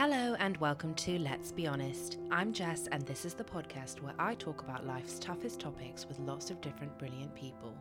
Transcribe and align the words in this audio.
Hello 0.00 0.34
and 0.38 0.56
welcome 0.56 0.94
to 0.94 1.18
Let's 1.18 1.52
Be 1.52 1.66
Honest. 1.66 2.16
I'm 2.30 2.54
Jess, 2.54 2.88
and 2.90 3.02
this 3.02 3.26
is 3.26 3.34
the 3.34 3.44
podcast 3.44 4.00
where 4.00 4.14
I 4.18 4.34
talk 4.34 4.62
about 4.62 4.86
life's 4.86 5.18
toughest 5.18 5.60
topics 5.60 6.06
with 6.08 6.18
lots 6.20 6.50
of 6.50 6.62
different 6.62 6.98
brilliant 6.98 7.34
people. 7.34 7.74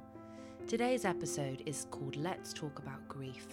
Today's 0.68 1.06
episode 1.06 1.64
is 1.66 1.88
called 1.92 2.18
Let's 2.18 2.52
Talk 2.52 2.80
About 2.80 3.08
Grief. 3.08 3.48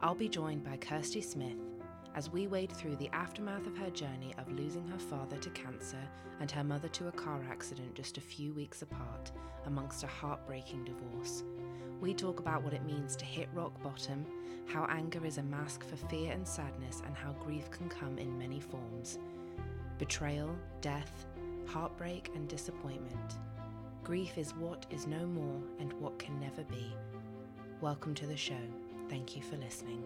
I'll 0.00 0.14
be 0.14 0.28
joined 0.28 0.62
by 0.62 0.76
Kirsty 0.76 1.20
Smith 1.20 1.58
as 2.14 2.30
we 2.30 2.46
wade 2.46 2.70
through 2.70 2.94
the 2.94 3.10
aftermath 3.12 3.66
of 3.66 3.76
her 3.76 3.90
journey 3.90 4.32
of 4.38 4.52
losing 4.52 4.86
her 4.86 5.00
father 5.00 5.38
to 5.38 5.50
cancer 5.50 5.98
and 6.38 6.48
her 6.52 6.62
mother 6.62 6.86
to 6.86 7.08
a 7.08 7.12
car 7.12 7.40
accident 7.50 7.96
just 7.96 8.18
a 8.18 8.20
few 8.20 8.52
weeks 8.54 8.82
apart, 8.82 9.32
amongst 9.66 10.04
a 10.04 10.06
heartbreaking 10.06 10.84
divorce. 10.84 11.42
We 12.00 12.12
talk 12.12 12.40
about 12.40 12.62
what 12.62 12.74
it 12.74 12.84
means 12.84 13.16
to 13.16 13.24
hit 13.24 13.48
rock 13.54 13.82
bottom, 13.82 14.26
how 14.66 14.86
anger 14.90 15.24
is 15.24 15.38
a 15.38 15.42
mask 15.42 15.82
for 15.82 15.96
fear 15.96 16.30
and 16.30 16.46
sadness, 16.46 17.02
and 17.06 17.16
how 17.16 17.32
grief 17.32 17.70
can 17.70 17.88
come 17.88 18.18
in 18.18 18.38
many 18.38 18.60
forms 18.60 19.18
betrayal, 19.98 20.54
death, 20.82 21.24
heartbreak, 21.66 22.30
and 22.34 22.48
disappointment. 22.48 23.38
Grief 24.04 24.36
is 24.36 24.54
what 24.54 24.84
is 24.90 25.06
no 25.06 25.26
more 25.26 25.58
and 25.80 25.90
what 25.94 26.18
can 26.18 26.38
never 26.38 26.62
be. 26.64 26.94
Welcome 27.80 28.14
to 28.16 28.26
the 28.26 28.36
show. 28.36 28.54
Thank 29.08 29.34
you 29.34 29.42
for 29.42 29.56
listening. 29.56 30.04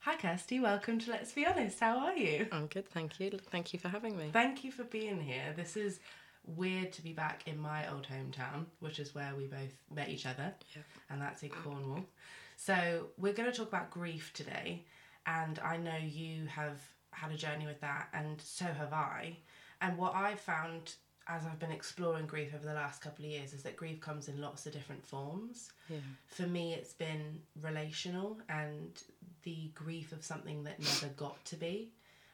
Hi, 0.00 0.16
Kirsty. 0.16 0.60
Welcome 0.60 0.98
to 0.98 1.10
Let's 1.12 1.32
Be 1.32 1.46
Honest. 1.46 1.80
How 1.80 1.96
are 1.98 2.16
you? 2.16 2.46
I'm 2.52 2.66
good, 2.66 2.88
thank 2.90 3.18
you. 3.20 3.38
Thank 3.50 3.72
you 3.72 3.78
for 3.78 3.88
having 3.88 4.18
me. 4.18 4.28
Thank 4.32 4.64
you 4.64 4.70
for 4.70 4.84
being 4.84 5.20
here. 5.20 5.54
This 5.56 5.76
is 5.76 6.00
weird 6.46 6.92
to 6.92 7.02
be 7.02 7.12
back 7.12 7.42
in 7.46 7.58
my 7.58 7.90
old 7.90 8.06
hometown, 8.06 8.66
which 8.80 8.98
is 8.98 9.14
where 9.14 9.34
we 9.36 9.46
both 9.46 9.72
met 9.94 10.08
each 10.08 10.26
other, 10.26 10.54
Yeah. 10.74 10.82
and 11.10 11.20
that's 11.20 11.42
in 11.42 11.50
mm. 11.50 11.62
Cornwall. 11.62 12.04
So, 12.56 13.08
we're 13.18 13.32
going 13.32 13.50
to 13.50 13.56
talk 13.56 13.68
about 13.68 13.90
grief 13.90 14.32
today, 14.34 14.84
and 15.26 15.58
I 15.60 15.76
know 15.76 15.96
you 15.96 16.46
have 16.46 16.80
had 17.10 17.32
a 17.32 17.36
journey 17.36 17.66
with 17.66 17.80
that, 17.80 18.08
and 18.12 18.40
so 18.40 18.66
have 18.66 18.92
I. 18.92 19.36
And 19.80 19.98
what 19.98 20.14
I've 20.14 20.40
found 20.40 20.94
as 21.28 21.46
I've 21.46 21.58
been 21.58 21.70
exploring 21.70 22.26
grief 22.26 22.54
over 22.54 22.66
the 22.66 22.74
last 22.74 23.00
couple 23.00 23.24
of 23.24 23.30
years 23.30 23.52
is 23.52 23.62
that 23.62 23.76
grief 23.76 24.00
comes 24.00 24.28
in 24.28 24.40
lots 24.40 24.66
of 24.66 24.72
different 24.72 25.06
forms. 25.06 25.70
Yeah. 25.88 25.98
For 26.26 26.46
me, 26.46 26.74
it's 26.74 26.94
been 26.94 27.40
relational 27.60 28.38
and 28.48 29.00
the 29.44 29.70
grief 29.74 30.12
of 30.12 30.24
something 30.24 30.64
that 30.64 30.80
never 30.80 31.12
got 31.14 31.44
to 31.46 31.56
be. 31.56 31.92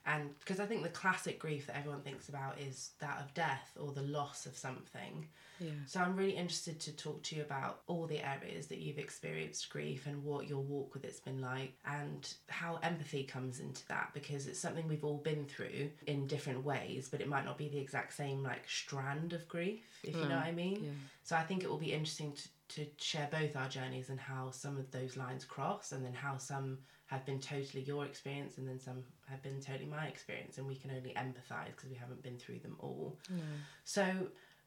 And 0.08 0.30
because 0.40 0.58
I 0.58 0.64
think 0.64 0.82
the 0.82 0.88
classic 0.88 1.38
grief 1.38 1.66
that 1.66 1.76
everyone 1.76 2.00
thinks 2.00 2.30
about 2.30 2.58
is 2.58 2.92
that 2.98 3.18
of 3.20 3.34
death 3.34 3.76
or 3.78 3.92
the 3.92 4.02
loss 4.02 4.46
of 4.46 4.56
something. 4.56 5.28
Yeah. 5.60 5.70
So 5.84 6.00
I'm 6.00 6.16
really 6.16 6.36
interested 6.36 6.80
to 6.80 6.96
talk 6.96 7.22
to 7.24 7.36
you 7.36 7.42
about 7.42 7.80
all 7.88 8.06
the 8.06 8.26
areas 8.26 8.68
that 8.68 8.78
you've 8.78 8.98
experienced 8.98 9.68
grief 9.68 10.06
and 10.06 10.24
what 10.24 10.48
your 10.48 10.60
walk 10.60 10.94
with 10.94 11.04
it's 11.04 11.20
been 11.20 11.42
like 11.42 11.74
and 11.84 12.32
how 12.46 12.78
empathy 12.82 13.22
comes 13.22 13.60
into 13.60 13.86
that 13.88 14.10
because 14.14 14.46
it's 14.46 14.58
something 14.58 14.88
we've 14.88 15.04
all 15.04 15.18
been 15.18 15.44
through 15.44 15.90
in 16.06 16.26
different 16.26 16.64
ways, 16.64 17.08
but 17.10 17.20
it 17.20 17.28
might 17.28 17.44
not 17.44 17.58
be 17.58 17.68
the 17.68 17.78
exact 17.78 18.14
same 18.14 18.42
like 18.42 18.66
strand 18.66 19.34
of 19.34 19.46
grief, 19.46 19.84
if 20.04 20.14
you 20.14 20.22
know 20.22 20.28
mm. 20.28 20.36
what 20.36 20.46
I 20.46 20.52
mean. 20.52 20.84
yeah. 20.84 20.90
So 21.24 21.36
I 21.36 21.42
think 21.42 21.64
it 21.64 21.68
will 21.68 21.76
be 21.76 21.92
interesting 21.92 22.32
to, 22.32 22.48
to 22.68 22.86
share 22.98 23.28
both 23.30 23.56
our 23.56 23.68
journeys 23.68 24.10
and 24.10 24.20
how 24.20 24.50
some 24.50 24.76
of 24.76 24.90
those 24.90 25.16
lines 25.16 25.44
cross 25.44 25.92
and 25.92 26.04
then 26.04 26.12
how 26.12 26.36
some 26.36 26.78
have 27.06 27.24
been 27.24 27.40
totally 27.40 27.82
your 27.82 28.04
experience 28.04 28.58
and 28.58 28.68
then 28.68 28.78
some 28.78 29.02
have 29.28 29.42
been 29.42 29.60
totally 29.60 29.86
my 29.86 30.06
experience 30.06 30.58
and 30.58 30.66
we 30.66 30.74
can 30.74 30.90
only 30.90 31.14
empathize 31.16 31.66
because 31.74 31.88
we 31.88 31.96
haven't 31.96 32.22
been 32.22 32.36
through 32.36 32.58
them 32.58 32.76
all. 32.80 33.18
No. 33.30 33.42
So 33.84 34.04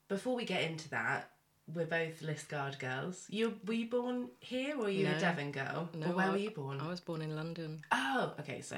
before 0.07 0.35
we 0.35 0.45
get 0.45 0.63
into 0.63 0.89
that, 0.89 1.29
we're 1.73 1.85
both 1.85 2.22
Liskeard 2.22 2.79
girls. 2.79 3.27
You 3.29 3.53
were 3.66 3.73
you 3.75 3.88
born 3.89 4.29
here 4.39 4.75
or 4.75 4.83
were 4.83 4.89
you 4.89 5.07
a 5.07 5.19
Devon 5.19 5.52
girl? 5.52 5.88
No, 5.95 6.07
or 6.07 6.16
where 6.16 6.25
I- 6.27 6.31
were 6.31 6.38
you 6.38 6.49
born? 6.49 6.81
I 6.81 6.88
was 6.88 6.99
born 6.99 7.22
in 7.22 7.35
London. 7.35 7.81
Oh, 7.91 8.33
okay, 8.39 8.62
so 8.62 8.78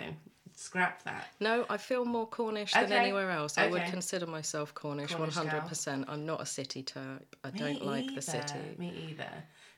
scrap 0.55 1.03
that. 1.03 1.27
No, 1.39 1.65
I 1.69 1.77
feel 1.77 2.05
more 2.05 2.27
Cornish 2.27 2.73
than 2.73 2.91
anywhere 2.91 3.31
else. 3.31 3.57
I 3.57 3.67
would 3.67 3.85
consider 3.85 4.25
myself 4.27 4.73
Cornish, 4.73 5.17
one 5.17 5.29
hundred 5.29 5.67
percent. 5.67 6.05
I'm 6.07 6.25
not 6.25 6.41
a 6.41 6.45
city 6.45 6.83
type. 6.83 7.35
I 7.43 7.51
Me 7.51 7.59
don't 7.59 7.85
like 7.85 8.13
the 8.13 8.21
city. 8.21 8.59
Me 8.77 9.09
either. 9.09 9.29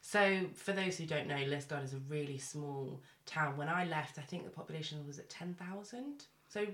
So, 0.01 0.45
for 0.53 0.71
those 0.71 0.97
who 0.97 1.05
don't 1.07 1.27
know, 1.27 1.35
Liskeard 1.35 1.83
is 1.83 1.93
a 1.93 1.99
really 2.07 2.37
small 2.37 3.01
town. 3.25 3.57
When 3.57 3.67
I 3.67 3.85
left, 3.85 4.19
I 4.19 4.21
think 4.21 4.43
the 4.43 4.51
population 4.51 5.05
was 5.07 5.17
at 5.17 5.29
10,000. 5.29 6.25
So, 6.55 6.65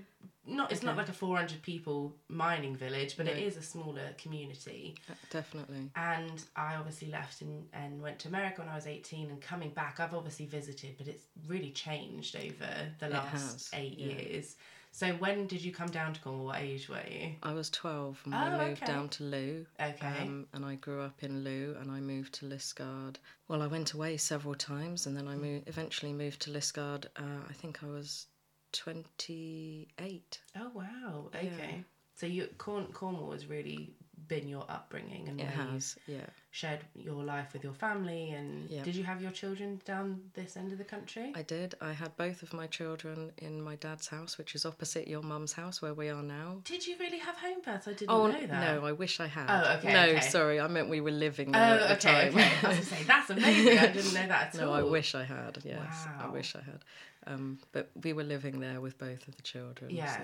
not 0.46 0.70
it's 0.70 0.84
not 0.84 0.96
like 0.96 1.08
a 1.08 1.12
400 1.12 1.60
people 1.60 2.14
mining 2.28 2.76
village, 2.76 3.16
but 3.16 3.26
it 3.26 3.36
No. 3.36 3.42
is 3.42 3.56
a 3.56 3.62
smaller 3.62 4.14
community. 4.16 4.94
Uh, 5.10 5.14
Definitely. 5.30 5.90
And 5.96 6.44
I 6.54 6.76
obviously 6.76 7.08
left 7.08 7.40
and, 7.40 7.66
and 7.72 8.00
went 8.00 8.20
to 8.20 8.28
America 8.28 8.60
when 8.60 8.68
I 8.68 8.76
was 8.76 8.86
18. 8.86 9.30
And 9.30 9.40
coming 9.40 9.70
back, 9.70 9.98
I've 9.98 10.14
obviously 10.14 10.46
visited, 10.46 10.98
but 10.98 11.08
it's 11.08 11.24
really 11.48 11.72
changed 11.72 12.36
over 12.36 12.70
the 13.00 13.08
last 13.08 13.74
eight 13.74 13.98
yeah. 13.98 14.06
years. 14.06 14.54
So, 14.92 15.14
when 15.14 15.48
did 15.48 15.62
you 15.62 15.72
come 15.72 15.88
down 15.88 16.12
to 16.12 16.20
Cornwall? 16.20 16.46
What 16.46 16.60
age 16.60 16.88
were 16.88 17.02
you? 17.10 17.32
I 17.42 17.52
was 17.52 17.68
twelve 17.68 18.20
and 18.24 18.34
Oh, 18.34 18.58
we 18.58 18.66
moved 18.66 18.84
okay. 18.84 18.92
down 18.92 19.08
to 19.08 19.24
Looe. 19.24 19.66
Okay. 19.80 20.18
Um, 20.20 20.46
and 20.52 20.64
I 20.64 20.76
grew 20.76 21.00
up 21.00 21.24
in 21.24 21.42
Looe, 21.42 21.74
and 21.80 21.90
I 21.90 21.98
moved 21.98 22.34
to 22.34 22.46
Liskeard. 22.46 23.16
Well, 23.48 23.62
I 23.62 23.66
went 23.66 23.94
away 23.94 24.16
several 24.16 24.54
times, 24.54 25.06
and 25.06 25.16
then 25.16 25.26
I 25.26 25.34
moved, 25.34 25.68
eventually 25.68 26.12
moved 26.12 26.40
to 26.42 26.50
Liskeard. 26.50 27.06
Uh, 27.16 27.42
I 27.50 27.52
think 27.54 27.82
I 27.82 27.86
was 27.86 28.26
twenty-eight. 28.72 30.40
Oh 30.56 30.70
wow! 30.74 31.30
Yeah. 31.34 31.40
Okay, 31.40 31.84
so 32.14 32.26
you 32.26 32.48
Corn, 32.58 32.86
Cornwall 32.92 33.32
has 33.32 33.46
really 33.46 33.94
been 34.28 34.48
your 34.48 34.64
upbringing 34.68 35.28
and 35.28 35.40
It 35.40 35.44
where 35.44 35.52
you've 35.56 35.72
has, 35.72 35.96
yeah. 36.06 36.26
shared 36.50 36.80
your 36.94 37.22
life 37.24 37.52
with 37.52 37.64
your 37.64 37.72
family. 37.74 38.30
And 38.30 38.70
Yeah. 38.70 38.82
did 38.82 38.94
you 38.94 39.04
have 39.04 39.20
your 39.22 39.30
children 39.30 39.80
down 39.84 40.30
this 40.34 40.56
end 40.56 40.72
of 40.72 40.78
the 40.78 40.84
country? 40.84 41.32
I 41.34 41.42
did. 41.42 41.74
I 41.80 41.92
had 41.92 42.16
both 42.16 42.42
of 42.42 42.52
my 42.52 42.66
children 42.66 43.32
in 43.38 43.62
my 43.62 43.76
dad's 43.76 44.08
house, 44.08 44.38
which 44.38 44.54
is 44.54 44.64
opposite 44.66 45.08
your 45.08 45.22
mum's 45.22 45.52
house 45.54 45.80
where 45.82 45.94
we 45.94 46.08
are 46.08 46.22
now. 46.22 46.60
did 46.64 46.86
you 46.86 46.96
really 46.98 47.18
have 47.18 47.36
home 47.36 47.60
births? 47.64 47.88
I 47.88 47.92
didn't 47.92 48.10
Oh 48.10 48.26
know 48.26 48.46
that. 48.46 48.74
no, 48.74 48.84
I 48.86 48.92
wish 48.92 49.20
I 49.20 49.26
had. 49.26 49.46
Oh, 49.48 49.76
okay, 49.78 49.92
No, 49.92 50.04
okay. 50.16 50.20
sorry, 50.20 50.60
I 50.60 50.68
meant 50.68 50.88
we 50.88 51.00
were 51.00 51.10
living 51.10 51.52
there 51.52 51.80
Oh, 51.80 51.84
at 51.84 52.00
the 52.00 52.08
okay, 52.08 52.30
time. 52.30 52.38
okay. 52.38 52.66
I 52.66 52.78
was 52.78 52.88
say 52.88 53.02
that's 53.04 53.30
amazing. 53.30 53.78
I 53.78 53.86
didn't 53.88 54.14
know 54.14 54.26
that 54.28 54.48
at 54.54 54.60
no, 54.60 54.68
all. 54.68 54.74
I 54.74 54.82
wish 54.82 55.14
I 55.14 55.24
had. 55.24 55.58
Yes, 55.64 56.06
I 56.18 56.28
wish 56.28 56.54
I 56.56 56.60
had. 56.62 56.84
Um, 57.26 57.58
but 57.72 57.90
we 58.02 58.12
were 58.12 58.24
living 58.24 58.60
there 58.60 58.80
with 58.80 58.98
both 58.98 59.26
of 59.28 59.36
the 59.36 59.42
children. 59.42 59.90
Yeah. 59.90 60.16
So, 60.16 60.22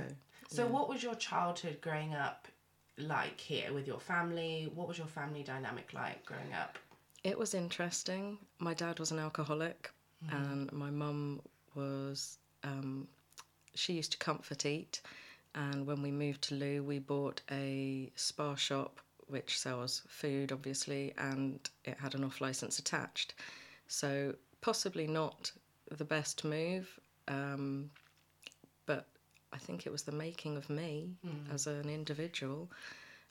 So, 0.56 0.64
yeah. 0.64 0.70
what 0.70 0.88
was 0.88 1.02
your 1.02 1.14
childhood 1.14 1.78
growing 1.80 2.14
up 2.14 2.48
like 2.98 3.38
here 3.40 3.72
with 3.72 3.86
your 3.86 4.00
family? 4.00 4.70
What 4.74 4.88
was 4.88 4.98
your 4.98 5.06
family 5.06 5.42
dynamic 5.42 5.92
like 5.94 6.24
growing 6.24 6.52
up? 6.52 6.78
It 7.24 7.38
was 7.38 7.54
interesting. 7.54 8.38
My 8.58 8.74
dad 8.74 8.98
was 8.98 9.10
an 9.10 9.18
alcoholic, 9.18 9.90
Mm-hmm. 10.26 10.36
and 10.52 10.72
my 10.72 10.90
mum 10.90 11.40
was. 11.76 12.38
Um, 12.64 13.06
she 13.74 13.92
used 13.92 14.10
to 14.12 14.18
comfort 14.18 14.66
eat, 14.66 15.00
and 15.54 15.86
when 15.86 16.02
we 16.02 16.10
moved 16.10 16.42
to 16.42 16.54
Looe, 16.56 16.82
we 16.82 16.98
bought 16.98 17.40
a 17.52 18.10
Spar 18.16 18.56
shop 18.56 18.98
which 19.28 19.56
sells 19.58 20.02
food, 20.08 20.50
obviously, 20.50 21.12
and 21.18 21.60
it 21.84 21.96
had 22.00 22.14
an 22.16 22.24
off 22.24 22.40
license 22.40 22.78
attached. 22.80 23.34
So 23.86 24.34
possibly 24.60 25.06
not 25.06 25.52
the 25.90 26.04
best 26.04 26.44
move, 26.44 26.98
um, 27.28 27.90
I 29.52 29.58
think 29.58 29.86
it 29.86 29.92
was 29.92 30.02
the 30.02 30.12
making 30.12 30.56
of 30.56 30.68
me 30.68 31.16
Mm. 31.24 31.52
as 31.52 31.66
an 31.66 31.88
individual. 31.88 32.70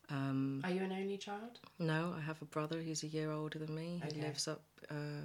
Um, 0.10 0.62
Are 0.64 0.72
you 0.72 0.82
an 0.84 0.92
only 0.92 1.18
child? 1.18 1.60
no, 1.80 2.14
I 2.18 2.22
have 2.22 2.42
a 2.42 2.46
brother 2.46 2.82
who's 2.82 3.04
a 3.04 3.08
year 3.08 3.32
older 3.32 3.60
than 3.60 3.76
me. 3.76 4.00
He 4.04 4.10
Okay. 4.10 4.22
lives 4.22 4.48
up 4.48 4.64
uh, 4.90 5.22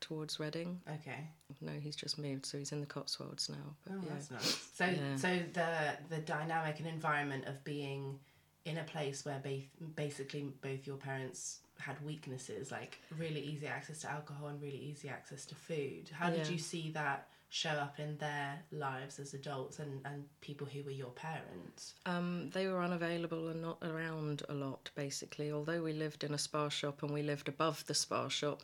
towards 0.00 0.38
Reading. 0.38 0.80
Okay. 0.88 1.26
No, 1.60 1.72
he's 1.72 1.96
just 1.96 2.18
moved, 2.18 2.44
so 2.46 2.58
he's 2.58 2.72
in 2.72 2.80
the 2.80 2.86
Cotswolds 2.86 3.48
now. 3.48 3.74
But 3.84 3.94
Oh, 3.94 4.00
yeah. 4.04 4.12
that's 4.12 4.30
nice. 4.30 4.56
So, 4.74 4.84
Yeah. 4.86 5.16
so 5.16 5.38
the 5.52 5.98
the 6.10 6.18
dynamic 6.18 6.78
and 6.78 6.86
environment 6.88 7.46
of 7.46 7.62
being 7.64 8.20
in 8.66 8.78
a 8.78 8.84
place 8.84 9.24
where 9.24 9.38
ba- 9.40 9.62
basically 9.94 10.42
both 10.60 10.86
your 10.86 10.96
parents 10.98 11.60
had 11.78 12.00
weaknesses, 12.04 12.70
like 12.70 12.98
really 13.16 13.40
easy 13.40 13.66
access 13.66 14.00
to 14.00 14.10
alcohol 14.10 14.48
and 14.48 14.60
really 14.60 14.78
easy 14.78 15.08
access 15.08 15.46
to 15.46 15.54
food. 15.54 16.10
How 16.12 16.30
did 16.30 16.46
you 16.48 16.58
see 16.58 16.90
that 16.92 17.28
show 17.48 17.70
up 17.70 17.98
in 17.98 18.16
their 18.18 18.58
lives 18.72 19.18
as 19.18 19.34
adults 19.34 19.78
and, 19.78 20.00
and 20.04 20.24
people 20.40 20.66
who 20.66 20.82
were 20.82 20.90
your 20.90 21.10
parents? 21.10 21.94
Um, 22.04 22.50
they 22.50 22.66
were 22.66 22.82
unavailable 22.82 23.48
and 23.48 23.62
not 23.62 23.78
around 23.82 24.42
a 24.48 24.54
lot, 24.54 24.90
basically. 24.94 25.52
Although 25.52 25.82
we 25.82 25.92
lived 25.92 26.24
in 26.24 26.34
a 26.34 26.38
Spar 26.38 26.70
shop 26.70 27.02
and 27.02 27.12
we 27.12 27.22
lived 27.22 27.48
above 27.48 27.86
the 27.86 27.94
Spar 27.94 28.30
shop, 28.30 28.62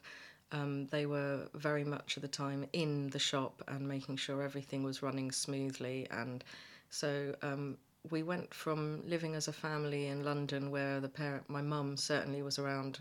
um, 0.51 0.87
they 0.87 1.07
were 1.07 1.49
very 1.55 1.85
much 1.85 2.17
of 2.17 2.23
the 2.23 2.29
time 2.29 2.67
in 2.73 3.09
the 3.11 3.19
shop 3.19 3.63
and 3.69 3.89
making 3.89 4.17
sure 4.17 4.43
everything 4.43 4.83
was 4.83 5.03
running 5.03 5.33
smoothly. 5.33 6.07
And 6.11 6.45
so 6.91 7.35
um, 7.43 7.79
we 8.11 8.23
went 8.23 8.53
from 8.53 9.03
living 9.07 9.35
as 9.35 9.49
a 9.49 9.53
family 9.53 10.09
in 10.09 10.25
London, 10.25 10.71
where 10.71 11.01
the 11.01 11.09
parent, 11.09 11.49
my 11.49 11.63
mum 11.63 11.97
certainly 11.97 12.43
was 12.43 12.59
around 12.59 12.99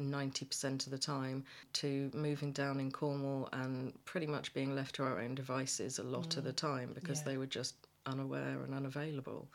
90% 0.00 0.86
of 0.86 0.90
the 0.90 0.98
time, 0.98 1.44
to 1.74 2.10
moving 2.14 2.52
down 2.52 2.80
in 2.80 2.90
Cornwall 2.90 3.48
and 3.52 3.92
pretty 4.04 4.26
much 4.26 4.52
being 4.54 4.74
left 4.74 4.94
to 4.96 5.04
our 5.04 5.18
own 5.20 5.34
devices 5.34 5.98
a 5.98 6.02
lot 6.02 6.36
of 6.36 6.44
the 6.44 6.52
time 6.52 6.92
because 6.94 7.18
Yeah. 7.20 7.24
they 7.26 7.36
were 7.38 7.46
just 7.46 7.74
unaware 8.06 8.62
and 8.62 8.74
unavailable. 8.74 9.48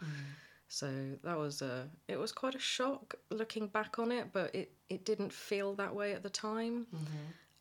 So 0.70 1.18
that 1.24 1.38
was 1.38 1.62
a 1.62 1.90
it 2.08 2.18
was 2.20 2.32
quite 2.32 2.56
a 2.56 2.60
shock 2.60 3.16
looking 3.30 3.68
back 3.68 4.00
on 4.00 4.12
it, 4.12 4.34
but 4.34 4.54
it, 4.54 4.72
it 4.90 5.06
didn't 5.06 5.32
feel 5.32 5.74
that 5.76 5.94
way 5.96 6.14
at 6.14 6.24
the 6.24 6.30
time. 6.30 6.88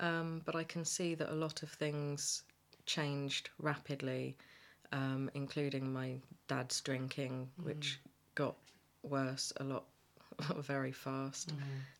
Um, 0.00 0.42
but 0.44 0.54
I 0.54 0.64
can 0.64 0.84
see 0.84 1.14
that 1.14 1.30
a 1.30 1.34
lot 1.34 1.62
of 1.62 1.70
things 1.70 2.42
changed 2.84 3.50
rapidly, 3.58 4.36
um, 4.92 5.30
including 5.34 5.92
my 5.92 6.20
dad's 6.48 6.80
drinking, 6.80 7.48
which 7.62 7.98
got 8.34 8.56
worse 9.02 9.52
a 9.58 9.64
lot, 9.64 9.84
very 10.58 10.92
fast, 10.92 11.52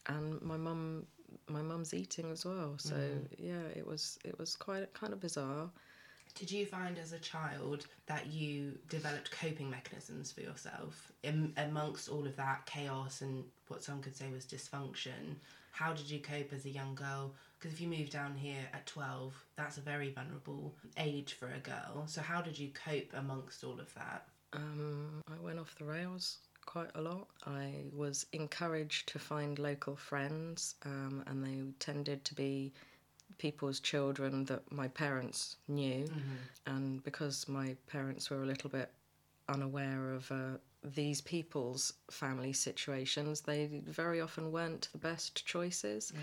and 0.06 0.40
my 0.42 0.56
mum, 0.56 1.06
my 1.48 1.62
mum's 1.62 1.94
eating 1.94 2.30
as 2.30 2.44
well. 2.44 2.74
So 2.78 2.96
yeah, 3.38 3.62
it 3.74 3.86
was 3.86 4.18
it 4.24 4.38
was 4.38 4.56
quite 4.56 4.92
kind 4.94 5.12
of 5.12 5.20
bizarre. 5.20 5.70
Did 6.34 6.50
you 6.50 6.66
find 6.66 6.98
as 6.98 7.12
a 7.12 7.18
child 7.18 7.86
that 8.06 8.26
you 8.26 8.78
developed 8.90 9.30
coping 9.30 9.70
mechanisms 9.70 10.32
for 10.32 10.42
yourself 10.42 11.10
in, 11.22 11.54
amongst 11.56 12.10
all 12.10 12.26
of 12.26 12.36
that 12.36 12.66
chaos 12.66 13.22
and 13.22 13.42
what 13.68 13.82
some 13.82 14.02
could 14.02 14.14
say 14.14 14.26
was 14.30 14.44
dysfunction? 14.44 15.36
How 15.70 15.94
did 15.94 16.10
you 16.10 16.18
cope 16.20 16.52
as 16.52 16.66
a 16.66 16.70
young 16.70 16.94
girl? 16.94 17.32
Because 17.58 17.72
if 17.72 17.80
you 17.80 17.88
move 17.88 18.10
down 18.10 18.34
here 18.34 18.68
at 18.74 18.84
12, 18.84 19.32
that's 19.56 19.78
a 19.78 19.80
very 19.80 20.10
vulnerable 20.10 20.74
age 20.98 21.32
for 21.32 21.46
a 21.48 21.58
girl. 21.58 22.04
So, 22.06 22.20
how 22.20 22.42
did 22.42 22.58
you 22.58 22.68
cope 22.68 23.12
amongst 23.14 23.64
all 23.64 23.80
of 23.80 23.92
that? 23.94 24.26
Um, 24.52 25.22
I 25.30 25.42
went 25.42 25.58
off 25.58 25.74
the 25.78 25.84
rails 25.84 26.38
quite 26.66 26.90
a 26.94 27.00
lot. 27.00 27.28
I 27.46 27.84
was 27.94 28.26
encouraged 28.32 29.08
to 29.10 29.18
find 29.18 29.58
local 29.58 29.96
friends, 29.96 30.74
um, 30.84 31.22
and 31.26 31.42
they 31.44 31.62
tended 31.78 32.24
to 32.26 32.34
be 32.34 32.72
people's 33.38 33.80
children 33.80 34.44
that 34.46 34.70
my 34.70 34.88
parents 34.88 35.56
knew. 35.68 36.04
And 36.66 37.02
because 37.04 37.48
my 37.48 37.76
parents 37.86 38.30
were 38.30 38.42
a 38.42 38.46
little 38.46 38.70
bit 38.70 38.90
unaware 39.48 40.12
of 40.12 40.30
uh, 40.30 40.58
these 40.94 41.20
people's 41.20 41.92
family 42.10 42.52
situations, 42.52 43.40
they 43.40 43.82
very 43.84 44.20
often 44.20 44.52
weren't 44.52 44.88
the 44.92 44.98
best 44.98 45.44
choices. 45.44 46.12
Mm. 46.14 46.20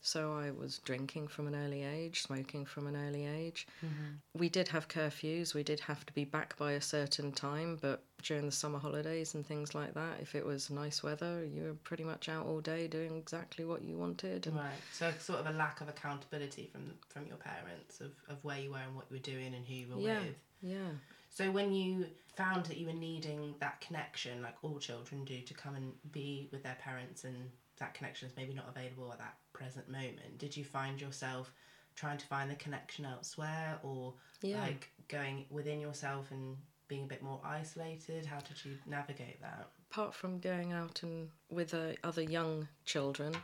So 0.00 0.32
I 0.32 0.52
was 0.52 0.78
drinking 0.78 1.28
from 1.28 1.48
an 1.48 1.56
early 1.56 1.82
age, 1.82 2.22
smoking 2.22 2.64
from 2.64 2.86
an 2.86 2.96
early 2.96 3.26
age. 3.26 3.66
Mm-hmm. 3.84 4.38
We 4.38 4.48
did 4.48 4.68
have 4.68 4.88
curfews, 4.88 5.52
we 5.52 5.64
did 5.64 5.80
have 5.80 6.06
to 6.06 6.12
be 6.12 6.24
back 6.24 6.56
by 6.56 6.72
a 6.72 6.80
certain 6.80 7.32
time, 7.32 7.76
but 7.80 8.04
during 8.22 8.46
the 8.46 8.52
summer 8.52 8.78
holidays 8.78 9.34
and 9.34 9.44
things 9.44 9.74
like 9.74 9.94
that, 9.94 10.20
if 10.20 10.34
it 10.34 10.46
was 10.46 10.70
nice 10.70 11.02
weather, 11.02 11.44
you 11.44 11.64
were 11.64 11.74
pretty 11.74 12.04
much 12.04 12.28
out 12.28 12.46
all 12.46 12.60
day 12.60 12.86
doing 12.86 13.16
exactly 13.16 13.64
what 13.64 13.82
you 13.82 13.96
wanted. 13.98 14.46
Right. 14.54 14.70
So, 14.92 15.12
sort 15.18 15.40
of 15.40 15.46
a 15.46 15.58
lack 15.58 15.80
of 15.80 15.88
accountability 15.88 16.70
from 16.72 16.92
from 17.08 17.26
your 17.26 17.36
parents 17.36 18.00
of, 18.00 18.12
of 18.28 18.42
where 18.44 18.58
you 18.58 18.70
were 18.70 18.78
and 18.78 18.94
what 18.94 19.06
you 19.10 19.16
were 19.16 19.22
doing 19.22 19.54
and 19.54 19.66
who 19.66 19.74
you 19.74 19.88
were 19.88 20.00
yeah, 20.00 20.20
with. 20.20 20.36
yeah. 20.62 20.90
So 21.36 21.50
when 21.50 21.70
you 21.70 22.06
found 22.34 22.64
that 22.64 22.78
you 22.78 22.86
were 22.86 22.94
needing 22.94 23.56
that 23.60 23.78
connection, 23.82 24.40
like 24.40 24.54
all 24.62 24.78
children 24.78 25.22
do, 25.26 25.42
to 25.42 25.52
come 25.52 25.74
and 25.74 25.92
be 26.10 26.48
with 26.50 26.62
their 26.62 26.78
parents, 26.80 27.24
and 27.24 27.50
that 27.78 27.92
connection 27.92 28.26
is 28.26 28.34
maybe 28.38 28.54
not 28.54 28.70
available 28.74 29.12
at 29.12 29.18
that 29.18 29.34
present 29.52 29.86
moment, 29.86 30.38
did 30.38 30.56
you 30.56 30.64
find 30.64 30.98
yourself 30.98 31.52
trying 31.94 32.16
to 32.16 32.26
find 32.26 32.50
the 32.50 32.54
connection 32.54 33.04
elsewhere, 33.04 33.78
or 33.82 34.14
Yeah. 34.40 34.62
like 34.62 34.90
going 35.08 35.44
within 35.50 35.78
yourself 35.78 36.30
and 36.30 36.56
being 36.88 37.04
a 37.04 37.06
bit 37.06 37.22
more 37.22 37.42
isolated? 37.44 38.24
How 38.24 38.40
did 38.40 38.64
you 38.64 38.78
navigate 38.86 39.38
that? 39.42 39.68
Apart 39.90 40.14
from 40.14 40.38
going 40.38 40.72
out 40.72 41.02
and 41.02 41.28
with 41.50 41.72
uh, 41.74 41.92
other 42.04 42.22
young 42.22 42.68
children, 42.84 43.34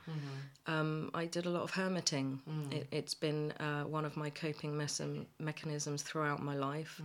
um, 0.66 1.10
I 1.14 1.26
did 1.26 1.46
a 1.46 1.50
lot 1.50 1.62
of 1.62 1.70
hermiting. 1.70 2.40
It, 2.72 2.86
it's 2.90 3.14
been 3.14 3.52
uh, 3.52 3.84
one 3.84 4.04
of 4.04 4.16
my 4.16 4.30
coping 4.30 4.76
mechanisms 5.38 6.02
throughout 6.02 6.42
my 6.42 6.54
life, 6.54 7.00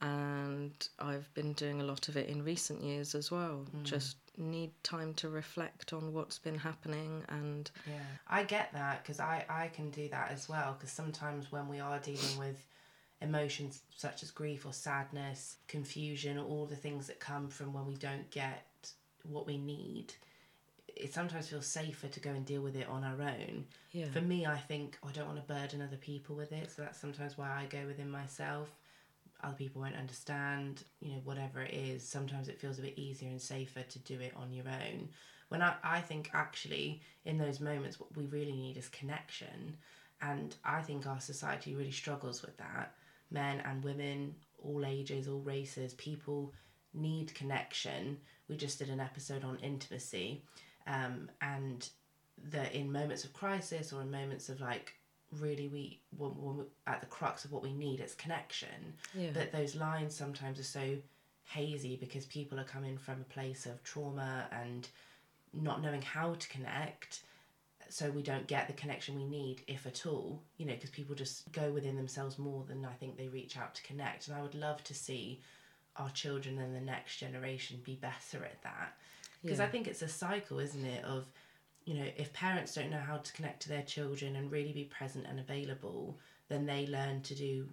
and 0.00 0.88
I've 0.98 1.32
been 1.34 1.52
doing 1.54 1.80
a 1.80 1.84
lot 1.84 2.08
of 2.08 2.16
it 2.16 2.28
in 2.28 2.44
recent 2.44 2.82
years 2.82 3.14
as 3.14 3.30
well. 3.30 3.64
Just 3.84 4.16
need 4.36 4.70
time 4.82 5.14
to 5.14 5.28
reflect 5.28 5.92
on 5.92 6.12
what's 6.12 6.38
been 6.38 6.58
happening 6.58 7.22
and 7.28 7.70
Yeah, 7.86 8.00
I 8.28 8.42
get 8.44 8.72
that 8.72 9.02
because 9.02 9.20
I, 9.20 9.44
I 9.48 9.68
can 9.68 9.90
do 9.90 10.08
that 10.08 10.30
as 10.30 10.48
well. 10.48 10.74
Because 10.78 10.90
sometimes 10.90 11.52
when 11.52 11.68
we 11.68 11.80
are 11.80 11.98
dealing 11.98 12.38
with 12.38 12.66
emotions 13.20 13.82
such 13.94 14.22
as 14.22 14.30
grief 14.30 14.66
or 14.66 14.72
sadness, 14.72 15.56
confusion, 15.68 16.38
or 16.38 16.44
all 16.44 16.66
the 16.66 16.76
things 16.76 17.06
that 17.06 17.20
come 17.20 17.48
from 17.48 17.72
when 17.72 17.86
we 17.86 17.94
don't 17.94 18.28
get 18.30 18.66
what 19.24 19.46
we 19.46 19.58
need, 19.58 20.12
it 20.88 21.12
sometimes 21.12 21.48
feels 21.48 21.66
safer 21.66 22.08
to 22.08 22.20
go 22.20 22.30
and 22.30 22.44
deal 22.44 22.62
with 22.62 22.76
it 22.76 22.88
on 22.88 23.04
our 23.04 23.20
own. 23.20 23.64
Yeah. 23.92 24.06
For 24.06 24.20
me, 24.20 24.46
I 24.46 24.58
think 24.58 24.98
"Oh, 25.02 25.08
I 25.08 25.12
don't 25.12 25.26
want 25.26 25.40
to 25.46 25.52
burden 25.52 25.82
other 25.82 25.96
people 25.96 26.36
with 26.36 26.52
it, 26.52 26.70
so 26.70 26.82
that's 26.82 26.98
sometimes 26.98 27.38
why 27.38 27.50
I 27.50 27.66
go 27.66 27.86
within 27.86 28.10
myself. 28.10 28.70
Other 29.42 29.56
people 29.56 29.82
won't 29.82 29.96
understand, 29.96 30.84
you 31.00 31.12
know, 31.12 31.20
whatever 31.24 31.62
it 31.62 31.74
is. 31.74 32.06
Sometimes 32.06 32.48
it 32.48 32.60
feels 32.60 32.78
a 32.78 32.82
bit 32.82 32.98
easier 32.98 33.28
and 33.28 33.40
safer 33.40 33.82
to 33.82 33.98
do 34.00 34.20
it 34.20 34.32
on 34.36 34.52
your 34.52 34.68
own. 34.68 35.08
When 35.48 35.62
I, 35.62 35.74
I 35.82 36.00
think 36.00 36.30
actually 36.32 37.02
in 37.24 37.38
those 37.38 37.60
moments, 37.60 37.98
what 37.98 38.16
we 38.16 38.26
really 38.26 38.52
need 38.52 38.76
is 38.76 38.88
connection. 38.88 39.76
And 40.20 40.54
I 40.64 40.80
think 40.80 41.06
our 41.06 41.20
society 41.20 41.74
really 41.74 41.90
struggles 41.90 42.42
with 42.42 42.56
that. 42.58 42.94
Men 43.30 43.60
and 43.66 43.82
women, 43.82 44.36
all 44.62 44.84
ages, 44.86 45.26
all 45.26 45.40
races, 45.40 45.94
people 45.94 46.54
need 46.94 47.34
connection. 47.34 48.18
We 48.52 48.58
just 48.58 48.78
did 48.78 48.90
an 48.90 49.00
episode 49.00 49.44
on 49.44 49.56
intimacy. 49.62 50.42
Um, 50.86 51.30
and 51.40 51.88
that 52.50 52.74
in 52.74 52.92
moments 52.92 53.24
of 53.24 53.32
crisis 53.32 53.92
or 53.92 54.02
in 54.02 54.10
moments 54.10 54.48
of 54.50 54.60
like 54.60 54.94
really 55.40 55.68
we 55.68 56.00
when, 56.18 56.30
when 56.32 56.56
we 56.58 56.64
at 56.86 57.00
the 57.00 57.06
crux 57.06 57.44
of 57.44 57.52
what 57.52 57.62
we 57.62 57.72
need 57.72 58.00
it's 58.00 58.14
connection 58.14 58.92
Yeah. 59.14 59.30
but 59.32 59.52
those 59.52 59.74
lines 59.76 60.14
sometimes 60.14 60.58
are 60.58 60.64
so 60.64 60.96
hazy 61.44 61.96
because 61.96 62.26
people 62.26 62.58
are 62.58 62.64
coming 62.64 62.98
from 62.98 63.20
a 63.20 63.32
place 63.32 63.64
of 63.64 63.82
trauma 63.84 64.46
and 64.50 64.88
not 65.52 65.82
knowing 65.82 66.02
how 66.02 66.34
to 66.34 66.48
connect 66.48 67.20
so 67.88 68.10
we 68.10 68.22
don't 68.22 68.46
get 68.48 68.66
the 68.66 68.72
connection 68.72 69.14
we 69.14 69.24
need 69.24 69.62
if 69.68 69.86
at 69.86 70.04
all 70.04 70.42
you 70.56 70.66
know 70.66 70.74
because 70.74 70.90
people 70.90 71.14
just 71.14 71.50
go 71.52 71.70
within 71.70 71.96
themselves 71.96 72.38
more 72.38 72.64
than 72.66 72.84
i 72.84 72.92
think 72.94 73.16
they 73.16 73.28
reach 73.28 73.56
out 73.56 73.74
to 73.74 73.82
connect 73.84 74.26
and 74.26 74.36
i 74.36 74.42
would 74.42 74.54
love 74.54 74.82
to 74.84 74.94
see 74.94 75.40
our 75.96 76.10
children 76.10 76.58
and 76.58 76.74
the 76.74 76.80
next 76.80 77.18
generation 77.18 77.80
be 77.84 77.96
better 77.96 78.44
at 78.44 78.62
that? 78.62 78.96
Because 79.42 79.58
i 79.58 79.66
think 79.66 79.88
it's 79.88 80.02
a 80.02 80.08
cycle 80.08 80.60
isn't 80.60 80.84
it 80.84 81.04
of 81.04 81.26
you 81.84 81.94
know 81.94 82.06
if 82.16 82.32
parents 82.32 82.74
don't 82.74 82.90
know 82.90 83.00
how 83.00 83.16
to 83.16 83.32
connect 83.32 83.62
to 83.62 83.68
their 83.68 83.82
children 83.82 84.36
and 84.36 84.52
really 84.52 84.72
be 84.72 84.84
present 84.84 85.26
and 85.28 85.40
available 85.40 86.16
then 86.48 86.64
they 86.64 86.86
learn 86.86 87.20
to 87.22 87.34
do 87.34 87.68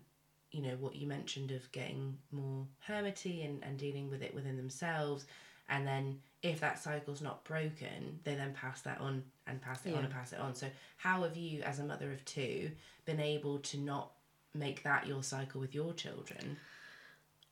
you 0.51 0.61
know 0.61 0.75
what 0.79 0.95
you 0.95 1.07
mentioned 1.07 1.51
of 1.51 1.71
getting 1.71 2.17
more 2.31 2.65
hermity 2.87 3.45
and, 3.45 3.63
and 3.63 3.77
dealing 3.77 4.09
with 4.09 4.21
it 4.21 4.33
within 4.33 4.57
themselves. 4.57 5.25
And 5.71 5.85
then 5.85 6.19
if 6.41 6.59
that 6.61 6.79
cycle's 6.79 7.21
not 7.21 7.43
broken 7.43 8.19
they 8.23 8.33
then 8.33 8.53
pass 8.53 8.81
that 8.81 8.99
on 8.99 9.23
and 9.45 9.61
pass 9.61 9.85
it 9.85 9.93
on 9.93 10.03
and 10.03 10.13
pass 10.13 10.33
it 10.33 10.39
on. 10.39 10.55
So 10.55 10.67
how 10.97 11.21
have 11.23 11.37
you 11.37 11.61
as 11.61 11.79
a 11.79 11.83
mother 11.83 12.11
of 12.11 12.25
two 12.25 12.71
been 13.05 13.19
able 13.19 13.59
to 13.59 13.77
not 13.77 14.11
make 14.55 14.81
that 14.83 15.05
your 15.05 15.21
cycle 15.21 15.61
with 15.61 15.75
your 15.75 15.93
children 15.93 16.57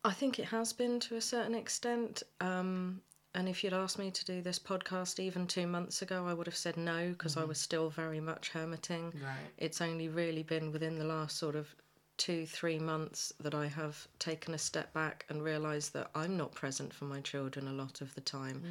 I 0.08 0.14
think 0.14 0.40
it 0.40 0.46
has 0.46 0.72
been 0.72 1.02
to 1.02 1.18
a 1.18 1.22
certain 1.22 1.54
extent. 1.54 2.24
Um, 2.40 3.02
and 3.36 3.50
if 3.50 3.62
you'd 3.62 3.74
asked 3.74 4.00
me 4.00 4.10
to 4.10 4.26
do 4.26 4.42
this 4.42 4.58
podcast 4.58 5.20
even 5.20 5.46
two 5.46 5.68
months 5.68 6.02
ago, 6.02 6.26
I 6.26 6.34
would 6.34 6.48
have 6.48 6.56
said 6.56 6.78
no 6.78 7.10
because 7.10 7.36
I 7.36 7.44
was 7.44 7.60
still 7.60 7.90
very 7.90 8.22
much 8.22 8.50
hermiting. 8.50 9.14
right 9.22 9.52
It's 9.58 9.82
only 9.82 10.08
really 10.08 10.44
been 10.44 10.72
within 10.72 10.98
the 10.98 11.04
last 11.04 11.38
sort 11.38 11.56
of 11.56 11.68
two, 12.16 12.46
three 12.46 12.80
months 12.80 13.34
that 13.42 13.54
I 13.54 13.68
have 13.68 14.08
taken 14.18 14.54
a 14.54 14.58
step 14.58 14.94
back 14.94 15.26
and 15.28 15.44
realised 15.44 15.92
that 15.94 16.10
I'm 16.16 16.38
not 16.38 16.54
present 16.54 16.94
for 16.94 17.04
my 17.04 17.20
children 17.20 17.68
a 17.68 17.74
lot 17.74 18.00
of 18.00 18.16
the 18.16 18.22
time. 18.22 18.64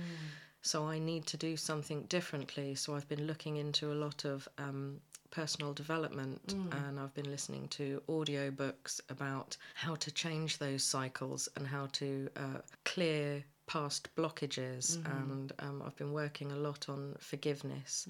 So 0.62 0.86
I 0.88 0.98
need 0.98 1.26
to 1.26 1.36
do 1.36 1.56
something 1.56 2.04
differently. 2.04 2.74
So 2.74 2.96
I've 2.96 3.08
been 3.08 3.26
looking 3.26 3.56
into 3.56 3.92
a 3.92 3.94
lot 4.06 4.24
of 4.24 4.48
um, 4.56 5.00
personal 5.36 5.74
development 5.74 6.54
and 6.72 6.98
I've 6.98 7.12
been 7.12 7.30
listening 7.30 7.68
to 7.68 8.00
audiobooks 8.08 9.00
about 9.10 9.58
how 9.74 9.94
to 9.96 10.10
change 10.10 10.56
those 10.56 10.82
cycles 10.82 11.46
and 11.56 11.66
how 11.66 11.88
to 12.00 12.30
uh, 12.36 12.60
clear 12.84 13.44
past 13.66 14.08
blockages 14.16 14.96
and 15.06 15.52
um, 15.58 15.82
I've 15.84 15.96
been 15.96 16.12
working 16.12 16.52
a 16.52 16.56
lot 16.56 16.88
on 16.88 17.16
forgiveness 17.18 18.06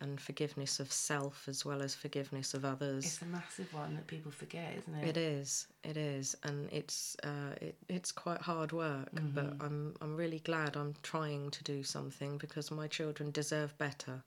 and 0.00 0.20
forgiveness 0.20 0.80
of 0.80 0.92
self 0.92 1.48
as 1.48 1.64
well 1.64 1.80
as 1.82 1.94
forgiveness 1.94 2.52
of 2.54 2.64
others. 2.64 3.04
it's 3.06 3.22
a 3.22 3.26
massive 3.26 3.72
one 3.72 3.94
that 3.94 4.06
people 4.06 4.30
forget 4.30 4.74
isn't 4.78 4.94
it 4.94 5.08
It 5.08 5.16
is, 5.16 5.66
it 5.82 5.96
is, 5.96 6.36
and 6.42 6.68
it's 6.70 7.16
uh, 7.24 7.54
it, 7.60 7.76
it's 7.88 8.12
quite 8.12 8.42
hard 8.42 8.72
work. 8.72 9.08
But 9.34 9.54
I'm 9.60 9.94
I'm 10.02 10.14
really 10.16 10.40
glad 10.40 10.76
I'm 10.76 10.94
trying 11.02 11.50
to 11.52 11.64
do 11.64 11.82
something 11.82 12.36
because 12.38 12.70
my 12.70 12.86
children 12.88 13.30
deserve 13.30 13.76
better. 13.78 14.22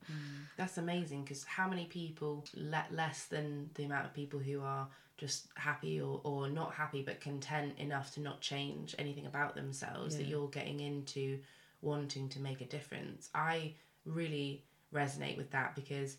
That's 0.56 0.78
amazing 0.78 1.22
because 1.24 1.44
how 1.44 1.68
many 1.68 1.86
people, 1.86 2.44
let 2.54 2.92
less 2.92 3.24
than 3.26 3.70
the 3.74 3.84
amount 3.84 4.06
of 4.06 4.14
people 4.14 4.40
who 4.40 4.60
are 4.62 4.88
just 5.22 5.46
happy 5.54 6.00
or, 6.00 6.20
or 6.24 6.48
not 6.48 6.74
happy 6.74 7.00
but 7.08 7.20
content 7.20 7.78
enough 7.78 8.12
to 8.14 8.20
not 8.20 8.40
change 8.40 8.94
anything 8.98 9.26
about 9.26 9.54
themselves, 9.54 10.16
that 10.16 10.26
you're 10.30 10.48
getting 10.48 10.80
into 10.80 11.38
wanting 11.80 12.28
to 12.30 12.40
make 12.40 12.60
a 12.60 12.64
difference. 12.66 13.30
I 13.34 13.74
really 14.04 14.64
resonate 14.92 15.36
with 15.36 15.50
that 15.52 15.76
because 15.76 16.16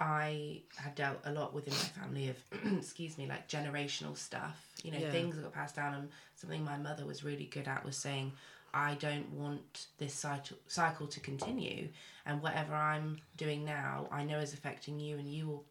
I 0.00 0.62
have 0.76 0.94
dealt 0.94 1.18
a 1.24 1.32
lot 1.32 1.52
within 1.52 1.74
my 1.74 2.02
family 2.02 2.28
of, 2.30 2.36
excuse 2.78 3.18
me, 3.18 3.26
like 3.26 3.48
generational 3.48 4.16
stuff. 4.16 4.56
You 4.82 4.92
know, 4.92 4.98
Yeah. 4.98 5.10
things 5.10 5.34
that 5.36 5.42
got 5.42 5.52
passed 5.52 5.76
down. 5.76 5.92
And 5.94 6.08
something 6.36 6.64
my 6.64 6.78
mother 6.78 7.04
was 7.04 7.22
really 7.24 7.46
good 7.46 7.68
at 7.68 7.84
was 7.84 7.96
saying, 7.96 8.32
I 8.72 8.94
don't 8.94 9.28
want 9.32 9.86
this 9.98 10.14
cycle 10.14 10.56
cycle 10.66 11.06
to 11.08 11.20
continue, 11.20 11.88
and 12.26 12.42
whatever 12.42 12.74
I'm 12.74 13.18
doing 13.36 13.64
now, 13.64 14.06
I 14.10 14.24
know 14.24 14.38
is 14.40 14.52
affecting 14.52 15.00
you, 15.00 15.16
and 15.18 15.26
you 15.26 15.46
will 15.48 15.64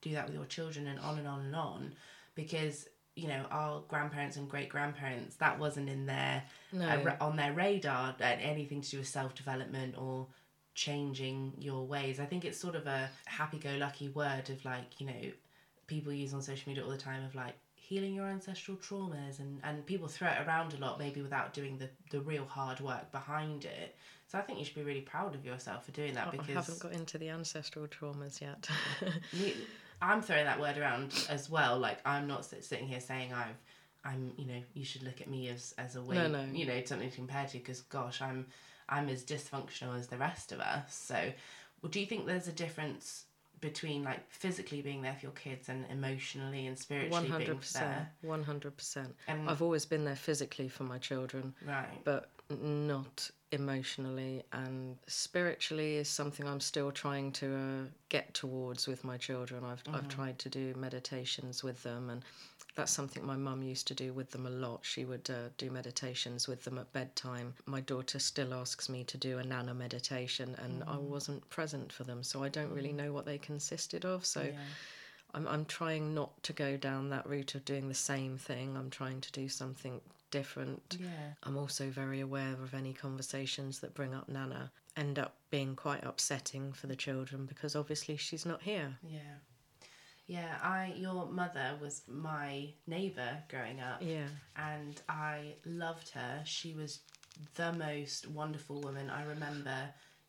do 0.00 0.12
that 0.12 0.26
with 0.26 0.34
your 0.36 0.46
children, 0.46 0.86
and 0.86 0.98
on 1.00 1.18
and 1.18 1.26
on 1.26 1.40
and 1.40 1.56
on, 1.56 1.94
because 2.34 2.88
you 3.16 3.28
know 3.28 3.44
our 3.50 3.82
grandparents 3.88 4.36
and 4.36 4.48
great 4.48 4.68
grandparents 4.68 5.36
that 5.36 5.58
wasn't 5.58 5.88
in 5.88 6.06
their 6.06 6.42
No. 6.72 6.88
uh, 6.88 7.16
on 7.20 7.36
their 7.36 7.52
radar 7.52 8.16
uh, 8.20 8.24
anything 8.24 8.80
to 8.82 8.90
do 8.90 8.98
with 8.98 9.08
self 9.08 9.34
development 9.34 9.94
or 9.96 10.26
changing 10.74 11.52
your 11.58 11.86
ways. 11.86 12.18
I 12.18 12.24
think 12.26 12.44
it's 12.44 12.58
sort 12.58 12.74
of 12.74 12.86
a 12.86 13.08
happy 13.26 13.58
go 13.58 13.70
lucky 13.76 14.08
word 14.08 14.50
of 14.50 14.64
like 14.64 15.00
you 15.00 15.06
know 15.06 15.30
people 15.86 16.12
use 16.12 16.34
on 16.34 16.42
social 16.42 16.68
media 16.68 16.82
all 16.84 16.90
the 16.90 16.96
time 16.98 17.24
of 17.24 17.34
like 17.34 17.54
healing 17.76 18.14
your 18.14 18.26
ancestral 18.26 18.76
traumas 18.78 19.38
and 19.38 19.60
and 19.62 19.84
people 19.86 20.08
throw 20.08 20.28
it 20.28 20.38
around 20.46 20.72
a 20.72 20.78
lot 20.78 20.98
maybe 20.98 21.20
without 21.22 21.52
doing 21.52 21.78
the 21.78 21.88
the 22.10 22.20
real 22.20 22.44
hard 22.46 22.80
work 22.80 23.12
behind 23.12 23.64
it. 23.64 23.94
So 24.26 24.38
I 24.38 24.42
think 24.42 24.58
you 24.58 24.64
should 24.64 24.74
be 24.74 24.82
really 24.82 25.02
proud 25.02 25.34
of 25.36 25.44
yourself 25.44 25.84
for 25.84 25.92
doing 25.92 26.14
that 26.14 26.28
I 26.28 26.30
because 26.30 26.48
haven't 26.54 26.80
got 26.80 26.92
into 26.92 27.18
the 27.18 27.28
ancestral 27.28 27.86
traumas 27.86 28.40
yet. 28.40 28.68
I'm 30.04 30.22
throwing 30.22 30.44
that 30.44 30.60
word 30.60 30.76
around 30.78 31.26
as 31.30 31.48
well. 31.48 31.78
Like 31.78 31.98
I'm 32.04 32.26
not 32.26 32.44
sitting 32.44 32.86
here 32.86 33.00
saying 33.00 33.32
I've, 33.32 33.56
I'm, 34.04 34.32
you 34.36 34.46
know, 34.46 34.62
you 34.74 34.84
should 34.84 35.02
look 35.02 35.20
at 35.20 35.28
me 35.28 35.48
as 35.48 35.74
as 35.78 35.96
a 35.96 36.02
way, 36.02 36.16
No, 36.16 36.28
no. 36.28 36.44
you 36.52 36.66
know, 36.66 36.80
something 36.84 37.08
to 37.10 37.16
compare 37.16 37.46
to. 37.46 37.58
Because 37.58 37.80
gosh, 37.82 38.20
I'm, 38.20 38.46
I'm 38.88 39.08
as 39.08 39.24
dysfunctional 39.24 39.98
as 39.98 40.08
the 40.08 40.18
rest 40.18 40.52
of 40.52 40.60
us. 40.60 40.94
So, 40.94 41.14
well, 41.80 41.90
do 41.90 42.00
you 42.00 42.06
think 42.06 42.26
there's 42.26 42.48
a 42.48 42.52
difference 42.52 43.24
between 43.64 44.02
like 44.04 44.20
physically 44.30 44.82
being 44.82 45.00
there 45.00 45.14
for 45.14 45.26
your 45.26 45.32
kids 45.32 45.70
and 45.70 45.86
emotionally 45.90 46.66
and 46.66 46.78
spiritually 46.78 47.10
hundred 47.30 47.46
being 47.46 47.60
there? 47.72 48.10
One 48.20 48.42
hundred 48.42 48.76
percent. 48.76 49.16
I've 49.26 49.62
always 49.62 49.86
been 49.86 50.04
there 50.04 50.16
physically 50.16 50.68
for 50.68 50.84
my 50.84 50.98
children, 50.98 51.54
right, 51.66 51.98
but 52.04 52.28
not 52.50 53.30
emotionally 53.52 54.42
and 54.52 54.96
spiritually 55.06 55.96
is 55.96 56.08
something 56.08 56.46
I'm 56.46 56.60
still 56.60 56.90
trying 56.90 57.32
to 57.32 57.54
uh, 57.54 57.88
get 58.10 58.34
towards 58.34 58.86
with 58.86 59.02
my 59.02 59.16
children. 59.16 59.64
I've 59.64 59.82
I've 59.94 60.08
tried 60.08 60.38
to 60.40 60.48
do 60.50 60.74
meditations 60.76 61.64
with 61.64 61.82
them 61.82 62.10
and 62.10 62.22
that's 62.74 62.92
something 62.92 63.24
my 63.24 63.36
mum 63.36 63.62
used 63.62 63.86
to 63.88 63.94
do 63.94 64.12
with 64.12 64.30
them 64.30 64.46
a 64.46 64.50
lot. 64.50 64.80
She 64.82 65.04
would 65.04 65.30
uh, 65.30 65.50
do 65.58 65.70
meditations 65.70 66.48
with 66.48 66.64
them 66.64 66.78
at 66.78 66.92
bedtime. 66.92 67.54
My 67.66 67.80
daughter 67.80 68.18
still 68.18 68.52
asks 68.52 68.88
me 68.88 69.04
to 69.04 69.16
do 69.16 69.38
a 69.38 69.44
nana 69.44 69.74
meditation, 69.74 70.56
and 70.62 70.82
I 70.86 70.96
wasn't 70.96 71.48
present 71.50 71.92
for 71.92 72.04
them, 72.04 72.22
so 72.22 72.42
I 72.42 72.48
don't 72.48 72.72
really 72.72 72.92
know 72.92 73.12
what 73.12 73.26
they 73.26 73.38
consisted 73.38 74.04
of. 74.04 74.26
So 74.26 74.42
yeah, 74.42 74.58
I'm, 75.34 75.46
I'm 75.46 75.64
trying 75.66 76.14
not 76.14 76.42
to 76.44 76.52
go 76.52 76.76
down 76.76 77.10
that 77.10 77.26
route 77.28 77.54
of 77.54 77.64
doing 77.64 77.88
the 77.88 77.94
same 77.94 78.38
thing. 78.38 78.76
I'm 78.76 78.90
trying 78.90 79.20
to 79.20 79.32
do 79.32 79.48
something 79.48 80.00
different. 80.30 80.96
yeah, 80.98 81.34
I'm 81.44 81.56
also 81.56 81.90
very 81.90 82.20
aware 82.20 82.54
of 82.54 82.74
any 82.74 82.92
conversations 82.92 83.78
that 83.80 83.94
bring 83.94 84.14
up 84.14 84.28
Nana 84.28 84.72
end 84.96 85.18
up 85.18 85.34
being 85.50 85.74
quite 85.76 86.04
upsetting 86.04 86.72
for 86.72 86.86
the 86.86 86.96
children 86.96 87.46
because 87.46 87.74
obviously 87.76 88.16
she's 88.16 88.46
not 88.46 88.62
here. 88.62 88.96
yeah. 89.08 89.38
Yeah, 90.26 90.56
I 90.62 90.94
your 90.96 91.26
mother 91.26 91.76
was 91.80 92.02
my 92.08 92.68
neighbour 92.86 93.42
growing 93.48 93.80
up. 93.80 94.00
Yeah. 94.00 94.26
and 94.56 95.00
I 95.08 95.54
loved 95.66 96.10
her. 96.10 96.42
She 96.44 96.72
was 96.74 97.00
the 97.56 97.72
most 97.72 98.28
wonderful 98.28 98.80
woman. 98.80 99.10
I 99.10 99.24
remember 99.24 99.76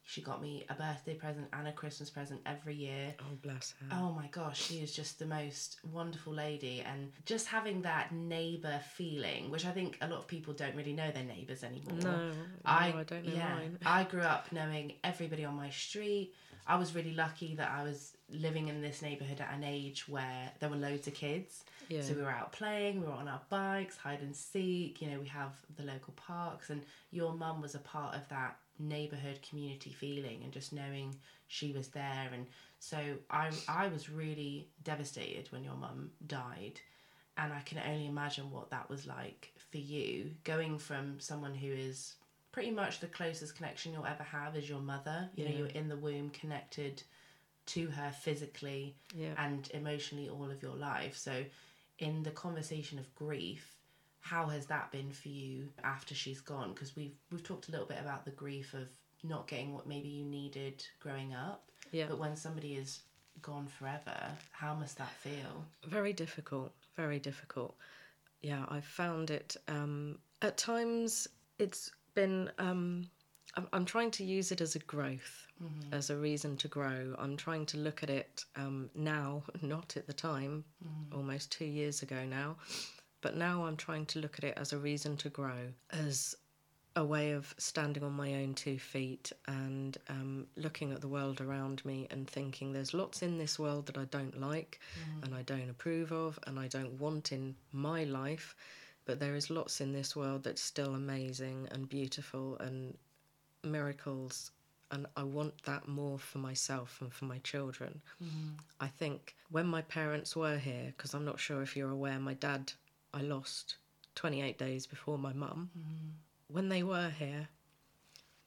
she 0.08 0.22
got 0.22 0.40
me 0.42 0.66
a 0.70 0.75
birthday 0.75 1.16
present 1.16 1.48
and 1.52 1.68
a 1.68 1.72
Christmas 1.72 2.12
present 2.12 2.40
every 2.46 2.75
year. 2.75 3.16
Oh, 3.20 3.38
bless 3.42 3.74
her. 3.80 3.98
Oh 3.98 4.12
my 4.12 4.28
gosh, 4.28 4.62
she 4.62 4.75
is 4.75 4.96
just 4.96 5.18
the 5.18 5.25
most 5.25 5.80
wonderful 5.92 6.32
lady, 6.34 6.84
and 6.86 7.12
just 7.25 7.48
having 7.48 7.82
that 7.84 8.14
neighbour 8.14 8.80
feeling, 8.96 9.50
which 9.50 9.66
I 9.66 9.72
think 9.72 9.98
a 10.02 10.08
lot 10.08 10.20
of 10.20 10.28
people 10.28 10.54
don't 10.54 10.75
really 10.75 10.94
know 10.94 11.10
their 11.10 11.24
neighbours 11.24 11.64
anymore. 11.64 11.98
No, 12.02 12.12
no, 12.12 12.34
I, 12.66 12.92
don't 13.08 13.25
know 13.25 13.36
mine. 13.36 13.80
I 13.86 14.04
grew 14.04 14.22
up 14.22 14.52
knowing 14.52 14.94
everybody 15.04 15.44
on 15.44 15.56
my 15.56 15.72
street. 15.72 16.34
I 16.68 16.75
was 16.78 16.94
really 16.94 17.14
lucky 17.14 17.56
that 17.56 17.72
I 17.72 17.84
was 17.84 18.15
living 18.29 18.67
in 18.67 18.82
this 18.82 19.01
neighbourhood 19.01 19.39
at 19.39 19.53
an 19.53 19.63
age 19.63 20.08
where 20.08 20.51
there 20.60 20.70
were 20.70 20.75
loads 20.75 21.08
of 21.08 21.13
kids. 21.13 21.63
Yeah. 21.89 22.01
So 22.01 22.13
we 22.13 22.24
were 22.24 22.32
out 22.32 22.51
playing, 22.51 23.00
we 23.00 23.08
were 23.08 23.13
on 23.13 23.27
our 23.27 23.41
bikes, 23.50 23.98
hide 23.98 24.22
and 24.22 24.36
seek, 24.36 25.01
you 25.01 25.10
know, 25.10 25.20
we 25.20 25.27
have 25.27 25.53
the 25.77 25.84
local 25.84 26.13
parks 26.13 26.70
and 26.70 26.82
your 27.12 27.34
mum 27.34 27.62
was 27.62 27.75
a 27.75 27.79
part 27.79 28.15
of 28.15 28.27
that 28.29 28.58
neighbourhood 28.79 29.39
community 29.48 29.91
feeling 29.91 30.41
and 30.44 30.51
just 30.51 30.74
knowing 30.74 31.15
she 31.48 31.72
was 31.72 31.89
there 31.89 32.29
and 32.34 32.46
so 32.79 32.98
I 33.29 33.50
I 33.67 33.88
was 33.88 34.10
really 34.10 34.67
devastated 34.84 35.51
when 35.51 35.63
your 35.63 35.75
mum 35.75 36.12
died 36.27 36.82
and 37.38 37.53
I 37.53 37.62
can 37.62 37.79
only 37.88 38.08
imagine 38.08 38.51
what 38.51 38.70
that 38.72 38.89
was 38.89 39.08
like 39.08 39.53
for 39.72 39.77
you 39.77 40.32
going 40.44 40.77
from 40.77 41.20
someone 41.20 41.55
who 41.55 41.67
is 41.67 42.15
pretty 42.51 42.72
much 42.72 43.00
the 43.00 43.08
closest 43.08 43.55
connection 43.55 43.94
you'll 43.94 44.05
ever 44.05 44.24
have 44.24 44.55
is 44.58 44.70
your 44.70 44.82
mother 44.82 45.29
you 45.36 45.46
know 45.46 45.55
you're 45.55 45.67
in 45.67 45.88
the 45.88 45.98
womb 45.98 46.29
connected 46.32 47.01
to 47.68 47.88
her 47.88 48.12
physically 48.12 48.96
Yeah. 49.16 49.34
and 49.38 49.70
emotionally 49.74 50.30
all 50.30 50.50
of 50.52 50.62
your 50.62 50.76
life 50.76 51.18
so 51.18 51.44
in 52.00 52.24
the 52.24 52.32
conversation 52.32 53.00
of 53.00 53.14
grief 53.16 53.76
how 54.20 54.48
has 54.48 54.66
that 54.68 54.92
been 54.92 55.12
for 55.12 55.30
you 55.30 55.70
after 55.84 56.14
she's 56.16 56.42
gone 56.42 56.74
because 56.74 56.96
we've 56.96 57.16
we've 57.32 57.44
talked 57.44 57.68
a 57.68 57.72
little 57.72 57.86
bit 57.88 58.00
about 58.02 58.26
the 58.26 58.32
grief 58.32 58.74
of 58.74 58.88
not 59.24 59.48
getting 59.48 59.74
what 59.74 59.88
maybe 59.88 60.08
you 60.10 60.26
needed 60.26 60.86
growing 61.00 61.34
up 61.34 61.70
Yeah. 61.92 62.06
but 62.08 62.20
when 62.20 62.36
somebody 62.36 62.76
is 62.76 63.02
gone 63.42 63.68
forever 63.68 64.18
how 64.52 64.74
must 64.76 64.98
that 64.98 65.12
feel 65.12 65.66
Very 65.88 66.14
difficult. 66.14 66.72
Very 66.96 67.20
difficult. 67.20 67.76
Yeah, 68.42 68.66
I 68.70 68.80
found 68.80 69.30
it. 69.32 69.58
Um, 69.68 70.20
at 70.42 70.56
times, 70.58 71.28
it's 71.60 71.92
been. 72.14 72.50
Um, 72.60 73.10
I'm, 73.56 73.68
I'm 73.74 73.86
trying 73.86 74.12
to 74.12 74.24
use 74.24 74.52
it 74.52 74.62
as 74.62 74.76
a 74.76 74.80
growth, 74.80 75.48
as 75.92 76.10
a 76.10 76.18
reason 76.18 76.58
to 76.58 76.68
grow. 76.68 77.16
I'm 77.18 77.38
trying 77.38 77.66
to 77.68 77.78
look 77.78 78.04
at 78.04 78.10
it 78.10 78.44
um, 78.56 78.90
now, 78.96 79.44
not 79.62 79.96
at 79.98 80.08
the 80.08 80.14
time, 80.14 80.64
almost 81.14 81.52
two 81.52 81.66
years 81.66 82.02
ago 82.02 82.26
now. 82.26 82.58
But 83.22 83.36
now 83.38 83.66
I'm 83.66 83.78
trying 83.78 84.06
to 84.08 84.20
look 84.20 84.38
at 84.38 84.44
it 84.44 84.58
as 84.58 84.74
a 84.74 84.78
reason 84.78 85.18
to 85.18 85.30
grow, 85.30 85.74
as 85.92 86.36
a 86.98 87.04
way 87.04 87.32
of 87.32 87.54
standing 87.58 88.04
on 88.04 88.14
my 88.14 88.36
own 88.36 88.54
two 88.54 88.80
feet 88.80 89.32
and 89.48 89.98
um, 90.08 90.48
looking 90.56 90.94
at 90.94 91.02
the 91.02 91.08
world 91.08 91.42
around 91.42 91.84
me 91.84 92.08
and 92.10 92.30
thinking 92.30 92.72
there's 92.72 92.94
lots 92.94 93.22
in 93.22 93.38
this 93.38 93.60
world 93.60 93.86
that 93.88 93.98
I 93.98 94.06
don't 94.06 94.40
like 94.40 94.80
and 95.24 95.36
I 95.36 95.42
don't 95.42 95.70
approve 95.70 96.14
of 96.14 96.40
and 96.48 96.58
I 96.58 96.68
don't 96.68 96.94
want 97.00 97.34
in 97.34 97.56
my 97.74 98.06
life, 98.06 98.56
but 99.06 99.20
there 99.20 99.36
is 99.36 99.50
lots 99.50 99.82
in 99.82 99.92
this 99.92 100.16
world 100.16 100.44
that's 100.44 100.62
still 100.62 100.96
amazing 100.96 101.68
and 101.72 101.90
beautiful 101.90 102.58
and 102.60 102.98
miracles. 103.66 104.52
And 104.92 105.08
I 105.18 105.24
want 105.24 105.64
that 105.64 105.88
more 105.88 106.20
for 106.20 106.38
myself 106.38 107.00
and 107.02 107.12
for 107.12 107.26
my 107.26 107.40
children. 107.40 108.02
Mm-hmm. 108.24 108.54
I 108.80 108.88
think 108.88 109.36
when 109.50 109.66
my 109.66 109.82
parents 109.82 110.36
were 110.36 110.58
here, 110.58 110.94
because 110.96 111.14
I'm 111.14 111.26
not 111.26 111.40
sure 111.40 111.62
if 111.62 111.76
you're 111.76 111.90
aware, 111.90 112.20
my 112.20 112.36
dad 112.36 112.72
I 113.14 113.22
lost 113.22 113.78
28 114.16 114.58
days 114.58 114.86
before 114.86 115.18
my 115.18 115.34
mum 115.34 115.70
mm-hmm. 115.78 116.10
when 116.48 116.70
they 116.70 116.84
were 116.84 117.10
here, 117.10 117.50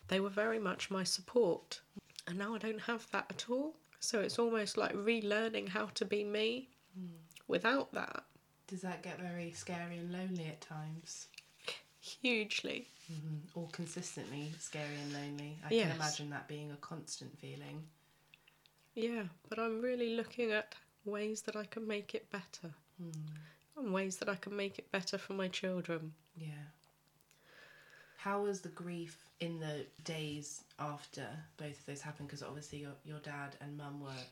they 0.06 0.20
were 0.20 0.30
very 0.30 0.58
much 0.58 0.90
my 0.90 1.04
support. 1.04 1.80
And 2.26 2.38
now 2.38 2.54
I 2.54 2.58
don't 2.58 2.82
have 2.82 3.06
that 3.10 3.26
at 3.30 3.46
all. 3.50 3.74
So 4.00 4.20
it's 4.20 4.38
almost 4.38 4.76
like 4.76 4.94
relearning 4.94 5.68
how 5.68 5.86
to 5.86 6.04
be 6.04 6.22
me 6.22 6.68
mm. 6.98 7.08
without 7.48 7.92
that 7.94 8.22
does 8.68 8.82
that 8.82 9.02
get 9.02 9.18
very 9.18 9.50
scary 9.50 9.96
and 9.96 10.12
lonely 10.12 10.46
at 10.46 10.60
times 10.60 11.28
hugely. 12.08 12.88
Mm-hmm. 13.10 13.58
or 13.58 13.66
consistently 13.72 14.52
scary 14.60 14.96
and 15.02 15.12
lonely 15.14 15.56
i 15.64 15.72
Yes. 15.72 15.86
can 15.88 15.96
imagine 15.96 16.30
that 16.30 16.46
being 16.46 16.70
a 16.72 16.76
constant 16.76 17.38
feeling 17.38 17.82
Yeah, 18.94 19.22
but 19.48 19.58
I'm 19.58 19.80
really 19.80 20.14
looking 20.14 20.52
at 20.52 20.74
ways 21.06 21.40
that 21.42 21.56
I 21.56 21.64
can 21.64 21.86
make 21.86 22.14
it 22.14 22.30
better. 22.30 22.74
Hmm. 23.00 23.10
And 23.78 23.94
ways 23.94 24.16
that 24.18 24.28
I 24.28 24.34
can 24.34 24.54
make 24.56 24.78
it 24.78 24.90
better 24.92 25.16
for 25.18 25.32
my 25.34 25.48
children. 25.48 26.12
Yeah. 26.36 26.64
How 28.16 28.42
was 28.42 28.60
the 28.60 28.68
grief 28.70 29.16
in 29.40 29.60
the 29.60 29.86
days 30.04 30.64
after 30.80 31.26
both 31.56 31.78
of 31.78 31.86
those 31.86 32.00
happened? 32.02 32.28
Because 32.28 32.42
obviously 32.42 32.80
your 32.80 32.94
your 33.04 33.20
dad 33.20 33.56
and 33.60 33.76
mum 33.76 34.00
were 34.00 34.24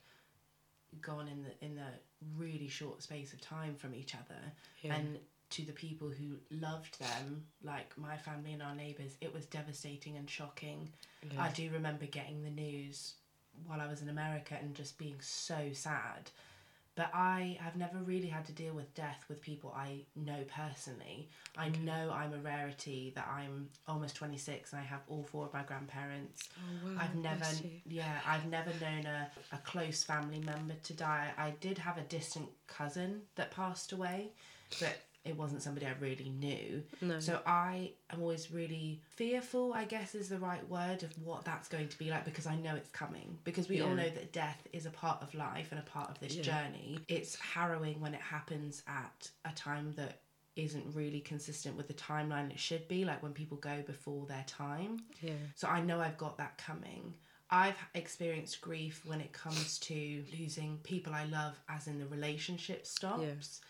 gone 1.00 1.28
in 1.28 1.44
the 1.44 1.64
in 1.64 1.76
the 1.76 1.90
really 2.36 2.68
short 2.68 3.02
space 3.02 3.32
of 3.32 3.40
time 3.40 3.74
from 3.76 3.94
each 3.94 4.14
other, 4.14 4.40
Yeah. 4.82 4.96
and 4.96 5.18
to 5.50 5.62
the 5.62 5.72
people 5.72 6.08
who 6.08 6.36
loved 6.50 6.98
them, 6.98 7.44
like 7.62 7.96
my 7.96 8.16
family 8.16 8.52
and 8.52 8.62
our 8.62 8.74
neighbours, 8.74 9.16
it 9.20 9.32
was 9.32 9.46
devastating 9.46 10.16
and 10.16 10.28
shocking. 10.28 10.88
Yeah. 11.32 11.42
I 11.42 11.50
do 11.50 11.70
remember 11.70 12.06
getting 12.06 12.42
the 12.42 12.50
news 12.50 13.14
while 13.66 13.80
I 13.80 13.86
was 13.86 14.02
in 14.02 14.08
America 14.08 14.56
and 14.60 14.74
just 14.74 14.98
being 14.98 15.16
so 15.20 15.70
sad. 15.72 16.30
But 16.96 17.10
I 17.12 17.58
have 17.60 17.76
never 17.76 17.98
really 17.98 18.26
had 18.28 18.46
to 18.46 18.52
deal 18.52 18.72
with 18.72 18.92
death 18.94 19.22
with 19.28 19.42
people 19.42 19.72
I 19.76 20.00
know 20.16 20.44
personally. 20.48 21.28
I 21.54 21.68
know 21.68 22.10
I'm 22.10 22.32
a 22.32 22.38
rarity 22.38 23.12
that 23.14 23.28
I'm 23.30 23.68
almost 23.86 24.16
26 24.16 24.72
and 24.72 24.80
I 24.80 24.84
have 24.84 25.00
all 25.06 25.22
four 25.22 25.44
of 25.44 25.52
my 25.52 25.62
grandparents. 25.62 26.48
Oh, 26.56 26.88
wow, 26.88 27.02
I've 27.02 27.14
never, 27.14 27.44
yeah, 27.86 28.20
I've 28.26 28.46
never 28.46 28.70
known 28.80 29.04
a, 29.04 29.28
a 29.52 29.58
close 29.58 30.04
family 30.04 30.40
member 30.40 30.72
to 30.84 30.94
die. 30.94 31.32
I 31.36 31.50
did 31.60 31.76
have 31.76 31.98
a 31.98 32.02
distant 32.02 32.48
cousin 32.66 33.20
that 33.34 33.50
passed 33.50 33.92
away, 33.92 34.30
but 34.80 34.96
it 35.26 35.36
wasn't 35.36 35.62
somebody 35.62 35.86
I 35.86 35.94
really 36.00 36.28
knew. 36.30 36.82
No. 37.00 37.18
So 37.20 37.40
I 37.46 37.92
am 38.10 38.20
always 38.22 38.50
really 38.50 39.02
fearful, 39.10 39.72
I 39.72 39.84
guess 39.84 40.14
is 40.14 40.28
the 40.28 40.38
right 40.38 40.66
word, 40.68 41.02
of 41.02 41.10
what 41.22 41.44
that's 41.44 41.68
going 41.68 41.88
to 41.88 41.98
be 41.98 42.10
like 42.10 42.24
because 42.24 42.46
I 42.46 42.56
know 42.56 42.74
it's 42.76 42.90
coming. 42.90 43.38
Because 43.44 43.68
we 43.68 43.80
all 43.80 43.94
know 43.94 44.08
that 44.08 44.32
death 44.32 44.66
is 44.72 44.86
a 44.86 44.90
part 44.90 45.22
of 45.22 45.34
life 45.34 45.68
and 45.70 45.80
a 45.80 45.84
part 45.84 46.10
of 46.10 46.18
this 46.20 46.34
Yeah. 46.36 46.42
journey. 46.42 46.98
It's 47.08 47.36
harrowing 47.36 48.00
when 48.00 48.14
it 48.14 48.20
happens 48.20 48.82
at 48.86 49.30
a 49.44 49.50
time 49.52 49.92
that 49.96 50.20
isn't 50.56 50.94
really 50.94 51.20
consistent 51.20 51.76
with 51.76 51.86
the 51.86 51.94
timeline 51.94 52.50
it 52.50 52.58
should 52.58 52.88
be, 52.88 53.04
like 53.04 53.22
when 53.22 53.32
people 53.32 53.58
go 53.58 53.82
before 53.82 54.24
their 54.26 54.44
time. 54.46 55.00
yeah. 55.20 55.32
So 55.54 55.68
I 55.68 55.80
know 55.82 56.00
I've 56.00 56.16
got 56.16 56.38
that 56.38 56.56
coming. 56.56 57.12
I've 57.50 57.76
experienced 57.94 58.60
grief 58.60 59.02
when 59.04 59.20
it 59.20 59.32
comes 59.32 59.78
to 59.80 60.24
losing 60.36 60.78
people 60.78 61.12
I 61.14 61.24
love, 61.26 61.54
as 61.68 61.86
in 61.86 61.98
the 61.98 62.06
relationship 62.06 62.86
stops. 62.86 63.60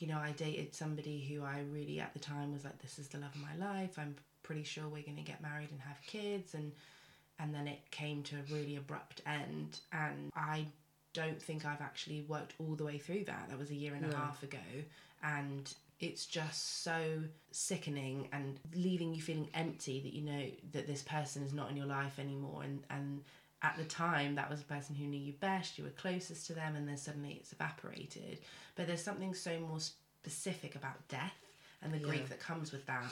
You 0.00 0.08
know, 0.08 0.18
I 0.18 0.32
dated 0.32 0.74
somebody 0.74 1.20
who 1.20 1.44
I 1.44 1.60
really 1.70 2.00
at 2.00 2.12
the 2.12 2.18
time 2.18 2.52
was 2.52 2.64
like, 2.64 2.80
this 2.82 2.98
is 2.98 3.06
the 3.08 3.18
love 3.18 3.34
of 3.34 3.40
my 3.40 3.54
life. 3.64 3.98
I'm 3.98 4.16
pretty 4.42 4.64
sure 4.64 4.84
we're 4.84 5.02
going 5.02 5.16
to 5.16 5.22
get 5.22 5.40
married 5.40 5.70
and 5.70 5.80
have 5.80 6.00
kids. 6.06 6.54
And, 6.54 6.72
and 7.38 7.54
then 7.54 7.68
it 7.68 7.78
came 7.92 8.22
to 8.24 8.36
a 8.36 8.52
really 8.52 8.76
abrupt 8.76 9.20
end. 9.26 9.78
And 9.92 10.32
I 10.34 10.64
don't 11.12 11.40
think 11.40 11.64
I've 11.64 11.80
actually 11.80 12.22
worked 12.22 12.54
all 12.58 12.74
the 12.74 12.84
way 12.84 12.98
through 12.98 13.24
that. 13.24 13.46
That 13.48 13.58
was 13.58 13.70
a 13.70 13.74
year 13.74 13.94
and 13.94 14.12
a 14.12 14.16
half 14.16 14.42
ago. 14.42 14.58
And 15.22 15.72
it's 16.00 16.24
just 16.24 16.82
so 16.82 17.18
sickening 17.50 18.28
and 18.32 18.58
leaving 18.74 19.14
you 19.14 19.20
feeling 19.20 19.48
empty 19.52 20.00
that 20.00 20.14
you 20.14 20.22
know 20.22 20.44
that 20.72 20.86
this 20.86 21.02
person 21.02 21.42
is 21.42 21.52
not 21.52 21.70
in 21.70 21.76
your 21.76 21.86
life 21.86 22.18
anymore. 22.18 22.62
And, 22.62 22.82
and 22.88 23.20
at 23.62 23.76
the 23.76 23.84
time, 23.84 24.34
that 24.36 24.50
was 24.50 24.60
the 24.60 24.66
person 24.66 24.94
who 24.94 25.06
knew 25.06 25.18
you 25.18 25.34
best, 25.34 25.76
you 25.76 25.84
were 25.84 25.90
closest 25.90 26.46
to 26.46 26.54
them, 26.54 26.76
and 26.76 26.88
then 26.88 26.96
suddenly 26.96 27.32
it's 27.40 27.52
evaporated. 27.52 28.38
But 28.74 28.86
there's 28.86 29.02
something 29.02 29.34
so 29.34 29.58
more 29.60 29.80
specific 29.80 30.76
about 30.76 31.06
death 31.08 31.34
and 31.82 31.92
the 31.92 31.98
grief 31.98 32.28
that 32.28 32.40
comes 32.40 32.72
with 32.72 32.86
that 32.86 33.04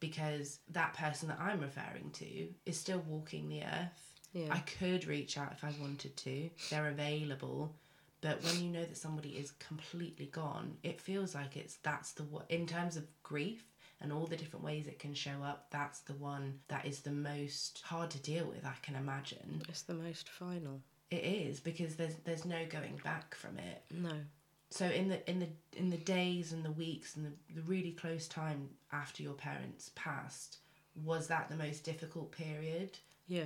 because 0.00 0.58
that 0.70 0.94
person 0.94 1.28
that 1.28 1.40
I'm 1.40 1.60
referring 1.60 2.10
to 2.14 2.48
is 2.66 2.78
still 2.78 3.02
walking 3.06 3.48
the 3.48 3.62
earth. 3.62 4.12
Yeah. 4.32 4.48
I 4.50 4.58
could 4.58 5.06
reach 5.06 5.38
out 5.38 5.52
if 5.52 5.64
I 5.64 5.72
wanted 5.80 6.16
to. 6.16 6.50
They're 6.68 6.88
available. 6.88 7.72
But 8.20 8.42
when 8.42 8.62
you 8.62 8.70
know 8.70 8.84
that 8.84 8.96
somebody 8.96 9.30
is 9.30 9.52
completely 9.52 10.26
gone, 10.26 10.76
it 10.82 11.00
feels 11.00 11.34
like 11.34 11.56
it's 11.56 11.76
that's 11.82 12.12
the 12.12 12.24
in 12.48 12.66
terms 12.66 12.96
of 12.96 13.04
grief 13.22 13.64
and 14.00 14.12
all 14.12 14.26
the 14.26 14.36
different 14.36 14.64
ways 14.64 14.86
it 14.86 14.98
can 14.98 15.14
show 15.14 15.42
up, 15.42 15.66
that's 15.70 16.00
the 16.00 16.14
one 16.14 16.60
that 16.68 16.86
is 16.86 17.00
the 17.00 17.12
most 17.12 17.82
hard 17.84 18.10
to 18.10 18.18
deal 18.18 18.46
with, 18.46 18.64
I 18.64 18.74
can 18.82 18.96
imagine. 18.96 19.62
It's 19.68 19.82
the 19.82 19.94
most 19.94 20.28
final. 20.28 20.80
It 21.10 21.24
is 21.24 21.60
because 21.60 21.96
there's 21.96 22.16
there's 22.24 22.44
no 22.44 22.66
going 22.68 23.00
back 23.04 23.34
from 23.34 23.58
it. 23.58 23.82
No. 23.90 24.12
So 24.70 24.86
in 24.86 25.08
the 25.08 25.30
in 25.30 25.38
the 25.38 25.48
in 25.76 25.90
the 25.90 25.96
days 25.96 26.52
and 26.52 26.64
the 26.64 26.72
weeks 26.72 27.16
and 27.16 27.26
the, 27.26 27.54
the 27.54 27.62
really 27.62 27.92
close 27.92 28.26
time 28.26 28.70
after 28.92 29.22
your 29.22 29.34
parents 29.34 29.92
passed, 29.94 30.58
was 31.04 31.28
that 31.28 31.48
the 31.48 31.56
most 31.56 31.84
difficult 31.84 32.32
period? 32.32 32.98
Yeah. 33.28 33.44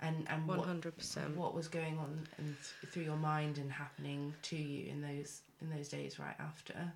And 0.00 0.26
and 0.28 0.50
hundred 0.50 0.96
percent. 0.96 1.36
what 1.36 1.54
was 1.54 1.68
going 1.68 1.96
on 1.98 2.26
and 2.38 2.56
through 2.90 3.04
your 3.04 3.16
mind 3.16 3.58
and 3.58 3.70
happening 3.70 4.34
to 4.42 4.56
you 4.56 4.90
in 4.90 5.00
those 5.00 5.42
in 5.60 5.70
those 5.70 5.88
days 5.88 6.18
right 6.18 6.36
after? 6.40 6.92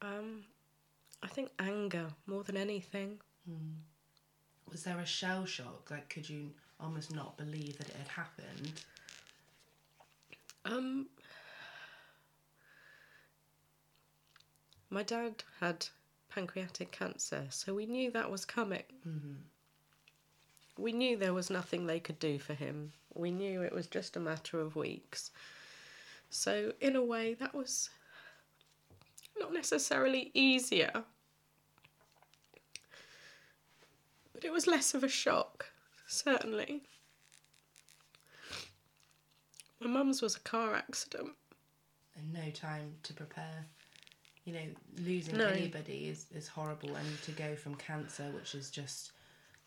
Um, 0.00 0.44
I 1.24 1.28
think 1.28 1.50
anger 1.58 2.06
more 2.26 2.44
than 2.44 2.56
anything. 2.56 3.18
Was 4.70 4.84
there 4.84 4.98
a 4.98 5.06
shell 5.06 5.46
shock? 5.46 5.90
Like, 5.90 6.08
could 6.08 6.28
you 6.28 6.50
almost 6.78 7.14
not 7.14 7.38
believe 7.38 7.78
that 7.78 7.88
it 7.88 7.96
had 7.96 8.08
happened? 8.08 8.72
Um, 10.66 11.06
my 14.90 15.02
dad 15.02 15.42
had 15.60 15.86
pancreatic 16.28 16.92
cancer, 16.92 17.46
so 17.50 17.74
we 17.74 17.86
knew 17.86 18.10
that 18.10 18.30
was 18.30 18.44
coming. 18.44 18.82
We 20.76 20.92
knew 20.92 21.16
there 21.16 21.34
was 21.34 21.50
nothing 21.50 21.86
they 21.86 22.00
could 22.00 22.18
do 22.18 22.38
for 22.38 22.54
him. 22.54 22.92
We 23.14 23.30
knew 23.30 23.62
it 23.62 23.72
was 23.72 23.86
just 23.86 24.16
a 24.16 24.20
matter 24.20 24.60
of 24.60 24.74
weeks. 24.76 25.30
So, 26.30 26.72
in 26.80 26.96
a 26.96 27.04
way, 27.04 27.34
that 27.34 27.54
was 27.54 27.90
not 29.38 29.52
necessarily 29.52 30.30
easier, 30.34 30.90
but 34.32 34.33
it 34.44 34.52
was 34.52 34.66
less 34.66 34.94
of 34.94 35.02
a 35.02 35.08
shock, 35.08 35.66
certainly. 36.06 36.82
My 39.80 39.88
mum's 39.88 40.22
was 40.22 40.36
a 40.36 40.40
car 40.40 40.74
accident. 40.74 41.30
And 42.16 42.32
no 42.32 42.50
time 42.50 42.94
to 43.02 43.12
prepare. 43.12 43.66
You 44.44 44.52
know, 44.52 44.66
losing 45.02 45.36
No. 45.38 45.48
anybody 45.48 46.08
is, 46.08 46.26
is 46.34 46.46
horrible, 46.46 46.94
and 46.94 47.22
to 47.22 47.30
go 47.32 47.56
from 47.56 47.74
cancer, 47.76 48.24
which 48.34 48.54
is 48.54 48.70
just 48.70 49.12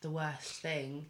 the 0.02 0.10
worst 0.10 0.62
thing. 0.62 1.08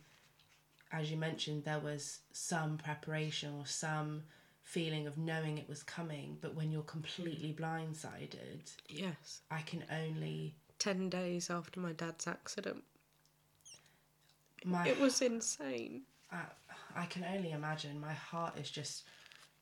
As 0.91 1.12
you 1.12 1.17
mentioned, 1.17 1.65
there 1.65 1.80
was 1.80 2.19
some 2.32 2.77
preparation 2.77 3.53
or 3.53 3.65
some 3.65 4.23
feeling 4.62 5.06
of 5.06 5.17
knowing 5.17 5.58
it 5.58 5.67
was 5.67 5.84
coming, 5.84 6.38
but 6.41 6.56
when 6.56 6.71
you're 6.71 6.82
completely 6.84 7.53
blindsided, 7.53 8.73
Yes. 8.88 9.41
I 9.51 9.62
can 9.62 9.84
only 9.91 10.56
10 10.80 11.10
days 11.10 11.49
after 11.49 11.80
my 11.80 11.91
dad's 11.91 12.25
accident. 12.27 12.84
My 14.65 14.88
It 14.88 15.00
was 15.00 15.22
insane. 15.22 16.02
I, 16.32 16.41
I 16.96 17.06
can 17.06 17.24
only 17.24 17.52
imagine. 17.52 18.00
My 18.00 18.13
heart 18.13 18.58
is 18.58 18.70
just 18.70 19.04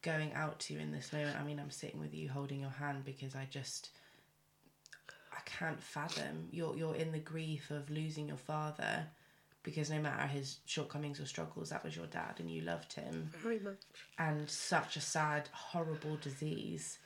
going 0.02 0.34
out 0.34 0.60
to 0.60 0.74
you 0.74 0.80
in 0.80 0.92
this 0.92 1.12
moment. 1.12 1.38
I 1.40 1.44
mean, 1.44 1.60
I'm 1.60 1.72
sitting 1.72 2.00
with 2.00 2.14
you 2.14 2.30
holding 2.30 2.62
your 2.62 2.70
hand 2.70 3.04
because 3.06 3.36
I 3.36 3.48
just 3.50 3.90
I 5.32 5.40
can't 5.46 5.82
fathom. 5.82 6.48
You're 6.52 6.76
you're 6.78 6.96
in 6.96 7.12
the 7.12 7.20
grief 7.20 7.72
of 7.72 7.90
losing 7.90 8.28
your 8.28 8.38
father 8.38 9.08
because 9.64 9.90
no 9.90 10.00
matter 10.00 10.28
his 10.28 10.60
shortcomings 10.66 11.20
or 11.20 11.26
struggles, 11.26 11.72
that 11.72 11.84
was 11.84 11.96
your 11.96 12.06
dad 12.06 12.36
and 12.38 12.50
you 12.50 12.62
loved 12.62 12.94
him. 12.94 13.32
Very 13.42 13.60
much. 13.60 13.82
And 14.20 14.48
such 14.48 14.96
a 14.96 15.02
sad, 15.02 15.50
horrible 15.52 16.18
disease. 16.18 17.00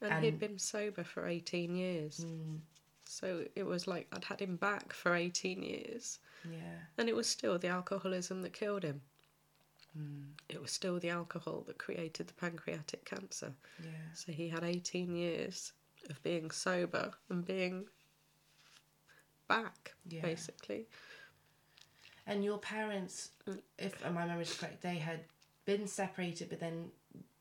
And, 0.00 0.12
And- 0.12 0.24
he'd 0.24 0.40
been 0.40 0.58
sober 0.58 1.04
for 1.04 1.26
18 1.26 1.76
years. 1.76 2.24
Mm. 2.24 2.58
So 3.06 3.44
it 3.54 3.64
was 3.64 3.86
like 3.86 4.08
I'd 4.12 4.24
had 4.24 4.40
him 4.40 4.56
back 4.56 4.92
for 4.92 5.14
18 5.14 5.62
years. 5.62 6.18
Yeah. 6.48 6.78
And 6.98 7.08
it 7.08 7.16
was 7.16 7.26
still 7.26 7.58
the 7.58 7.68
alcoholism 7.68 8.42
that 8.42 8.52
killed 8.52 8.82
him. 8.82 9.00
Mm. 9.98 10.28
It 10.48 10.60
was 10.60 10.70
still 10.70 10.98
the 11.00 11.10
alcohol 11.10 11.64
that 11.66 11.78
created 11.78 12.28
the 12.28 12.34
pancreatic 12.34 13.04
cancer. 13.04 13.52
Yeah. 13.82 13.90
So 14.14 14.32
he 14.32 14.48
had 14.48 14.62
18 14.64 15.14
years 15.14 15.72
of 16.08 16.22
being 16.22 16.50
sober 16.50 17.12
and 17.28 17.44
being 17.44 17.86
back, 19.48 19.94
Yeah. 20.08 20.22
basically. 20.22 20.86
And 22.26 22.44
your 22.44 22.58
parents, 22.58 23.30
mm. 23.46 23.60
if 23.78 24.02
my 24.04 24.26
memory 24.26 24.42
is 24.42 24.54
correct, 24.54 24.82
they 24.82 24.96
had 24.98 25.20
been 25.66 25.86
separated 25.86 26.48
but 26.48 26.60
then 26.60 26.90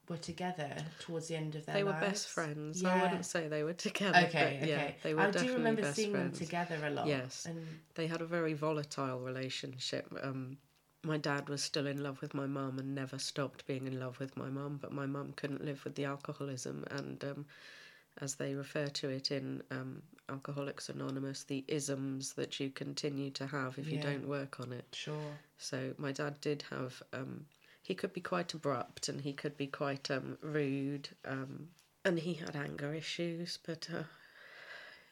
were 0.10 0.18
together 0.18 0.76
towards 1.00 1.28
the 1.28 1.36
end 1.36 1.56
of 1.56 1.66
their 1.66 1.76
They 1.76 1.84
were 1.84 1.94
best 1.94 2.28
friends. 2.28 2.82
Yeah. 2.82 2.94
I 2.96 3.02
wouldn't 3.04 3.26
say 3.26 3.48
they 3.48 3.64
were 3.64 3.74
together. 3.74 4.18
Okay, 4.28 4.58
but 4.60 4.68
yeah, 4.70 4.76
okay. 4.76 4.96
they 5.04 5.14
were 5.14 5.22
I 5.22 5.32
do 5.32 5.54
remember 5.54 5.92
seeing 5.94 6.12
friends. 6.12 6.40
them 6.40 6.48
together 6.48 6.80
a 6.86 6.90
lot. 6.90 7.08
Yes. 7.08 7.46
And 7.46 7.66
They 7.96 8.08
had 8.08 8.22
a 8.22 8.26
very 8.26 8.54
volatile 8.54 9.20
relationship. 9.20 10.12
Um, 10.24 10.58
my 11.04 11.18
dad 11.18 11.48
was 11.48 11.64
still 11.64 11.88
in 11.88 12.04
love 12.04 12.22
with 12.22 12.34
my 12.34 12.46
mum 12.46 12.80
and 12.80 12.94
never 12.94 13.18
stopped 13.18 13.66
being 13.68 13.88
in 13.88 14.00
love 14.00 14.20
with 14.20 14.36
my 14.36 14.50
mum, 14.50 14.80
but 14.82 14.92
my 14.92 15.06
mum 15.06 15.34
couldn't 15.36 15.64
live 15.64 15.84
with 15.86 15.96
the 15.96 16.06
alcoholism. 16.06 16.84
And 16.92 17.24
um, 17.24 17.46
as 18.22 18.36
they 18.36 18.54
refer 18.54 18.88
to 18.88 19.10
it 19.10 19.32
in 19.32 19.64
um, 19.72 20.02
Alcoholics 20.28 20.90
Anonymous, 20.90 21.44
the 21.44 21.64
isms 21.68 22.34
that 22.34 22.60
you 22.60 22.70
continue 22.70 23.30
to 23.32 23.48
have 23.48 23.78
if 23.78 23.90
you 23.90 24.00
don't 24.00 24.28
work 24.28 24.60
on 24.60 24.74
it. 24.74 24.86
sure. 24.92 25.16
So 25.58 25.94
my 25.98 26.12
dad 26.12 26.40
did 26.42 26.64
have. 26.70 27.02
Um, 27.14 27.46
he 27.90 27.96
could 27.96 28.14
be 28.14 28.22
quite 28.22 28.54
abrupt 28.54 29.10
and 29.10 29.22
he 29.22 29.34
could 29.34 29.58
be 29.58 29.66
quite 29.66 30.12
um, 30.12 30.38
rude, 30.44 31.10
um, 31.26 31.70
and 32.06 32.20
he 32.20 32.36
had 32.36 32.56
anger 32.56 32.94
issues. 32.94 33.58
But 33.66 33.88
uh, 33.92 34.04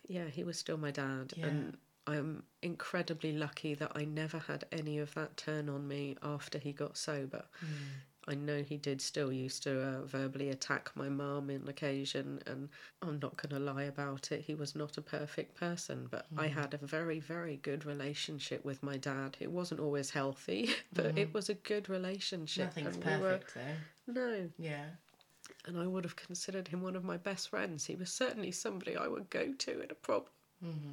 yeah, 0.08 0.28
he 0.28 0.44
was 0.44 0.60
still 0.60 0.78
my 0.78 0.92
dad, 0.92 1.34
Yeah. 1.36 1.48
and 1.48 1.78
I'm 2.06 2.44
incredibly 2.62 3.34
lucky 3.34 3.74
that 3.74 3.94
I 3.96 4.06
never 4.06 4.38
had 4.38 4.66
any 4.72 5.00
of 5.00 5.16
that 5.16 5.38
turn 5.38 5.70
on 5.70 5.88
me 5.88 6.18
after 6.22 6.60
he 6.60 6.72
got 6.72 6.98
sober. 6.98 7.46
I 8.28 8.36
know 8.36 8.62
he 8.62 8.76
did 8.76 9.02
still 9.02 9.32
used 9.32 9.64
to 9.64 9.82
uh, 9.82 10.02
verbally 10.02 10.50
attack 10.50 10.92
my 10.96 11.08
mum 11.08 11.50
on 11.50 11.68
occasion, 11.68 12.42
and 12.46 12.68
I'm 13.02 13.20
not 13.20 13.38
going 13.38 13.52
to 13.52 13.60
lie 13.74 13.84
about 13.84 14.34
it. 14.34 14.42
He 14.42 14.54
was 14.54 14.76
not 14.76 14.98
a 14.98 15.02
perfect 15.02 15.56
person, 15.56 16.08
but 16.12 16.26
I 16.38 16.48
mm. 16.48 16.54
had 16.54 16.74
a 16.74 16.86
very, 16.86 17.22
very 17.22 17.58
good 17.58 17.86
relationship 17.86 18.66
with 18.66 18.84
my 18.84 18.98
dad. 18.98 19.38
It 19.40 19.50
wasn't 19.50 19.80
always 19.80 20.10
healthy, 20.10 20.72
but 20.94 21.06
it 21.18 21.30
mm. 21.30 21.34
was 21.34 21.48
a 21.48 21.54
good 21.54 21.88
relationship. 21.88 22.66
Nothing's 22.66 22.96
and 22.98 23.06
we 23.06 23.12
were- 23.12 23.38
perfect 23.38 23.54
though. 23.56 24.14
no, 24.14 24.50
Yeah. 24.58 24.86
and 25.66 25.80
I 25.80 25.88
would 25.88 26.04
have 26.04 26.18
considered 26.18 26.68
him 26.68 26.82
one 26.82 26.98
of 26.98 27.06
my 27.06 27.16
best 27.16 27.50
friends. 27.50 27.86
He 27.86 27.96
was 27.96 28.12
certainly 28.12 28.52
somebody 28.52 28.98
I 28.98 29.08
would 29.08 29.30
go 29.30 29.54
to 29.54 29.82
in 29.82 29.90
a 29.90 29.96
problem. 29.96 30.32
Mm-hmm. 30.64 30.92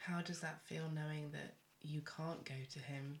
How 0.00 0.22
does 0.22 0.40
that 0.40 0.62
feel 0.64 0.90
knowing 0.94 1.32
that 1.32 1.54
you 1.82 2.00
can't 2.00 2.42
go 2.44 2.54
to 2.72 2.78
him? 2.78 3.20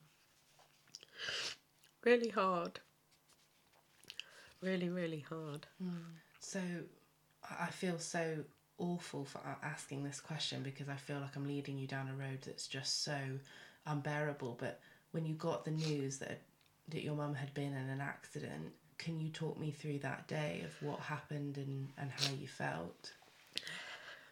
Really 2.04 2.30
hard. 2.30 2.80
Really, 4.60 4.88
really 4.88 5.20
hard. 5.20 5.66
Mm. 5.82 6.16
So 6.38 6.60
I 7.60 7.66
feel 7.66 7.98
so 7.98 8.38
awful 8.78 9.24
for 9.24 9.40
asking 9.62 10.04
this 10.04 10.20
question 10.20 10.62
because 10.62 10.88
I 10.88 10.96
feel 10.96 11.20
like 11.20 11.36
I'm 11.36 11.46
leading 11.46 11.78
you 11.78 11.86
down 11.86 12.08
a 12.08 12.14
road 12.14 12.38
that's 12.44 12.66
just 12.66 13.04
so 13.04 13.18
unbearable. 13.86 14.56
But 14.58 14.80
when 15.12 15.24
you 15.24 15.34
got 15.34 15.64
the 15.64 15.70
news 15.70 16.18
that 16.18 16.40
that 16.88 17.04
your 17.04 17.14
mum 17.14 17.34
had 17.34 17.54
been 17.54 17.72
in 17.72 17.88
an 17.88 18.00
accident, 18.00 18.72
can 18.98 19.20
you 19.20 19.28
talk 19.30 19.58
me 19.58 19.70
through 19.70 19.98
that 20.00 20.26
day 20.26 20.62
of 20.64 20.86
what 20.86 20.98
happened 21.00 21.56
and, 21.56 21.88
and 21.96 22.10
how 22.10 22.32
you 22.40 22.48
felt? 22.48 23.12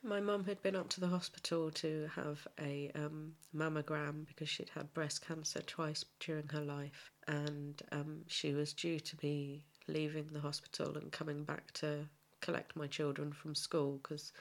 My 0.02 0.20
mum 0.20 0.44
had 0.44 0.62
been 0.62 0.76
up 0.76 0.88
to 0.90 1.00
the 1.00 1.08
hospital 1.08 1.72
to 1.72 2.08
have 2.14 2.46
a 2.60 2.90
um, 2.94 3.34
mammogram 3.54 4.26
because 4.26 4.48
she'd 4.48 4.70
had 4.70 4.94
breast 4.94 5.26
cancer 5.26 5.60
twice 5.62 6.04
during 6.20 6.48
her 6.48 6.60
life, 6.60 7.10
and 7.26 7.82
um, 7.90 8.22
she 8.28 8.54
was 8.54 8.72
due 8.72 9.00
to 9.00 9.16
be 9.16 9.64
leaving 9.88 10.28
the 10.28 10.40
hospital 10.40 10.96
and 10.96 11.10
coming 11.10 11.42
back 11.42 11.72
to 11.72 12.08
collect 12.40 12.76
my 12.76 12.86
children 12.86 13.32
from 13.32 13.56
school 13.56 13.98
because 14.02 14.32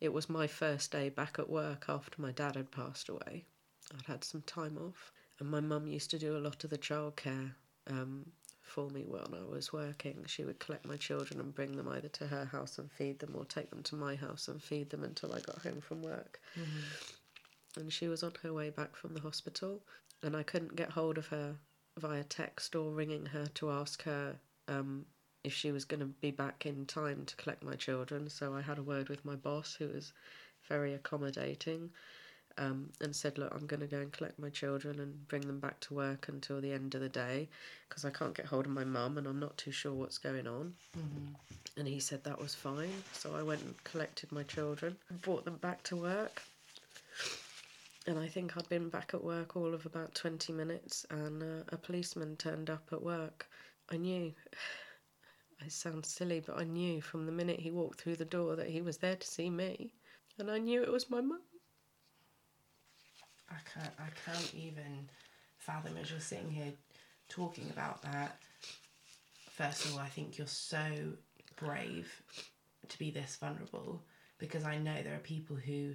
it 0.00 0.12
was 0.12 0.30
my 0.30 0.46
first 0.46 0.90
day 0.90 1.10
back 1.10 1.38
at 1.38 1.50
work 1.50 1.84
after 1.88 2.20
my 2.22 2.32
dad 2.32 2.56
had 2.56 2.70
passed 2.70 3.10
away. 3.10 3.44
I'd 3.94 4.06
had 4.06 4.24
some 4.24 4.42
time 4.42 4.78
off, 4.78 5.12
and 5.38 5.50
my 5.50 5.60
mum 5.60 5.86
used 5.86 6.10
to 6.12 6.18
do 6.18 6.38
a 6.38 6.44
lot 6.46 6.64
of 6.64 6.70
the 6.70 6.78
childcare 6.78 7.52
um, 7.86 8.24
for 8.72 8.88
me 8.88 9.04
when 9.06 9.34
I 9.34 9.44
was 9.44 9.72
working. 9.72 10.24
She 10.26 10.44
would 10.44 10.58
collect 10.58 10.86
my 10.86 10.96
children 10.96 11.38
and 11.40 11.54
bring 11.54 11.76
them 11.76 11.88
either 11.88 12.08
to 12.08 12.26
her 12.26 12.46
house 12.46 12.78
and 12.78 12.90
feed 12.90 13.18
them 13.18 13.34
or 13.36 13.44
take 13.44 13.68
them 13.68 13.82
to 13.84 13.96
my 13.96 14.14
house 14.14 14.48
and 14.48 14.62
feed 14.62 14.88
them 14.88 15.04
until 15.04 15.34
I 15.34 15.40
got 15.40 15.62
home 15.62 15.82
from 15.82 16.02
work. 16.02 16.40
Mm-hmm. 16.58 17.80
And 17.80 17.92
she 17.92 18.08
was 18.08 18.22
on 18.22 18.32
her 18.42 18.52
way 18.52 18.70
back 18.70 18.96
from 18.96 19.12
the 19.12 19.20
hospital, 19.20 19.82
and 20.22 20.34
I 20.34 20.42
couldn't 20.42 20.76
get 20.76 20.90
hold 20.90 21.18
of 21.18 21.26
her 21.28 21.54
via 21.98 22.24
text 22.24 22.74
or 22.74 22.90
ringing 22.90 23.26
her 23.26 23.46
to 23.54 23.70
ask 23.70 24.02
her 24.04 24.36
um, 24.68 25.04
if 25.44 25.52
she 25.52 25.70
was 25.70 25.84
going 25.84 26.00
to 26.00 26.06
be 26.06 26.30
back 26.30 26.64
in 26.64 26.86
time 26.86 27.24
to 27.26 27.36
collect 27.36 27.62
my 27.62 27.74
children. 27.74 28.30
So 28.30 28.54
I 28.54 28.62
had 28.62 28.78
a 28.78 28.82
word 28.82 29.10
with 29.10 29.24
my 29.24 29.36
boss, 29.36 29.74
who 29.74 29.88
was 29.88 30.12
very 30.68 30.94
accommodating 30.94 31.90
um, 32.58 32.90
and 33.00 33.14
said, 33.14 33.38
Look, 33.38 33.52
I'm 33.54 33.66
going 33.66 33.80
to 33.80 33.86
go 33.86 33.98
and 33.98 34.12
collect 34.12 34.38
my 34.38 34.50
children 34.50 35.00
and 35.00 35.28
bring 35.28 35.42
them 35.42 35.60
back 35.60 35.80
to 35.80 35.94
work 35.94 36.28
until 36.28 36.60
the 36.60 36.72
end 36.72 36.94
of 36.94 37.00
the 37.00 37.08
day 37.08 37.48
because 37.88 38.04
I 38.04 38.10
can't 38.10 38.34
get 38.34 38.46
hold 38.46 38.66
of 38.66 38.72
my 38.72 38.84
mum 38.84 39.18
and 39.18 39.26
I'm 39.26 39.40
not 39.40 39.56
too 39.56 39.72
sure 39.72 39.92
what's 39.92 40.18
going 40.18 40.46
on. 40.46 40.74
Mm-hmm. 40.96 41.78
And 41.78 41.88
he 41.88 42.00
said 42.00 42.24
that 42.24 42.40
was 42.40 42.54
fine. 42.54 42.92
So 43.12 43.34
I 43.34 43.42
went 43.42 43.62
and 43.62 43.84
collected 43.84 44.30
my 44.32 44.42
children, 44.42 44.96
and 45.08 45.22
brought 45.22 45.44
them 45.44 45.56
back 45.56 45.82
to 45.84 45.96
work. 45.96 46.42
And 48.06 48.18
I 48.18 48.26
think 48.26 48.56
I'd 48.56 48.68
been 48.68 48.88
back 48.88 49.12
at 49.14 49.22
work 49.22 49.56
all 49.56 49.72
of 49.72 49.86
about 49.86 50.14
20 50.14 50.52
minutes, 50.52 51.06
and 51.10 51.42
uh, 51.42 51.64
a 51.68 51.76
policeman 51.76 52.36
turned 52.36 52.68
up 52.68 52.88
at 52.92 53.02
work. 53.02 53.46
I 53.90 53.96
knew, 53.96 54.32
I 55.64 55.68
sound 55.68 56.04
silly, 56.04 56.40
but 56.40 56.58
I 56.58 56.64
knew 56.64 57.00
from 57.00 57.26
the 57.26 57.32
minute 57.32 57.60
he 57.60 57.70
walked 57.70 58.00
through 58.00 58.16
the 58.16 58.24
door 58.24 58.56
that 58.56 58.68
he 58.68 58.82
was 58.82 58.96
there 58.96 59.16
to 59.16 59.26
see 59.26 59.50
me. 59.50 59.92
And 60.38 60.50
I 60.50 60.58
knew 60.58 60.82
it 60.82 60.90
was 60.90 61.10
my 61.10 61.20
mum. 61.20 61.42
I 63.52 63.78
can't 63.78 63.94
I 63.98 64.30
can't 64.30 64.54
even 64.54 65.08
fathom 65.58 65.96
as 65.96 66.10
you're 66.10 66.20
sitting 66.20 66.50
here 66.50 66.72
talking 67.28 67.68
about 67.70 68.02
that. 68.02 68.36
First 69.50 69.84
of 69.84 69.94
all, 69.94 70.00
I 70.00 70.08
think 70.08 70.38
you're 70.38 70.46
so 70.46 71.12
brave 71.56 72.10
to 72.88 72.98
be 72.98 73.10
this 73.10 73.36
vulnerable 73.36 74.02
because 74.38 74.64
I 74.64 74.78
know 74.78 75.02
there 75.02 75.14
are 75.14 75.18
people 75.18 75.56
who 75.56 75.94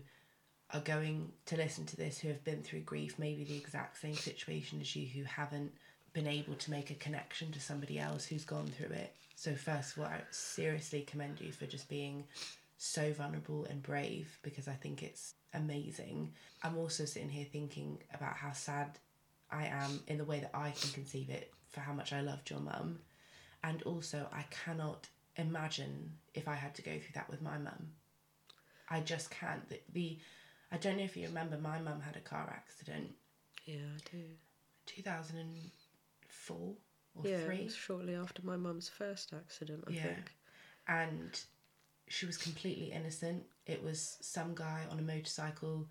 are 0.73 0.81
going 0.81 1.31
to 1.45 1.57
listen 1.57 1.85
to 1.85 1.97
this 1.97 2.19
who 2.19 2.27
have 2.27 2.43
been 2.43 2.61
through 2.61 2.81
grief, 2.81 3.17
maybe 3.17 3.43
the 3.43 3.57
exact 3.57 3.99
same 3.99 4.15
situation 4.15 4.79
as 4.81 4.95
you, 4.95 5.07
who 5.07 5.23
haven't 5.23 5.71
been 6.13 6.27
able 6.27 6.55
to 6.55 6.71
make 6.71 6.91
a 6.91 6.95
connection 6.95 7.51
to 7.51 7.59
somebody 7.59 7.99
else 7.99 8.25
who's 8.25 8.45
gone 8.45 8.67
through 8.67 8.95
it. 8.95 9.15
So, 9.35 9.53
first 9.53 9.95
of 9.95 10.03
all, 10.03 10.09
I 10.09 10.21
seriously 10.31 11.01
commend 11.01 11.39
you 11.39 11.51
for 11.51 11.65
just 11.65 11.87
being 11.89 12.23
so 12.77 13.13
vulnerable 13.13 13.65
and 13.69 13.81
brave 13.83 14.37
because 14.41 14.67
I 14.67 14.73
think 14.73 15.03
it's 15.03 15.35
amazing. 15.53 16.33
I'm 16.63 16.77
also 16.77 17.05
sitting 17.05 17.29
here 17.29 17.45
thinking 17.51 17.99
about 18.13 18.35
how 18.35 18.51
sad 18.53 18.97
I 19.51 19.65
am 19.65 20.01
in 20.07 20.17
the 20.17 20.25
way 20.25 20.39
that 20.39 20.51
I 20.53 20.71
can 20.71 20.91
conceive 20.91 21.29
it 21.29 21.53
for 21.69 21.79
how 21.79 21.93
much 21.93 22.13
I 22.13 22.21
loved 22.21 22.49
your 22.49 22.59
mum. 22.59 22.99
And 23.63 23.81
also, 23.83 24.27
I 24.31 24.45
cannot 24.49 25.07
imagine 25.35 26.13
if 26.33 26.47
I 26.47 26.55
had 26.55 26.75
to 26.75 26.81
go 26.81 26.91
through 26.91 27.13
that 27.15 27.29
with 27.29 27.41
my 27.41 27.57
mum. 27.57 27.91
I 28.89 29.01
just 29.01 29.29
can't. 29.29 29.67
The, 29.69 29.79
the 29.93 30.17
I 30.71 30.77
don't 30.77 30.97
know 30.97 31.03
if 31.03 31.17
you 31.17 31.27
remember, 31.27 31.57
my 31.57 31.79
mum 31.79 32.01
had 32.01 32.15
a 32.15 32.21
car 32.21 32.53
accident. 32.53 33.11
Yeah, 33.65 33.75
I 33.95 33.99
do. 34.11 34.23
2004 34.85 36.57
or 36.57 37.27
yeah, 37.27 37.45
three. 37.45 37.69
shortly 37.69 38.15
after 38.15 38.41
my 38.45 38.55
mum's 38.57 38.89
first 38.89 39.33
accident, 39.33 39.83
I 39.87 39.91
yeah. 39.91 40.03
think. 40.03 40.31
And 40.87 41.39
she 42.07 42.25
was 42.25 42.37
completely 42.37 42.91
innocent. 42.91 43.43
It 43.65 43.83
was 43.83 44.17
some 44.21 44.55
guy 44.55 44.83
on 44.89 44.99
a 44.99 45.01
motorcycle 45.01 45.87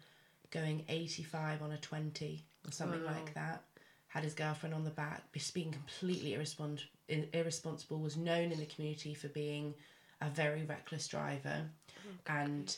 going 0.50 0.84
85 0.88 1.62
on 1.62 1.72
a 1.72 1.78
20 1.78 2.42
or 2.66 2.72
something 2.72 3.04
wow. 3.04 3.12
like 3.12 3.34
that. 3.34 3.64
Had 4.08 4.24
his 4.24 4.34
girlfriend 4.34 4.74
on 4.74 4.84
the 4.84 4.90
back, 4.90 5.30
just 5.32 5.52
being 5.52 5.72
completely 5.72 6.34
irrespons- 6.34 6.86
irresponsible, 7.08 7.98
was 7.98 8.16
known 8.16 8.52
in 8.52 8.58
the 8.58 8.66
community 8.66 9.14
for 9.14 9.28
being 9.28 9.74
a 10.22 10.30
very 10.30 10.64
reckless 10.64 11.06
driver 11.08 11.62
oh, 11.98 12.32
and 12.32 12.76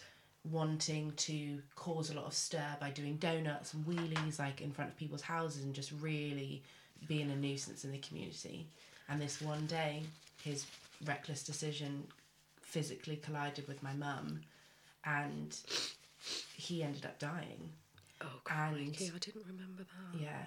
wanting 0.51 1.13
to 1.13 1.61
cause 1.77 2.11
a 2.11 2.15
lot 2.15 2.25
of 2.25 2.35
stir 2.35 2.77
by 2.81 2.91
doing 2.91 3.17
donuts 3.17 3.75
and 3.75 3.85
wheelies 3.87 4.39
like 4.39 4.61
in 4.61 4.73
front 4.73 4.91
of 4.91 4.97
people's 4.97 5.23
houses 5.23 5.63
and 5.63 5.75
just 5.75 5.93
really 6.01 6.63
being 7.07 7.31
a 7.31 7.37
nuisance 7.37 7.85
in 7.85 7.93
the 7.93 7.99
community. 7.99 8.67
And 9.09 9.21
this 9.21 9.41
one 9.41 9.67
day, 9.67 10.03
his 10.43 10.67
reckless 11.05 11.45
decision 11.45 12.05
physically 12.69 13.17
collided 13.17 13.67
with 13.67 13.83
my 13.83 13.95
mum, 13.95 14.43
and 15.05 15.57
he 16.55 16.83
ended 16.83 17.07
up 17.07 17.19
dying. 17.19 17.71
Oh, 18.21 18.41
crikey, 18.45 19.07
and, 19.07 19.15
I 19.15 19.19
didn't 19.19 19.47
remember 19.47 19.85
that. 19.85 20.21
Yeah. 20.21 20.45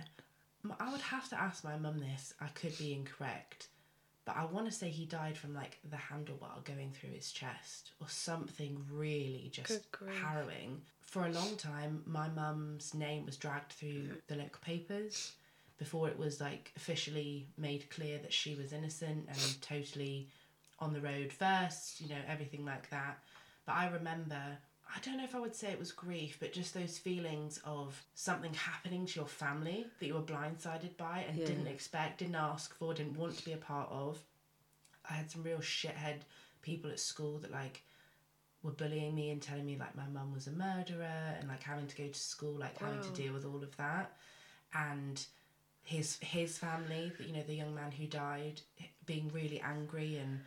I 0.79 0.91
would 0.91 1.01
have 1.01 1.27
to 1.29 1.41
ask 1.41 1.63
my 1.63 1.77
mum 1.77 1.99
this. 1.99 2.33
I 2.39 2.47
could 2.49 2.77
be 2.77 2.93
incorrect, 2.93 3.69
but 4.25 4.37
I 4.37 4.45
want 4.45 4.67
to 4.67 4.71
say 4.71 4.89
he 4.89 5.05
died 5.05 5.35
from 5.35 5.55
like 5.55 5.79
the 5.89 5.97
handlebar 5.97 6.63
going 6.63 6.91
through 6.91 7.09
his 7.11 7.31
chest 7.31 7.91
or 7.99 8.07
something 8.07 8.85
really 8.91 9.49
just 9.51 9.87
harrowing. 10.21 10.81
For 11.01 11.25
a 11.25 11.31
long 11.31 11.55
time, 11.57 12.03
my 12.05 12.29
mum's 12.29 12.93
name 12.93 13.25
was 13.25 13.37
dragged 13.37 13.71
through 13.71 13.89
mm-hmm. 13.89 14.13
the 14.27 14.35
local 14.35 14.61
papers 14.63 15.33
before 15.79 16.07
it 16.07 16.19
was 16.19 16.39
like 16.39 16.71
officially 16.75 17.47
made 17.57 17.89
clear 17.89 18.19
that 18.19 18.31
she 18.31 18.53
was 18.53 18.71
innocent 18.71 19.25
and 19.27 19.61
totally 19.61 20.29
on 20.81 20.93
the 20.93 20.99
road 21.01 21.31
first, 21.31 22.01
you 22.01 22.09
know, 22.09 22.21
everything 22.27 22.65
like 22.65 22.89
that. 22.89 23.19
But 23.65 23.73
I 23.73 23.87
remember, 23.89 24.41
I 24.93 24.99
don't 25.01 25.17
know 25.17 25.23
if 25.23 25.35
I 25.35 25.39
would 25.39 25.55
say 25.55 25.71
it 25.71 25.79
was 25.79 25.91
grief, 25.91 26.37
but 26.39 26.51
just 26.51 26.73
those 26.73 26.97
feelings 26.97 27.61
of 27.63 28.03
something 28.15 28.53
happening 28.53 29.05
to 29.05 29.19
your 29.19 29.27
family 29.27 29.85
that 29.99 30.05
you 30.05 30.15
were 30.15 30.21
blindsided 30.21 30.97
by 30.97 31.23
and 31.27 31.37
yeah. 31.37 31.45
didn't 31.45 31.67
expect, 31.67 32.17
didn't 32.19 32.35
ask 32.35 32.75
for, 32.75 32.93
didn't 32.93 33.17
want 33.17 33.37
to 33.37 33.45
be 33.45 33.53
a 33.53 33.57
part 33.57 33.89
of. 33.91 34.19
I 35.09 35.13
had 35.13 35.31
some 35.31 35.43
real 35.43 35.59
shithead 35.59 36.21
people 36.61 36.91
at 36.91 36.99
school 36.99 37.37
that 37.39 37.51
like 37.51 37.83
were 38.63 38.71
bullying 38.71 39.15
me 39.15 39.31
and 39.31 39.41
telling 39.41 39.65
me 39.65 39.77
like 39.77 39.95
my 39.95 40.07
mum 40.13 40.33
was 40.33 40.47
a 40.47 40.51
murderer 40.51 41.35
and 41.39 41.47
like 41.47 41.63
having 41.63 41.87
to 41.87 41.95
go 41.95 42.07
to 42.07 42.19
school, 42.19 42.53
like 42.53 42.81
wow. 42.81 42.87
having 42.87 43.03
to 43.03 43.21
deal 43.21 43.33
with 43.33 43.45
all 43.45 43.63
of 43.63 43.75
that. 43.77 44.17
And 44.73 45.23
his 45.83 46.17
his 46.21 46.57
family, 46.57 47.11
you 47.19 47.33
know, 47.33 47.43
the 47.43 47.55
young 47.55 47.73
man 47.73 47.91
who 47.91 48.05
died, 48.07 48.61
being 49.05 49.31
really 49.33 49.61
angry 49.61 50.17
and 50.17 50.41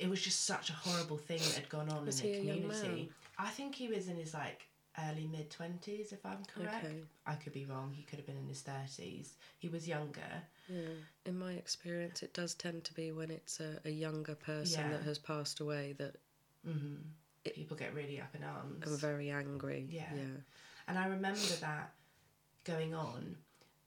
it 0.00 0.08
was 0.08 0.20
just 0.20 0.46
such 0.46 0.70
a 0.70 0.72
horrible 0.72 1.18
thing 1.18 1.38
that 1.38 1.54
had 1.54 1.68
gone 1.68 1.90
on 1.90 2.06
was 2.06 2.20
in 2.22 2.32
the 2.32 2.38
community. 2.38 3.10
I 3.38 3.48
think 3.48 3.74
he 3.74 3.88
was 3.88 4.08
in 4.08 4.16
his 4.16 4.32
like 4.32 4.66
early 4.98 5.28
mid 5.30 5.50
twenties, 5.50 6.12
if 6.12 6.24
I'm 6.24 6.42
correct. 6.52 6.86
Okay. 6.86 7.02
I 7.26 7.34
could 7.34 7.52
be 7.52 7.66
wrong. 7.66 7.92
He 7.94 8.02
could 8.02 8.18
have 8.18 8.26
been 8.26 8.38
in 8.38 8.48
his 8.48 8.62
thirties. 8.62 9.34
He 9.58 9.68
was 9.68 9.86
younger. 9.86 10.42
Yeah. 10.68 10.94
In 11.26 11.38
my 11.38 11.52
experience, 11.52 12.22
it 12.22 12.32
does 12.32 12.54
tend 12.54 12.84
to 12.84 12.94
be 12.94 13.12
when 13.12 13.30
it's 13.30 13.60
a, 13.60 13.78
a 13.84 13.90
younger 13.90 14.34
person 14.34 14.82
yeah. 14.82 14.96
that 14.96 15.02
has 15.02 15.18
passed 15.18 15.60
away 15.60 15.94
that 15.98 16.16
mm-hmm. 16.66 16.96
it, 17.44 17.54
people 17.54 17.76
get 17.76 17.94
really 17.94 18.20
up 18.20 18.34
in 18.34 18.42
arms 18.42 18.86
and 18.86 18.98
very 18.98 19.30
angry. 19.30 19.86
Yeah. 19.90 20.08
Yeah. 20.14 20.40
And 20.88 20.98
I 20.98 21.08
remember 21.08 21.54
that 21.60 21.92
going 22.64 22.94
on 22.94 23.36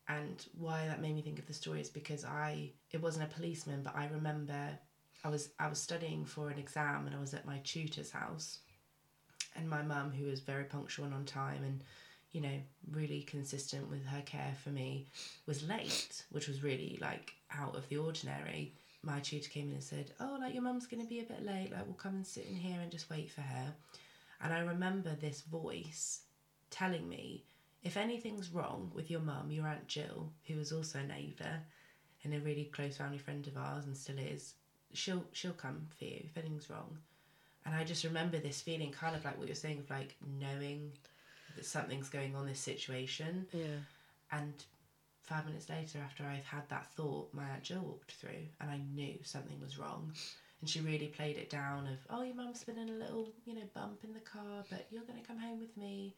and 0.08 0.45
why 0.58 0.86
that 0.86 1.02
made 1.02 1.15
me 1.15 1.21
think 1.21 1.39
of 1.39 1.47
the 1.47 1.54
story 1.54 1.82
is 1.82 1.89
because 1.89 2.23
I 2.26 2.71
it 2.91 3.02
wasn't 3.02 3.23
a 3.23 3.34
policeman 3.34 3.82
but 3.84 3.95
I 3.95 4.10
remember 4.13 4.78
I 5.23 5.29
was 5.29 5.49
I 5.59 5.67
was 5.67 5.79
studying 5.79 6.25
for 6.25 6.49
an 6.49 6.59
exam 6.59 7.07
and 7.07 7.15
I 7.15 7.19
was 7.19 7.33
at 7.33 7.45
my 7.45 7.59
tutor's 7.63 8.12
house, 8.12 8.59
and 9.55 9.69
my 9.69 9.81
mum, 9.81 10.12
who 10.12 10.25
was 10.25 10.41
very 10.41 10.65
punctual 10.65 11.05
and 11.05 11.13
on 11.13 11.25
time 11.25 11.63
and 11.63 11.83
you 12.31 12.41
know 12.41 12.59
really 12.91 13.21
consistent 13.21 13.89
with 13.89 14.05
her 14.05 14.21
care 14.25 14.53
for 14.63 14.69
me, 14.69 15.07
was 15.45 15.67
late, 15.67 16.25
which 16.31 16.47
was 16.47 16.63
really 16.63 16.97
like 17.01 17.33
out 17.51 17.75
of 17.75 17.88
the 17.89 17.97
ordinary. 17.97 18.73
My 19.01 19.19
tutor 19.19 19.49
came 19.49 19.67
in 19.67 19.73
and 19.73 19.83
said, 19.83 20.12
"Oh, 20.19 20.38
like 20.39 20.53
your 20.53 20.63
mum's 20.63 20.88
gonna 20.88 21.05
be 21.05 21.19
a 21.19 21.23
bit 21.23 21.43
late. 21.45 21.71
Like 21.71 21.86
we'll 21.86 21.95
come 21.95 22.15
and 22.15 22.27
sit 22.27 22.47
in 22.47 22.55
here 22.55 22.79
and 22.81 22.91
just 22.91 23.09
wait 23.09 23.31
for 23.31 23.41
her." 23.41 23.73
And 24.41 24.53
I 24.53 24.59
remember 24.59 25.15
this 25.15 25.41
voice 25.41 26.21
telling 26.69 27.07
me, 27.07 27.45
if 27.83 27.95
anything's 27.97 28.49
wrong 28.49 28.91
with 28.93 29.09
your 29.09 29.21
mum, 29.21 29.51
your 29.51 29.67
Aunt 29.67 29.88
Jill, 29.88 30.33
who 30.47 30.57
was 30.57 30.71
also 30.73 30.99
a 30.99 31.03
neighbour 31.03 31.62
and 32.23 32.33
a 32.33 32.39
really 32.39 32.65
close 32.65 32.97
family 32.97 33.17
friend 33.17 33.45
of 33.47 33.57
ours 33.57 33.86
and 33.86 33.95
still 33.95 34.17
is, 34.17 34.55
she'll 34.93 35.25
she'll 35.32 35.51
come 35.53 35.88
for 35.97 36.06
you 36.06 36.21
if 36.23 36.38
anything's 36.38 36.69
wrong. 36.69 36.97
And 37.65 37.73
I 37.75 37.84
just 37.84 38.03
remember 38.03 38.39
this 38.39 38.62
feeling, 38.62 38.91
kind 38.91 39.15
of 39.15 39.23
like 39.23 39.38
what 39.38 39.47
you're 39.47 39.56
saying, 39.56 39.79
of 39.79 39.89
like 39.89 40.15
knowing 40.39 40.91
that 41.56 41.65
something's 41.65 42.10
going 42.10 42.36
on 42.36 42.45
this 42.45 42.60
situation. 42.60 43.47
Yeah. 43.53 43.79
And 44.32 44.53
five 45.21 45.45
minutes 45.45 45.69
later, 45.69 45.99
after 46.03 46.23
I'd 46.23 46.43
had 46.43 46.67
that 46.69 46.91
thought, 46.91 47.34
my 47.34 47.43
Aunt 47.43 47.63
Jill 47.63 47.82
walked 47.82 48.12
through 48.12 48.47
and 48.60 48.69
I 48.69 48.82
knew 48.93 49.15
something 49.23 49.60
was 49.62 49.79
wrong. 49.79 50.12
And 50.60 50.69
she 50.69 50.79
really 50.82 51.08
played 51.08 51.38
it 51.38 51.49
down 51.49 51.88
of, 51.88 51.99
oh, 52.10 52.23
your 52.23 52.36
mum's 52.36 52.63
been 52.63 52.77
in 52.77 52.89
a 52.89 52.93
little, 52.93 53.29
you 53.45 53.53
know, 53.53 53.67
bump 53.73 53.99
in 54.03 54.13
the 54.13 54.19
car, 54.21 54.63
but 54.69 54.88
you're 54.91 55.03
going 55.03 55.19
to 55.19 55.27
come 55.27 55.38
home 55.38 55.60
with 55.60 55.75
me. 55.77 56.15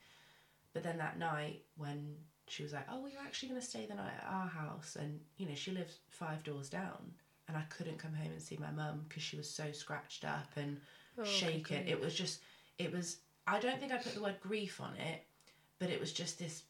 But 0.73 0.83
then 0.83 0.97
that 0.97 1.17
night, 1.17 1.63
when 1.77 2.15
she 2.47 2.61
was 2.63 2.73
like, 2.73 2.85
oh, 2.91 2.99
well, 2.99 3.11
you're 3.11 3.21
actually 3.21 3.49
going 3.49 3.61
to 3.61 3.67
stay 3.67 3.85
the 3.85 3.95
night 3.95 4.13
at 4.21 4.31
our 4.31 4.47
house. 4.47 4.97
And, 4.99 5.19
you 5.37 5.47
know, 5.47 5.55
she 5.55 5.71
lives 5.71 5.97
five 6.09 6.43
doors 6.43 6.69
down. 6.69 7.13
And 7.47 7.55
I 7.55 7.61
couldn't 7.69 7.99
come 7.99 8.13
home 8.13 8.31
and 8.31 8.41
see 8.41 8.57
my 8.57 8.71
mum 8.71 9.05
because 9.07 9.21
she 9.23 9.37
was 9.37 9.49
so 9.49 9.71
scratched 9.71 10.25
up 10.25 10.49
and 10.55 10.77
Oh, 11.17 11.23
shaken. 11.23 11.87
It 11.87 12.01
was 12.01 12.13
just, 12.13 12.41
it 12.77 12.91
was, 12.91 13.17
I 13.47 13.59
don't 13.59 13.79
think 13.79 13.93
I 13.93 13.97
put 13.97 14.13
the 14.15 14.21
word 14.21 14.35
grief 14.41 14.81
on 14.81 14.95
it, 14.97 15.23
but 15.79 15.89
it 15.89 15.99
was 15.99 16.11
just 16.11 16.37
this 16.37 16.63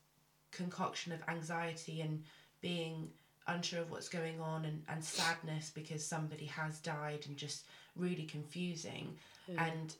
concoction 0.51 1.11
of 1.13 1.19
anxiety 1.27 2.01
and 2.01 2.23
being 2.61 3.09
unsure 3.47 3.81
of 3.81 3.89
what's 3.89 4.09
going 4.09 4.39
on 4.39 4.65
and, 4.65 4.83
and 4.87 5.03
sadness 5.03 5.71
because 5.73 6.05
somebody 6.05 6.45
has 6.45 6.79
died 6.79 7.25
and 7.27 7.37
just 7.37 7.65
really 7.95 8.25
confusing. 8.25 9.15
And 9.57 9.95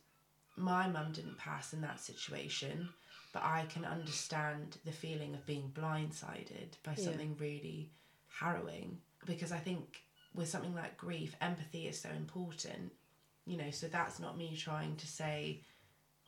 my 0.55 0.87
mum 0.87 1.11
didn't 1.11 1.37
pass 1.37 1.73
in 1.73 1.81
that 1.81 1.99
situation, 1.99 2.89
but 3.33 3.43
I 3.43 3.65
can 3.69 3.83
understand 3.85 4.77
the 4.85 4.91
feeling 4.91 5.33
of 5.33 5.45
being 5.45 5.71
blindsided 5.73 6.73
by 6.83 6.91
Yeah. 6.97 7.05
something 7.05 7.35
really 7.39 7.89
harrowing 8.27 8.99
because 9.25 9.51
I 9.51 9.59
think 9.59 10.03
with 10.35 10.49
something 10.49 10.75
like 10.75 10.97
grief, 10.97 11.35
empathy 11.41 11.87
is 11.87 11.99
so 11.99 12.09
important. 12.09 12.91
You 13.45 13.57
know, 13.57 13.71
so 13.71 13.87
that's 13.87 14.19
not 14.19 14.37
me 14.37 14.55
trying 14.57 14.95
to 14.97 15.07
say, 15.07 15.61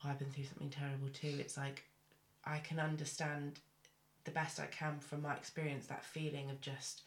oh, 0.03 0.09
I've 0.09 0.19
been 0.19 0.29
through 0.29 0.45
something 0.45 0.69
terrible 0.69 1.09
too. 1.09 1.35
It's 1.39 1.57
like 1.57 1.83
I 2.45 2.59
can 2.59 2.79
understand 2.79 3.59
the 4.23 4.31
best 4.31 4.59
I 4.59 4.65
can 4.67 4.99
from 4.99 5.23
my 5.23 5.33
experience 5.35 5.87
that 5.87 6.03
feeling 6.03 6.49
of 6.49 6.61
just 6.61 7.03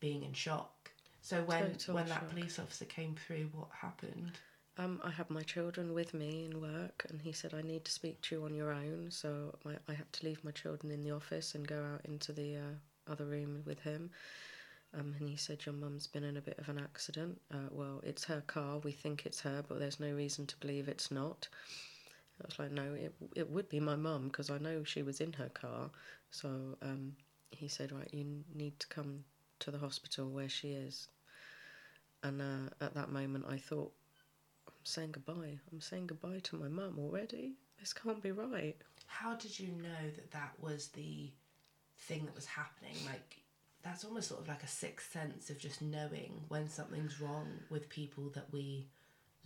being 0.00 0.22
in 0.22 0.32
shock. 0.32 0.90
So 1.22 1.42
when 1.42 1.72
Total 1.72 1.96
when 1.96 2.08
that 2.08 2.28
police 2.30 2.58
officer 2.58 2.84
came 2.84 3.16
through, 3.26 3.50
what 3.52 3.68
happened? 3.72 4.32
Um, 4.78 5.00
I 5.02 5.10
had 5.10 5.28
my 5.28 5.42
children 5.42 5.92
with 5.92 6.14
me 6.14 6.44
in 6.44 6.60
work, 6.60 7.04
and 7.08 7.20
he 7.20 7.32
said, 7.32 7.52
I 7.52 7.62
need 7.62 7.84
to 7.84 7.90
speak 7.90 8.20
to 8.22 8.36
you 8.36 8.44
on 8.44 8.54
your 8.54 8.70
own. 8.70 9.08
So 9.10 9.56
my, 9.64 9.72
I 9.88 9.94
had 9.94 10.12
to 10.12 10.24
leave 10.24 10.44
my 10.44 10.52
children 10.52 10.92
in 10.92 11.02
the 11.02 11.10
office 11.10 11.56
and 11.56 11.66
go 11.66 11.82
out 11.82 12.02
into 12.04 12.32
the 12.32 12.56
uh, 12.56 13.12
other 13.12 13.24
room 13.24 13.62
with 13.66 13.80
him. 13.80 14.10
Um, 14.94 15.14
and 15.18 15.28
he 15.28 15.36
said, 15.36 15.64
Your 15.66 15.74
mum's 15.74 16.06
been 16.06 16.24
in 16.24 16.36
a 16.36 16.40
bit 16.40 16.58
of 16.58 16.68
an 16.68 16.78
accident. 16.78 17.40
Uh, 17.52 17.68
well, 17.70 18.00
it's 18.02 18.24
her 18.24 18.42
car. 18.46 18.78
We 18.78 18.92
think 18.92 19.26
it's 19.26 19.40
her, 19.40 19.62
but 19.68 19.78
there's 19.78 20.00
no 20.00 20.12
reason 20.12 20.46
to 20.46 20.56
believe 20.58 20.88
it's 20.88 21.10
not. 21.10 21.48
I 22.42 22.46
was 22.46 22.58
like, 22.58 22.72
No, 22.72 22.94
it, 22.94 23.14
it 23.34 23.50
would 23.50 23.68
be 23.68 23.80
my 23.80 23.96
mum 23.96 24.28
because 24.28 24.50
I 24.50 24.58
know 24.58 24.84
she 24.84 25.02
was 25.02 25.20
in 25.20 25.32
her 25.34 25.50
car. 25.50 25.90
So 26.30 26.48
um, 26.82 27.14
he 27.50 27.68
said, 27.68 27.92
Right, 27.92 28.08
you 28.12 28.44
need 28.54 28.78
to 28.80 28.86
come 28.88 29.24
to 29.60 29.70
the 29.70 29.78
hospital 29.78 30.30
where 30.30 30.48
she 30.48 30.68
is. 30.68 31.08
And 32.22 32.40
uh, 32.40 32.84
at 32.84 32.94
that 32.94 33.10
moment, 33.10 33.44
I 33.48 33.58
thought, 33.58 33.92
I'm 34.66 34.84
saying 34.84 35.12
goodbye. 35.12 35.58
I'm 35.72 35.80
saying 35.80 36.06
goodbye 36.08 36.40
to 36.44 36.56
my 36.56 36.68
mum 36.68 36.96
already. 36.98 37.52
This 37.78 37.92
can't 37.92 38.22
be 38.22 38.32
right. 38.32 38.76
How 39.06 39.34
did 39.34 39.58
you 39.58 39.68
know 39.68 40.10
that 40.16 40.30
that 40.32 40.52
was 40.60 40.88
the 40.88 41.30
thing 41.96 42.24
that 42.26 42.34
was 42.34 42.46
happening? 42.46 42.94
Like, 43.06 43.42
that's 43.88 44.04
almost 44.04 44.28
sort 44.28 44.42
of 44.42 44.48
like 44.48 44.62
a 44.62 44.68
sixth 44.68 45.10
sense 45.12 45.48
of 45.48 45.58
just 45.58 45.80
knowing 45.80 46.42
when 46.48 46.68
something's 46.68 47.20
wrong 47.20 47.48
with 47.70 47.88
people 47.88 48.28
that 48.34 48.46
we 48.52 48.86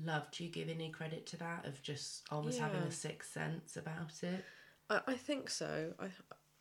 love. 0.05 0.27
Do 0.33 0.43
you 0.43 0.51
give 0.51 0.69
any 0.69 0.91
credit 0.91 1.27
to 1.27 1.37
that 1.39 1.65
of 1.65 1.81
just 1.83 2.25
almost 2.31 2.59
having 2.59 2.81
a 2.81 2.91
sixth 2.91 3.33
sense 3.33 3.77
about 3.77 4.23
it? 4.23 4.45
I, 4.91 5.01
I 5.07 5.15
think 5.15 5.49
so. 5.49 5.95
I 6.01 6.07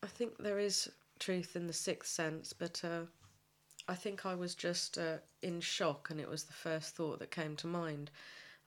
I 0.02 0.06
think 0.06 0.38
there 0.38 0.60
is 0.60 0.90
truth 1.18 1.56
in 1.56 1.66
the 1.66 1.72
sixth 1.72 2.12
sense, 2.12 2.52
but 2.52 2.80
uh, 2.84 3.02
I 3.88 3.94
think 3.94 4.26
I 4.26 4.34
was 4.36 4.54
just 4.54 4.96
uh, 4.96 5.16
in 5.42 5.60
shock, 5.60 6.10
and 6.10 6.20
it 6.20 6.28
was 6.28 6.44
the 6.44 6.52
first 6.52 6.94
thought 6.94 7.18
that 7.18 7.32
came 7.32 7.56
to 7.56 7.66
mind. 7.66 8.10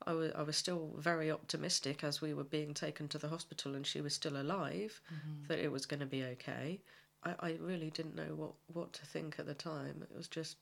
I 0.06 0.12
was 0.12 0.34
I 0.36 0.42
was 0.42 0.58
still 0.58 0.94
very 0.98 1.32
optimistic 1.32 2.04
as 2.04 2.22
we 2.22 2.34
were 2.34 2.44
being 2.44 2.74
taken 2.74 3.08
to 3.10 3.18
the 3.18 3.30
hospital, 3.30 3.76
and 3.76 3.88
she 3.88 4.02
was 4.02 4.14
still 4.14 4.36
alive, 4.36 5.00
that 5.48 5.60
it 5.60 5.72
was 5.72 5.86
going 5.86 6.02
to 6.02 6.06
be 6.06 6.24
okay. 6.24 6.82
I, 7.26 7.34
I 7.40 7.58
really 7.60 7.90
didn't 7.90 8.16
know 8.16 8.34
what, 8.36 8.54
what 8.74 8.94
to 8.94 9.06
think 9.06 9.36
at 9.40 9.46
the 9.46 9.54
time. 9.54 10.04
It 10.04 10.16
was 10.16 10.28
just 10.28 10.58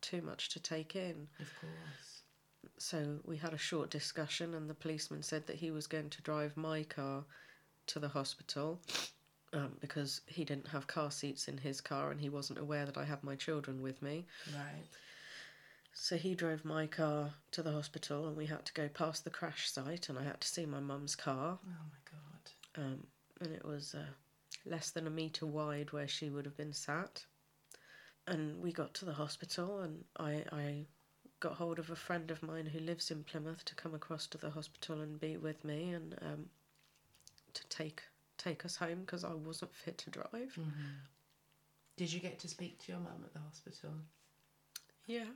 too 0.00 0.20
much 0.22 0.50
to 0.50 0.60
take 0.60 0.96
in. 0.96 1.28
Of 1.40 1.50
course. 1.60 2.22
So 2.78 3.18
we 3.24 3.36
had 3.36 3.54
a 3.54 3.58
short 3.58 3.90
discussion, 3.90 4.54
and 4.54 4.68
the 4.68 4.74
policeman 4.74 5.22
said 5.22 5.46
that 5.46 5.56
he 5.56 5.70
was 5.70 5.86
going 5.86 6.10
to 6.10 6.22
drive 6.22 6.56
my 6.56 6.82
car 6.82 7.24
to 7.86 7.98
the 7.98 8.08
hospital 8.08 8.80
um, 9.52 9.72
because 9.80 10.22
he 10.26 10.44
didn't 10.44 10.68
have 10.68 10.86
car 10.86 11.10
seats 11.10 11.48
in 11.48 11.58
his 11.58 11.80
car 11.80 12.10
and 12.10 12.20
he 12.20 12.30
wasn't 12.30 12.58
aware 12.58 12.86
that 12.86 12.96
I 12.96 13.04
had 13.04 13.22
my 13.22 13.36
children 13.36 13.82
with 13.82 14.00
me. 14.02 14.26
Right. 14.54 14.84
So 15.92 16.16
he 16.16 16.34
drove 16.34 16.64
my 16.64 16.86
car 16.88 17.30
to 17.52 17.62
the 17.62 17.70
hospital, 17.70 18.26
and 18.26 18.36
we 18.36 18.46
had 18.46 18.64
to 18.66 18.72
go 18.72 18.88
past 18.88 19.22
the 19.22 19.30
crash 19.30 19.70
site, 19.70 20.08
and 20.08 20.18
I 20.18 20.24
had 20.24 20.40
to 20.40 20.48
see 20.48 20.66
my 20.66 20.80
mum's 20.80 21.14
car. 21.14 21.58
Oh 21.64 21.68
my 21.68 22.10
god. 22.10 22.84
Um, 22.84 23.06
and 23.40 23.54
it 23.54 23.64
was 23.64 23.94
uh, 23.94 24.12
less 24.66 24.90
than 24.90 25.06
a 25.06 25.10
metre 25.10 25.46
wide 25.46 25.92
where 25.92 26.08
she 26.08 26.30
would 26.30 26.44
have 26.44 26.56
been 26.56 26.72
sat. 26.72 27.24
And 28.26 28.62
we 28.62 28.72
got 28.72 28.94
to 28.94 29.04
the 29.04 29.12
hospital, 29.12 29.80
and 29.80 30.04
I, 30.18 30.44
I 30.50 30.86
got 31.40 31.54
hold 31.54 31.78
of 31.78 31.90
a 31.90 31.96
friend 31.96 32.30
of 32.30 32.42
mine 32.42 32.66
who 32.66 32.78
lives 32.78 33.10
in 33.10 33.22
Plymouth 33.22 33.64
to 33.66 33.74
come 33.74 33.94
across 33.94 34.26
to 34.28 34.38
the 34.38 34.50
hospital 34.50 35.02
and 35.02 35.20
be 35.20 35.36
with 35.36 35.62
me 35.64 35.90
and 35.90 36.14
um, 36.22 36.46
to 37.52 37.66
take 37.68 38.02
take 38.38 38.64
us 38.64 38.76
home 38.76 39.00
because 39.00 39.24
I 39.24 39.34
wasn't 39.34 39.74
fit 39.74 39.98
to 39.98 40.10
drive. 40.10 40.58
Did 41.96 42.12
you 42.12 42.18
get 42.18 42.38
to 42.40 42.48
speak 42.48 42.78
to 42.80 42.92
your 42.92 43.00
mum 43.00 43.22
at 43.24 43.32
the 43.32 43.38
hospital? 43.38 43.90
Yeah. 45.06 45.26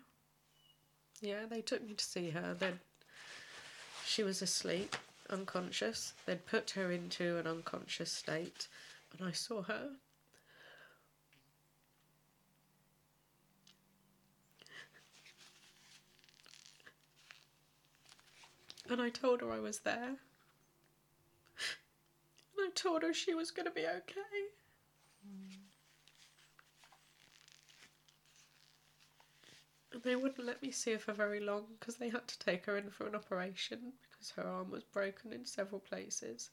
Yeah, 1.20 1.46
they 1.48 1.60
took 1.60 1.86
me 1.86 1.94
to 1.94 2.04
see 2.04 2.30
her. 2.30 2.54
Then 2.58 2.80
she 4.04 4.22
was 4.22 4.42
asleep, 4.42 4.96
unconscious. 5.30 6.14
They'd 6.26 6.46
put 6.46 6.70
her 6.70 6.90
into 6.90 7.38
an 7.38 7.46
unconscious 7.46 8.10
state, 8.10 8.68
and 9.16 9.28
I 9.28 9.32
saw 9.32 9.62
her. 9.62 9.90
And 18.90 19.02
I 19.02 19.10
told 19.10 19.42
her 19.42 19.52
I 19.52 19.60
was 19.60 19.80
there. 19.80 20.16
And 22.56 22.66
I 22.66 22.70
told 22.74 23.02
her 23.02 23.12
she 23.12 23.34
was 23.34 23.50
going 23.50 23.66
to 23.66 23.72
be 23.72 23.86
okay. 23.86 24.48
And 29.92 30.02
they 30.02 30.16
wouldn't 30.16 30.46
let 30.46 30.62
me 30.62 30.70
see 30.70 30.92
her 30.92 30.98
for 30.98 31.12
very 31.12 31.40
long 31.40 31.66
because 31.78 31.96
they 31.96 32.08
had 32.08 32.26
to 32.28 32.38
take 32.38 32.66
her 32.66 32.76
in 32.76 32.90
for 32.90 33.06
an 33.06 33.14
operation 33.14 33.92
because 34.10 34.30
her 34.30 34.44
arm 34.44 34.70
was 34.70 34.84
broken 34.84 35.32
in 35.32 35.44
several 35.44 35.80
places. 35.80 36.50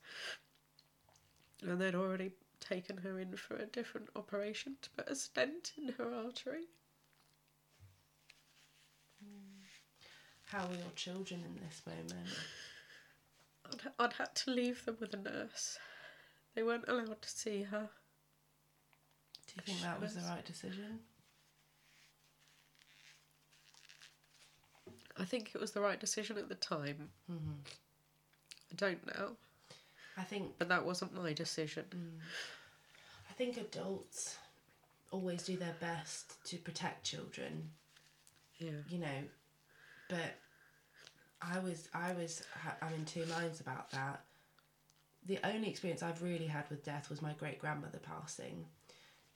And 1.62 1.80
they'd 1.80 1.96
already 1.96 2.32
taken 2.68 2.98
her 2.98 3.20
in 3.20 3.36
for 3.38 3.56
a 3.56 3.66
different 3.66 4.10
operation 4.16 4.76
to 4.82 4.90
put 4.92 5.10
a 5.10 5.16
stent 5.16 5.74
in 5.78 5.94
her 5.94 6.14
artery. 6.14 6.66
How 10.46 10.68
were 10.68 10.76
your 10.76 10.92
children 10.96 11.44
in 11.46 11.56
this 11.64 11.82
moment? 11.86 12.28
I'd, 13.72 13.92
I'd 14.00 14.14
had 14.14 14.36
to 14.36 14.52
leave 14.52 14.86
them 14.86 14.98
with 15.00 15.14
a 15.14 15.18
nurse. 15.18 15.78
They 16.56 16.64
weren't 16.64 16.88
allowed 16.88 17.22
to 17.22 17.30
see 17.30 17.64
her. 17.64 17.90
Do 19.48 19.54
you 19.56 19.62
think 19.66 19.82
that 19.82 20.02
was 20.02 20.16
the 20.16 20.22
right 20.22 20.46
decision? 20.46 21.00
I 25.18 25.26
think 25.26 25.52
it 25.54 25.62
was 25.62 25.72
the 25.72 25.82
right 25.82 26.00
decision 26.00 26.38
at 26.38 26.50
the 26.50 26.56
time. 26.56 27.10
Mm-hmm. 27.32 27.54
I 28.72 28.76
don't 28.76 29.08
know. 29.08 29.38
I 30.18 30.24
think 30.24 30.58
But 30.58 30.70
that 30.70 30.86
wasn't 30.86 31.14
my 31.14 31.34
decision. 31.34 31.86
I 33.30 33.34
think 33.34 33.58
adults 33.58 34.38
always 35.12 35.44
do 35.44 35.58
their 35.58 35.76
best 35.80 36.44
to 36.46 36.58
protect 36.58 37.04
children, 37.04 37.72
Yeah. 38.58 38.72
you 38.90 39.00
know, 39.00 39.24
but 40.10 40.36
I 41.42 41.60
was 41.60 41.90
I 41.94 42.14
was 42.14 42.44
I'm 42.82 42.94
in 42.94 43.06
two 43.06 43.26
minds 43.26 43.60
about 43.60 43.92
that. 43.92 44.22
The 45.26 45.40
only 45.44 45.70
experience 45.70 46.04
I've 46.04 46.22
really 46.22 46.48
had 46.48 46.70
with 46.70 46.84
death 46.84 47.10
was 47.10 47.22
my 47.22 47.34
great 47.34 47.60
grandmother 47.60 47.98
passing, 48.00 48.66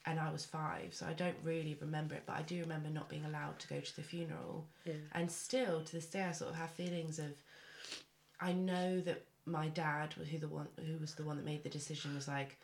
and 0.06 0.20
I 0.20 0.32
was 0.32 0.46
five, 0.46 0.94
so 0.94 1.06
I 1.08 1.13
don't 1.13 1.38
really 1.44 1.78
remember 1.82 2.15
it. 2.15 2.24
But 2.26 2.38
I 2.38 2.42
do 2.44 2.60
remember 2.62 2.89
not 2.89 3.10
being 3.10 3.26
allowed 3.26 3.60
to 3.60 3.68
go 3.68 3.80
to 3.80 3.96
the 3.96 4.04
funeral, 4.04 4.65
Yeah. 4.86 4.94
and 5.12 5.30
still 5.32 5.84
to 5.84 5.92
this 5.92 6.06
day 6.06 6.24
I 6.24 6.32
sort 6.32 6.52
of 6.52 6.56
have 6.58 6.72
feelings 6.72 7.20
of. 7.20 7.32
I 8.39 8.54
know 8.54 9.02
that 9.02 9.26
my 9.45 9.67
dad, 9.69 10.13
who 10.13 10.38
the 10.38 10.47
one 10.47 10.67
who 10.86 10.97
was 10.99 11.15
the 11.15 11.23
one 11.23 11.38
that 11.38 11.45
made 11.45 11.63
the 11.63 11.69
decision, 11.69 12.13
was 12.15 12.28
like, 12.28 12.60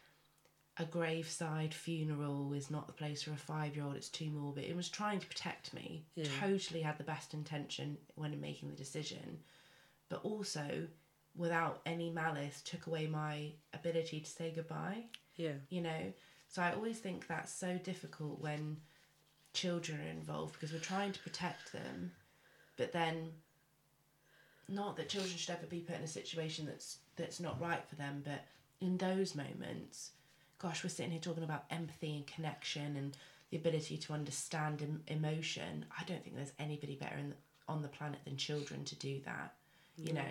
a 0.77 0.85
graveside 0.85 1.73
funeral 1.73 2.51
is 2.53 2.69
not 2.69 2.85
the 2.87 2.93
place 2.93 3.23
for 3.23 3.31
a 3.31 3.37
five 3.37 3.75
year 3.75 3.85
old. 3.85 3.95
It's 3.95 4.09
too 4.09 4.29
morbid. 4.29 4.65
It 4.65 4.75
was 4.75 4.89
trying 4.89 5.19
to 5.19 5.27
protect 5.27 5.73
me. 5.73 6.05
Yeah. 6.15 6.25
Totally 6.39 6.81
had 6.81 6.97
the 6.97 7.03
best 7.05 7.33
intention 7.33 7.97
when 8.15 8.39
making 8.41 8.69
the 8.69 8.75
decision, 8.75 9.39
but 10.09 10.19
also 10.23 10.87
without 11.35 11.81
any 11.85 12.09
malice 12.09 12.61
took 12.61 12.87
away 12.87 13.07
my 13.07 13.51
ability 13.73 14.19
to 14.21 14.29
say 14.29 14.51
goodbye 14.55 15.03
Yeah. 15.35 15.51
you 15.69 15.81
know 15.81 16.13
so 16.47 16.61
i 16.61 16.71
always 16.71 16.99
think 16.99 17.27
that's 17.27 17.51
so 17.51 17.77
difficult 17.83 18.39
when 18.39 18.77
children 19.53 19.99
are 19.99 20.11
involved 20.11 20.53
because 20.53 20.71
we're 20.71 20.79
trying 20.79 21.11
to 21.11 21.19
protect 21.19 21.73
them 21.73 22.11
but 22.77 22.93
then 22.93 23.31
not 24.67 24.95
that 24.97 25.09
children 25.09 25.35
should 25.35 25.55
ever 25.55 25.65
be 25.67 25.79
put 25.79 25.97
in 25.97 26.03
a 26.03 26.07
situation 26.07 26.65
that's 26.65 26.97
that's 27.15 27.39
not 27.39 27.61
right 27.61 27.83
for 27.87 27.95
them 27.95 28.21
but 28.23 28.45
in 28.81 28.97
those 28.97 29.35
moments 29.35 30.11
gosh 30.59 30.83
we're 30.83 30.89
sitting 30.89 31.11
here 31.11 31.21
talking 31.21 31.43
about 31.43 31.65
empathy 31.69 32.15
and 32.15 32.27
connection 32.27 32.95
and 32.95 33.17
the 33.51 33.57
ability 33.57 33.95
to 33.95 34.11
understand 34.11 34.81
em- 34.81 35.03
emotion. 35.07 35.85
I 35.97 36.03
don't 36.05 36.23
think 36.23 36.35
there's 36.35 36.51
anybody 36.57 36.95
better 36.95 37.15
in, 37.15 37.35
on 37.69 37.83
the 37.83 37.87
planet 37.87 38.19
than 38.25 38.37
children 38.37 38.83
to 38.85 38.95
do 38.95 39.21
that 39.25 39.53
you 39.97 40.13
know? 40.13 40.21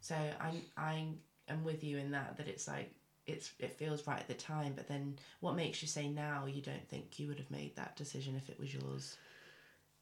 So 0.00 0.14
i'm 0.40 0.62
i 0.76 1.04
am 1.48 1.64
with 1.64 1.82
you 1.82 1.98
in 1.98 2.10
that 2.12 2.36
that 2.36 2.48
it's 2.48 2.68
like 2.68 2.92
it's 3.26 3.50
it 3.58 3.72
feels 3.72 4.06
right 4.06 4.20
at 4.20 4.28
the 4.28 4.34
time 4.34 4.72
but 4.76 4.86
then 4.86 5.18
what 5.40 5.56
makes 5.56 5.82
you 5.82 5.88
say 5.88 6.08
now 6.08 6.46
you 6.46 6.62
don't 6.62 6.88
think 6.88 7.18
you 7.18 7.26
would 7.28 7.38
have 7.38 7.50
made 7.50 7.74
that 7.76 7.96
decision 7.96 8.36
if 8.36 8.48
it 8.48 8.58
was 8.58 8.72
yours 8.72 9.16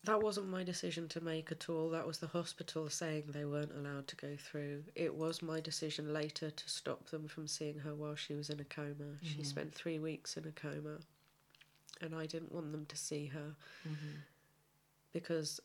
That 0.04 0.22
wasn't 0.22 0.48
my 0.50 0.62
decision 0.64 1.08
to 1.08 1.20
make 1.22 1.50
at 1.50 1.70
all. 1.70 1.88
That 1.88 2.06
was 2.06 2.18
the 2.18 2.26
hospital 2.26 2.90
saying 2.90 3.24
they 3.28 3.46
weren't 3.46 3.72
allowed 3.74 4.06
to 4.08 4.16
go 4.16 4.36
through. 4.36 4.84
It 4.94 5.14
was 5.14 5.40
my 5.40 5.60
decision 5.60 6.12
later 6.12 6.50
to 6.50 6.68
stop 6.68 7.08
them 7.08 7.26
from 7.26 7.46
seeing 7.48 7.78
her 7.78 7.94
while 7.94 8.14
she 8.14 8.34
was 8.34 8.50
in 8.50 8.60
a 8.60 8.64
coma. 8.64 9.16
She 9.22 9.36
mm-hmm. 9.36 9.42
spent 9.44 9.74
three 9.74 9.98
weeks 9.98 10.36
in 10.36 10.44
a 10.44 10.52
coma, 10.52 10.98
and 12.02 12.14
I 12.14 12.26
didn't 12.26 12.52
want 12.52 12.70
them 12.70 12.84
to 12.86 12.96
see 12.96 13.26
her 13.28 13.54
mm-hmm. 13.88 14.18
because 15.12 15.58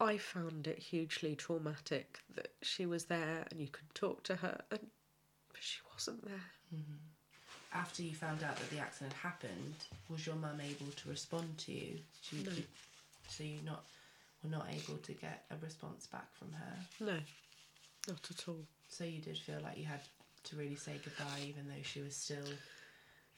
I 0.00 0.18
found 0.18 0.68
it 0.68 0.78
hugely 0.78 1.34
traumatic 1.34 2.20
that 2.36 2.52
she 2.62 2.86
was 2.86 3.06
there 3.06 3.44
and 3.50 3.60
you 3.60 3.66
could 3.66 3.92
talk 3.94 4.22
to 4.24 4.36
her 4.36 4.60
and 4.70 4.80
she 5.58 5.80
wasn't 5.92 6.24
there. 6.24 6.44
Mm-hmm. 6.72 7.78
after 7.78 8.02
you 8.02 8.14
found 8.14 8.44
out 8.44 8.56
that 8.56 8.68
the 8.70 8.78
accident 8.78 9.14
happened 9.14 9.74
was 10.10 10.26
your 10.26 10.36
mum 10.36 10.60
able 10.60 10.92
to 10.92 11.08
respond 11.08 11.56
to 11.56 11.72
you 11.72 11.98
She- 12.20 12.42
No. 12.42 12.52
So 13.28 13.44
you 13.44 13.60
not 13.64 13.84
were 14.42 14.50
not 14.50 14.66
able 14.70 14.98
to 14.98 15.12
get 15.12 15.44
a 15.50 15.56
response 15.64 16.06
back 16.06 16.26
from 16.38 16.52
her 16.52 16.76
No, 17.00 17.18
not 18.08 18.30
at 18.30 18.48
all. 18.48 18.64
so 18.88 19.04
you 19.04 19.20
did 19.20 19.36
feel 19.38 19.60
like 19.62 19.78
you 19.78 19.84
had 19.84 20.00
to 20.44 20.56
really 20.56 20.76
say 20.76 20.92
goodbye 21.04 21.40
even 21.46 21.66
though 21.68 21.82
she 21.82 22.00
was 22.00 22.14
still 22.16 22.46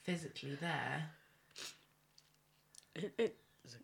physically 0.02 0.54
there 0.60 1.04
It, 2.94 3.12
it 3.18 3.36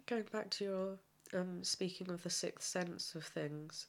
going 0.06 0.24
back 0.32 0.50
to 0.50 0.64
your 0.64 0.98
um, 1.40 1.62
speaking 1.64 2.10
of 2.10 2.22
the 2.22 2.30
sixth 2.30 2.68
sense 2.68 3.14
of 3.14 3.24
things. 3.24 3.86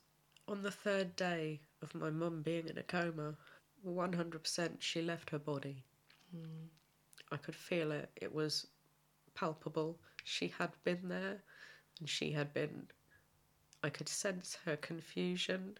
On 0.47 0.62
the 0.63 0.71
third 0.71 1.15
day 1.15 1.60
of 1.82 1.93
my 1.93 2.10
mum 2.10 2.41
being 2.41 2.67
in 2.67 2.77
a 2.77 2.84
coma, 2.84 3.36
one 3.84 4.13
hundred 4.13 4.43
percent 4.43 4.77
she 4.80 5.01
left 5.01 5.30
her 5.30 5.39
body. 5.39 5.84
I 7.32 7.38
could 7.38 7.56
feel 7.56 7.91
it. 7.91 8.10
It 8.15 8.34
was 8.34 8.67
palpable. 9.36 9.99
She 10.23 10.47
had 10.58 10.71
been 10.84 11.08
there, 11.10 11.41
and 11.99 12.10
she 12.10 12.31
had 12.31 12.53
been. 12.53 12.88
I 13.83 13.89
could 13.89 14.10
sense 14.10 14.57
her 14.65 14.75
confusion. 14.75 15.77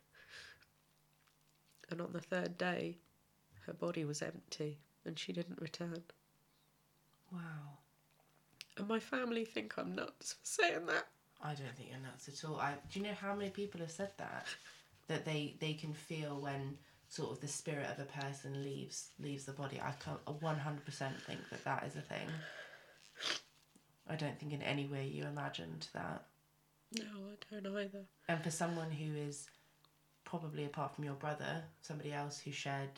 And 1.90 2.02
on 2.02 2.12
the 2.14 2.20
third 2.20 2.58
day, 2.58 2.98
her 3.66 3.74
body 3.74 4.06
was 4.06 4.22
empty, 4.22 4.78
and 5.06 5.18
she 5.18 5.34
didn't 5.34 5.62
return. 5.62 6.04
wow 7.32 7.78
And 8.78 8.88
my 8.88 9.00
family 9.00 9.46
think 9.46 9.74
I'm 9.78 9.96
nuts 9.96 10.34
for 10.34 10.46
saying 10.46 10.86
that. 10.88 11.08
I 11.42 11.54
don't 11.54 11.76
think 11.76 11.90
you're 11.90 12.00
nuts 12.00 12.28
at 12.28 12.48
all. 12.48 12.58
I 12.58 12.74
do 12.92 13.00
you 13.00 13.06
know 13.06 13.14
how 13.14 13.36
many 13.36 13.50
people 13.50 13.82
have 13.82 13.92
said 13.92 14.12
that? 14.18 14.46
That 15.08 15.26
they 15.26 15.56
they 15.60 15.74
can 15.74 15.94
feel 15.94 16.40
when 16.42 16.78
sort 17.10 17.32
of 17.32 17.40
the 17.40 17.48
spirit 17.48 17.90
of 17.90 18.00
a 18.00 18.22
person 18.22 18.64
leaves 18.64 19.10
leaves 19.20 19.46
the 19.46 19.54
body. 19.54 19.80
I 19.82 19.92
can't 20.04 20.20
one 20.42 20.58
hundred 20.58 20.86
percent 20.86 21.22
think 21.22 21.40
that 21.52 21.64
that 21.64 21.84
is 21.86 21.96
a 21.96 22.02
thing. 22.02 22.28
I 24.10 24.16
don't 24.16 24.40
think 24.40 24.54
in 24.54 24.62
any 24.62 24.86
way 24.86 25.08
you 25.08 25.24
imagined 25.24 25.88
that. 25.94 26.24
No, 26.98 27.04
I 27.52 27.60
don't 27.60 27.78
either. 27.78 28.06
And 28.28 28.42
for 28.42 28.52
someone 28.52 28.92
who 28.92 29.16
is 29.16 29.50
probably 30.24 30.66
apart 30.66 30.96
from 30.96 31.04
your 31.04 31.14
brother, 31.16 31.64
somebody 31.82 32.14
else 32.14 32.40
who 32.40 32.52
shared 32.52 32.90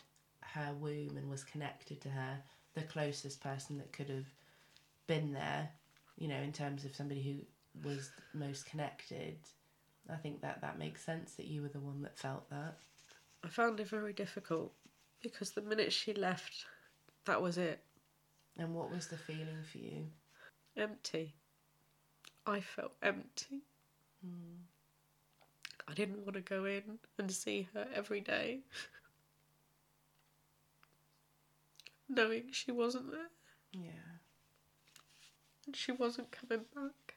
her 0.41 0.73
womb 0.79 1.17
and 1.17 1.29
was 1.29 1.43
connected 1.43 2.01
to 2.01 2.09
her, 2.09 2.37
the 2.73 2.81
closest 2.81 3.41
person 3.41 3.77
that 3.77 3.91
could 3.91 4.09
have 4.09 4.25
been 5.07 5.33
there, 5.33 5.69
you 6.17 6.27
know, 6.27 6.37
in 6.37 6.51
terms 6.51 6.85
of 6.85 6.95
somebody 6.95 7.21
who 7.21 7.87
was 7.87 8.11
most 8.33 8.65
connected, 8.65 9.37
I 10.11 10.15
think 10.15 10.41
that 10.41 10.61
that 10.61 10.79
makes 10.79 11.03
sense 11.03 11.33
that 11.33 11.47
you 11.47 11.61
were 11.61 11.69
the 11.69 11.79
one 11.79 12.01
that 12.03 12.17
felt 12.17 12.49
that. 12.49 12.77
I 13.43 13.47
found 13.47 13.79
it 13.79 13.87
very 13.87 14.13
difficult 14.13 14.73
because 15.21 15.51
the 15.51 15.61
minute 15.61 15.93
she 15.93 16.13
left, 16.13 16.65
that 17.25 17.41
was 17.41 17.57
it. 17.57 17.79
And 18.57 18.75
what 18.75 18.91
was 18.91 19.07
the 19.07 19.17
feeling 19.17 19.63
for 19.71 19.77
you? 19.77 20.07
Empty. 20.77 21.33
I 22.45 22.61
felt 22.61 22.93
empty. 23.03 23.63
I 25.87 25.93
didn't 25.93 26.19
want 26.19 26.33
to 26.35 26.41
go 26.41 26.65
in 26.65 26.99
and 27.17 27.31
see 27.31 27.67
her 27.73 27.87
every 27.95 28.21
day. 28.21 28.59
Knowing 32.09 32.45
she 32.51 32.71
wasn't 32.71 33.11
there 33.11 33.29
Yeah. 33.71 34.17
and 35.65 35.75
she 35.75 35.91
wasn't 35.91 36.31
coming 36.31 36.65
back. 36.75 37.15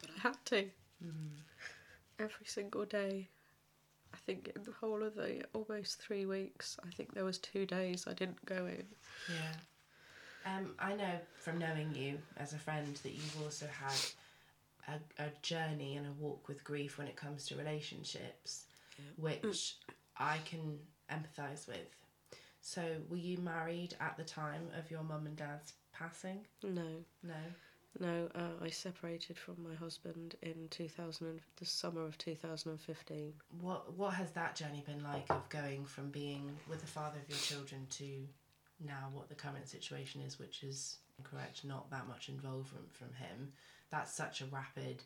But 0.00 0.10
I 0.16 0.20
had 0.28 0.44
to. 0.46 0.62
Mm-hmm. 1.02 1.36
Every 2.18 2.46
single 2.46 2.84
day. 2.84 3.28
I 4.12 4.16
think 4.18 4.52
in 4.54 4.62
the 4.62 4.72
whole 4.72 5.02
of 5.02 5.16
the 5.16 5.44
almost 5.52 6.00
three 6.00 6.24
weeks, 6.24 6.78
I 6.86 6.90
think 6.90 7.12
there 7.14 7.24
was 7.24 7.38
two 7.38 7.66
days 7.66 8.06
I 8.06 8.12
didn't 8.12 8.44
go 8.46 8.66
in. 8.66 8.86
Yeah. 9.28 9.54
Um, 10.46 10.74
I 10.78 10.94
know 10.94 11.18
from 11.36 11.58
knowing 11.58 11.94
you 11.94 12.18
as 12.36 12.52
a 12.52 12.58
friend 12.58 12.94
that 13.02 13.12
you've 13.12 13.42
also 13.42 13.66
had 13.66 14.98
a, 15.18 15.22
a 15.24 15.28
journey 15.42 15.96
and 15.96 16.06
a 16.06 16.12
walk 16.12 16.48
with 16.48 16.62
grief 16.64 16.98
when 16.98 17.06
it 17.06 17.16
comes 17.16 17.46
to 17.46 17.56
relationships, 17.56 18.64
which 19.16 19.76
I 20.18 20.38
can 20.44 20.78
empathise 21.10 21.66
with. 21.66 21.88
So, 22.60 22.82
were 23.10 23.16
you 23.16 23.38
married 23.38 23.94
at 24.00 24.16
the 24.16 24.24
time 24.24 24.68
of 24.78 24.90
your 24.90 25.02
mum 25.02 25.26
and 25.26 25.36
dad's 25.36 25.74
passing? 25.92 26.46
No, 26.62 27.04
No. 27.22 27.34
no, 28.00 28.28
uh, 28.34 28.62
I 28.64 28.70
separated 28.70 29.36
from 29.38 29.62
my 29.62 29.74
husband 29.74 30.34
in 30.42 30.68
2000, 30.70 31.26
and- 31.26 31.40
the 31.56 31.66
summer 31.66 32.04
of 32.04 32.16
2015. 32.18 33.34
What 33.60 33.92
What 33.94 34.14
has 34.14 34.30
that 34.32 34.56
journey 34.56 34.82
been 34.86 35.02
like 35.02 35.28
of 35.30 35.46
going 35.50 35.84
from 35.84 36.10
being 36.10 36.58
with 36.68 36.80
the 36.80 36.86
father 36.86 37.18
of 37.20 37.28
your 37.28 37.38
children 37.38 37.86
to 37.90 38.26
now 38.80 39.08
what 39.12 39.28
the 39.28 39.34
current 39.34 39.68
situation 39.68 40.22
is, 40.22 40.38
which 40.38 40.62
is 40.62 40.98
correct, 41.22 41.64
not 41.64 41.90
that 41.90 42.08
much 42.08 42.28
involvement 42.28 42.92
from 42.92 43.12
him? 43.14 43.52
That's 43.90 44.12
such 44.12 44.40
a 44.40 44.46
rapid 44.46 45.02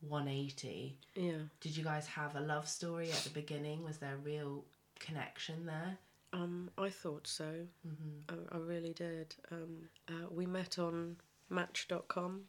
180. 0.00 0.96
Yeah. 1.14 1.32
Did 1.60 1.76
you 1.76 1.84
guys 1.84 2.06
have 2.06 2.36
a 2.36 2.40
love 2.40 2.68
story 2.68 3.10
at 3.10 3.18
the 3.18 3.30
beginning? 3.30 3.84
Was 3.84 3.98
there 3.98 4.14
a 4.14 4.18
real 4.18 4.64
connection 4.98 5.66
there? 5.66 5.98
Um, 6.32 6.70
I 6.78 6.88
thought 6.90 7.26
so. 7.26 7.66
Mm-hmm. 7.86 8.34
I, 8.52 8.56
I 8.56 8.58
really 8.58 8.92
did. 8.92 9.34
Um, 9.50 9.88
uh, 10.08 10.26
we 10.30 10.46
met 10.46 10.78
on 10.78 11.16
Match.com. 11.48 12.42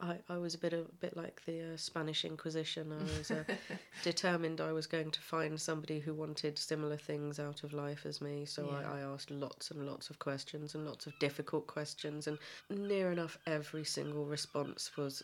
I, 0.00 0.16
I, 0.28 0.36
was 0.36 0.54
a 0.54 0.58
bit 0.58 0.72
a 0.72 0.84
bit 1.00 1.16
like 1.16 1.40
the 1.46 1.74
uh, 1.74 1.76
Spanish 1.76 2.24
Inquisition. 2.24 2.92
I 2.92 3.18
was 3.18 3.30
uh, 3.30 3.44
determined 4.02 4.60
I 4.60 4.72
was 4.72 4.86
going 4.86 5.10
to 5.10 5.20
find 5.20 5.60
somebody 5.60 5.98
who 6.00 6.14
wanted 6.14 6.58
similar 6.58 6.96
things 6.96 7.38
out 7.38 7.64
of 7.64 7.72
life 7.72 8.04
as 8.06 8.20
me. 8.20 8.44
So 8.44 8.68
Yeah. 8.70 8.90
I, 8.90 8.98
I 8.98 9.00
asked 9.00 9.30
lots 9.30 9.70
and 9.70 9.86
lots 9.86 10.10
of 10.10 10.18
questions 10.18 10.74
and 10.74 10.86
lots 10.86 11.06
of 11.06 11.18
difficult 11.18 11.66
questions, 11.66 12.26
and 12.26 12.38
near 12.70 13.10
enough 13.12 13.38
every 13.46 13.84
single 13.84 14.26
response 14.26 14.96
was 14.96 15.22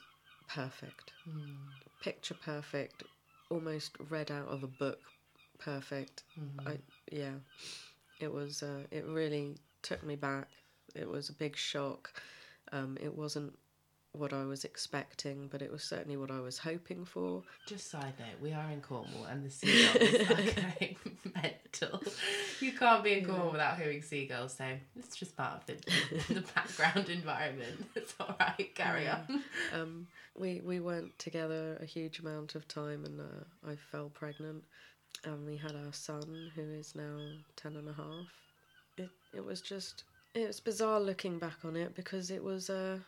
perfect, 0.48 1.12
picture 2.02 2.34
perfect, 2.34 3.02
almost 3.50 3.96
read 4.08 4.30
out 4.30 4.48
of 4.48 4.62
a 4.62 4.68
book, 4.68 5.00
perfect. 5.58 6.24
I 6.66 6.78
yeah, 7.12 7.34
it 8.18 8.32
was. 8.32 8.62
Uh, 8.62 8.84
it 8.90 9.04
really 9.06 9.56
took 9.82 10.02
me 10.02 10.16
back. 10.16 10.48
It 10.94 11.08
was 11.08 11.28
a 11.28 11.34
big 11.34 11.56
shock. 11.56 12.10
Um, 12.72 12.96
it 13.00 13.14
wasn't 13.14 13.52
what 14.12 14.32
I 14.32 14.44
was 14.44 14.64
expecting, 14.64 15.48
but 15.50 15.62
it 15.62 15.70
was 15.70 15.84
certainly 15.84 16.16
what 16.16 16.30
I 16.30 16.40
was 16.40 16.58
hoping 16.58 17.04
for. 17.04 17.42
Just 17.66 17.90
side 17.90 18.14
note, 18.18 18.40
we 18.42 18.52
are 18.52 18.70
in 18.70 18.80
Cornwall 18.80 19.24
and 19.24 19.44
the 19.44 19.50
seagulls 19.50 20.30
are 20.30 20.34
going 20.78 20.96
mental. 21.34 22.02
You 22.60 22.72
can't 22.72 23.04
be 23.04 23.18
in 23.18 23.24
Cornwall 23.24 23.52
without 23.52 23.78
hearing 23.78 24.02
seagulls, 24.02 24.56
so 24.56 24.64
it's 24.96 25.16
just 25.16 25.36
part 25.36 25.54
of 25.54 25.66
the, 25.66 25.74
the 26.34 26.40
background 26.54 27.08
environment. 27.08 27.86
It's 28.00 28.14
all 28.18 28.34
right, 28.40 28.74
carry 28.74 29.08
on. 29.08 29.42
Um, 29.74 30.06
we 30.36 30.60
we 30.64 30.80
weren't 30.80 31.16
together 31.18 31.76
a 31.80 31.84
huge 31.84 32.18
amount 32.20 32.54
of 32.54 32.66
time, 32.66 33.04
and 33.04 33.20
uh, 33.20 33.68
I 33.68 33.76
fell 33.76 34.08
pregnant, 34.08 34.64
and 35.24 35.46
we 35.46 35.56
had 35.56 35.76
our 35.76 35.92
son, 35.92 36.50
who 36.54 36.62
is 36.62 36.94
now 36.94 37.18
ten 37.56 37.76
and 37.76 37.88
a 37.88 37.92
half. 37.92 38.26
It 38.96 39.10
it 39.34 39.44
was 39.44 39.60
just 39.60 40.04
it 40.34 40.46
was 40.46 40.60
bizarre 40.60 41.00
looking 41.00 41.38
back 41.38 41.58
on 41.64 41.76
it 41.76 41.94
because 41.94 42.30
it 42.30 42.42
was 42.42 42.70
uh, 42.70 42.98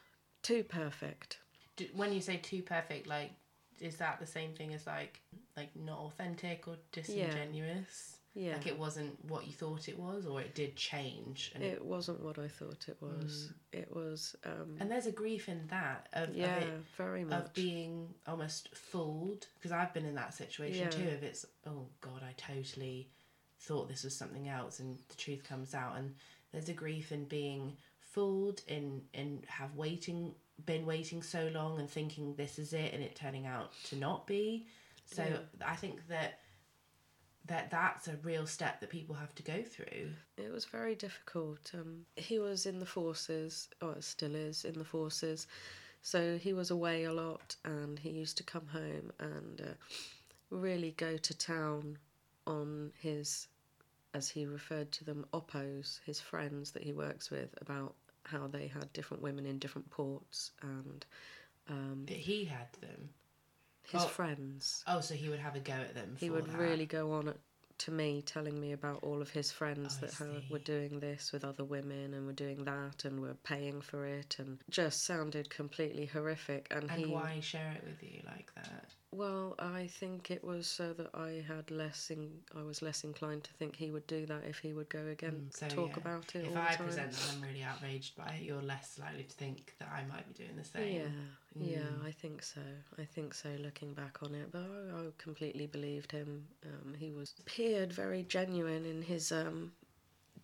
too 0.42 0.64
perfect. 0.64 1.38
Do, 1.76 1.86
when 1.94 2.12
you 2.12 2.20
say 2.20 2.36
too 2.36 2.62
perfect, 2.62 3.06
like, 3.06 3.32
is 3.80 3.96
that 3.96 4.20
the 4.20 4.26
same 4.26 4.52
thing 4.52 4.72
as 4.74 4.86
like 4.86 5.20
like 5.56 5.70
not 5.74 5.98
authentic 5.98 6.68
or 6.68 6.76
disingenuous? 6.92 8.16
Yeah. 8.34 8.54
Like 8.54 8.66
it 8.66 8.78
wasn't 8.78 9.22
what 9.28 9.46
you 9.46 9.52
thought 9.52 9.88
it 9.90 9.98
was, 9.98 10.24
or 10.26 10.40
it 10.40 10.54
did 10.54 10.74
change. 10.74 11.52
And, 11.54 11.62
it 11.62 11.84
wasn't 11.84 12.22
what 12.22 12.38
I 12.38 12.48
thought 12.48 12.86
it 12.88 12.96
was. 12.98 13.52
It 13.72 13.94
was. 13.94 14.34
Um, 14.46 14.76
and 14.80 14.90
there's 14.90 15.04
a 15.06 15.12
grief 15.12 15.50
in 15.50 15.66
that 15.68 16.08
of, 16.14 16.34
yeah, 16.34 16.56
of 16.56 16.62
it 16.62 16.68
very 16.96 17.24
much. 17.24 17.44
of 17.44 17.52
being 17.52 18.08
almost 18.26 18.74
fooled 18.74 19.46
because 19.58 19.70
I've 19.70 19.92
been 19.92 20.06
in 20.06 20.14
that 20.14 20.32
situation 20.32 20.84
Yeah. 20.84 20.90
too. 20.90 21.08
If 21.08 21.22
it's 21.22 21.44
oh 21.66 21.88
god, 22.00 22.22
I 22.22 22.32
totally 22.38 23.10
thought 23.60 23.88
this 23.88 24.02
was 24.02 24.16
something 24.16 24.48
else, 24.48 24.80
and 24.80 24.96
the 25.08 25.16
truth 25.16 25.44
comes 25.44 25.74
out, 25.74 25.98
and 25.98 26.14
there's 26.52 26.70
a 26.70 26.74
grief 26.74 27.12
in 27.12 27.24
being 27.26 27.76
fooled, 28.12 28.62
in 28.68 29.02
in 29.12 29.42
have 29.48 29.74
waiting 29.74 30.34
been 30.64 30.86
waiting 30.86 31.22
so 31.22 31.50
long 31.52 31.80
and 31.80 31.90
thinking 31.90 32.34
this 32.36 32.58
is 32.58 32.72
it, 32.72 32.92
and 32.94 33.02
it 33.02 33.16
turning 33.16 33.46
out 33.46 33.72
to 33.84 33.96
not 33.96 34.26
be. 34.26 34.66
So 35.06 35.24
Yeah. 35.24 35.38
I 35.66 35.76
think 35.76 36.06
that 36.08 36.38
that 37.46 37.70
that's 37.70 38.06
a 38.08 38.16
real 38.22 38.46
step 38.46 38.80
that 38.80 38.90
people 38.90 39.16
have 39.16 39.34
to 39.34 39.42
go 39.42 39.62
through. 39.62 40.10
It 40.36 40.52
was 40.52 40.64
very 40.64 40.94
difficult. 40.94 41.72
Um, 41.74 42.06
he 42.16 42.38
was 42.38 42.66
in 42.66 42.78
the 42.78 42.86
forces, 42.86 43.68
or 43.80 44.00
still 44.00 44.36
is 44.36 44.64
in 44.64 44.74
the 44.74 44.84
forces, 44.84 45.48
so 46.02 46.38
he 46.38 46.52
was 46.52 46.70
away 46.70 47.04
a 47.04 47.12
lot, 47.12 47.56
and 47.64 47.98
he 47.98 48.10
used 48.10 48.36
to 48.38 48.44
come 48.44 48.66
home 48.68 49.12
and 49.18 49.60
uh, 49.60 49.74
really 50.50 50.92
go 50.92 51.16
to 51.16 51.36
town 51.36 51.98
on 52.46 52.92
his, 53.00 53.48
as 54.14 54.28
he 54.28 54.46
referred 54.46 54.92
to 54.92 55.04
them, 55.04 55.26
oppos, 55.32 55.98
his 56.04 56.20
friends 56.20 56.70
that 56.72 56.82
he 56.84 56.92
works 56.92 57.30
with, 57.30 57.54
about 57.60 57.94
how 58.24 58.46
they 58.46 58.66
had 58.66 58.92
different 58.92 59.22
women 59.22 59.46
in 59.46 59.58
different 59.58 59.90
ports, 59.90 60.52
and 60.62 61.04
um, 61.68 62.04
That 62.06 62.16
he 62.16 62.44
had 62.44 62.72
them. 62.80 63.10
his 63.88 64.02
Oh. 64.02 64.06
friends. 64.08 64.84
Oh, 64.86 65.00
so 65.00 65.14
he 65.14 65.28
would 65.28 65.38
have 65.40 65.56
a 65.56 65.60
go 65.60 65.72
at 65.72 65.94
them. 65.94 66.16
He 66.18 66.30
would 66.30 66.46
that. 66.46 66.58
really 66.58 66.86
go 66.86 67.12
on 67.12 67.28
at, 67.28 67.36
to 67.78 67.90
me, 67.90 68.22
telling 68.22 68.60
me 68.60 68.72
about 68.72 69.02
all 69.02 69.20
of 69.20 69.30
his 69.30 69.50
friends 69.50 69.96
I 69.98 70.06
that 70.06 70.14
ha- 70.14 70.40
were 70.50 70.58
doing 70.60 71.00
this 71.00 71.32
with 71.32 71.44
other 71.44 71.64
women 71.64 72.14
and 72.14 72.26
were 72.26 72.32
doing 72.32 72.64
that 72.64 73.04
and 73.04 73.20
were 73.20 73.34
paying 73.42 73.80
for 73.80 74.06
it 74.06 74.36
and 74.38 74.58
just 74.70 75.04
sounded 75.04 75.50
completely 75.50 76.06
horrific. 76.06 76.68
And, 76.70 76.88
And 76.90 77.04
he, 77.04 77.06
why 77.12 77.40
share 77.40 77.72
it 77.72 77.84
with 77.84 78.02
you 78.02 78.20
like 78.26 78.52
that? 78.54 78.86
Well, 79.12 79.54
I 79.58 79.86
think 79.86 80.30
it 80.30 80.42
was 80.42 80.66
so 80.66 80.92
that 80.94 81.10
I 81.14 81.44
had 81.46 81.70
less, 81.70 82.10
in, 82.10 82.30
I 82.56 82.62
was 82.62 82.80
less 82.82 83.04
inclined 83.04 83.44
to 83.44 83.52
think 83.54 83.76
he 83.76 83.90
would 83.90 84.06
do 84.06 84.24
that 84.26 84.44
if 84.48 84.58
he 84.58 84.72
would 84.72 84.88
go 84.88 85.06
again, 85.06 85.48
Mm, 85.50 85.56
so, 85.56 85.68
talk 85.68 85.90
yeah, 85.90 86.02
about 86.02 86.34
it 86.34 86.44
If 86.44 86.48
all 86.48 86.56
I 86.56 86.70
the 86.70 86.76
time. 86.76 86.86
present 86.86 87.12
that 87.12 87.34
I'm 87.34 87.42
really 87.42 87.62
outraged 87.62 88.16
by 88.16 88.36
it, 88.40 88.42
you're 88.42 88.62
less 88.62 88.98
likely 88.98 89.24
to 89.24 89.34
think 89.34 89.74
that 89.78 89.88
I 89.94 90.04
might 90.04 90.26
be 90.28 90.44
doing 90.44 90.56
the 90.56 90.64
same. 90.64 90.94
Yeah, 90.94 91.08
yeah, 91.60 91.78
Mm. 91.82 92.06
I 92.06 92.10
think 92.10 92.42
so. 92.42 92.62
I 92.98 93.04
think 93.04 93.34
so. 93.34 93.50
Looking 93.60 93.92
back 93.92 94.18
on 94.22 94.34
it, 94.34 94.50
but 94.50 94.62
I, 94.62 94.98
I 95.00 95.04
completely 95.18 95.66
believed 95.66 96.10
him. 96.12 96.46
Um, 96.64 96.94
he 96.98 97.10
was 97.12 97.34
appeared 97.38 97.92
very 97.92 98.22
genuine 98.22 98.86
in 98.86 99.02
his 99.02 99.30
um, 99.30 99.72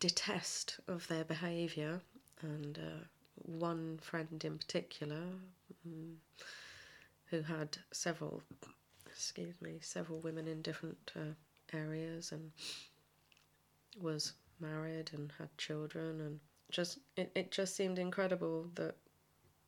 detest 0.01 0.79
of 0.87 1.09
their 1.09 1.25
behaviour, 1.25 2.01
and 2.43 2.79
uh, 2.79 3.05
one 3.47 3.99
friend 4.03 4.43
in 4.45 4.59
particular, 4.59 5.23
mm, 5.89 6.15
who 7.31 7.43
had 7.43 7.77
several, 7.93 8.43
excuse 9.07 9.61
me, 9.61 9.79
several 9.81 10.21
women 10.21 10.47
in 10.49 10.63
different 10.63 11.13
uh, 11.17 11.35
areas, 11.73 12.33
and 12.33 12.51
was 14.01 14.33
married 14.61 15.11
and 15.13 15.33
had 15.39 15.57
children, 15.59 16.21
and 16.21 16.41
just 16.71 16.99
it, 17.17 17.31
it 17.35 17.51
just 17.51 17.77
seemed 17.77 17.99
incredible 17.99 18.71
that 18.75 18.95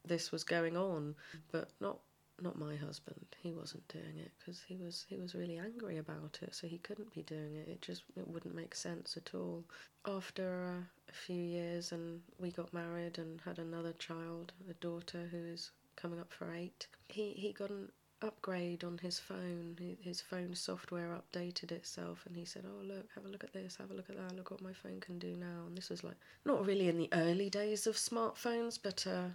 this 0.04 0.32
was 0.32 0.44
going 0.44 0.76
on, 0.76 1.14
but 1.52 1.70
not 1.80 1.98
not 2.42 2.58
my 2.58 2.74
husband. 2.74 3.26
He 3.42 3.52
wasn't 3.52 3.86
doing 3.88 4.18
it 4.18 4.32
because 4.38 4.62
he 4.66 4.76
was 4.76 5.04
he 5.08 5.16
was 5.16 5.34
really 5.34 5.58
angry 5.58 5.98
about 5.98 6.38
it, 6.42 6.54
so 6.54 6.66
he 6.66 6.78
couldn't 6.78 7.14
be 7.14 7.22
doing 7.22 7.56
it. 7.56 7.68
It 7.68 7.82
just 7.82 8.02
it 8.16 8.26
wouldn't 8.26 8.54
make 8.54 8.74
sense 8.74 9.16
at 9.16 9.34
all. 9.34 9.64
After 10.06 10.64
uh, 10.64 10.82
a 11.08 11.12
few 11.12 11.42
years, 11.42 11.92
and 11.92 12.20
we 12.38 12.50
got 12.50 12.72
married 12.72 13.18
and 13.18 13.40
had 13.42 13.58
another 13.58 13.92
child, 13.94 14.52
a 14.70 14.74
daughter 14.74 15.28
who 15.30 15.38
is 15.38 15.70
coming 16.00 16.20
up 16.20 16.32
for 16.32 16.52
eight. 16.52 16.86
He 17.08 17.32
he 17.32 17.52
got 17.52 17.70
an 17.70 17.90
upgrade 18.22 18.84
on 18.84 18.98
his 18.98 19.18
phone. 19.18 19.76
His 20.00 20.20
phone 20.20 20.54
software 20.54 21.16
updated 21.16 21.72
itself, 21.72 22.24
and 22.26 22.36
he 22.36 22.44
said, 22.44 22.64
"Oh 22.66 22.82
look, 22.84 23.08
have 23.14 23.24
a 23.24 23.28
look 23.28 23.44
at 23.44 23.52
this, 23.52 23.76
have 23.76 23.90
a 23.90 23.94
look 23.94 24.10
at 24.10 24.16
that. 24.16 24.36
Look 24.36 24.50
what 24.50 24.62
my 24.62 24.72
phone 24.72 25.00
can 25.00 25.18
do 25.18 25.36
now." 25.36 25.64
And 25.66 25.76
this 25.76 25.90
was 25.90 26.04
like 26.04 26.16
not 26.44 26.66
really 26.66 26.88
in 26.88 26.98
the 26.98 27.10
early 27.12 27.50
days 27.50 27.86
of 27.86 27.96
smartphones, 27.96 28.78
but. 28.82 29.06
Uh, 29.06 29.30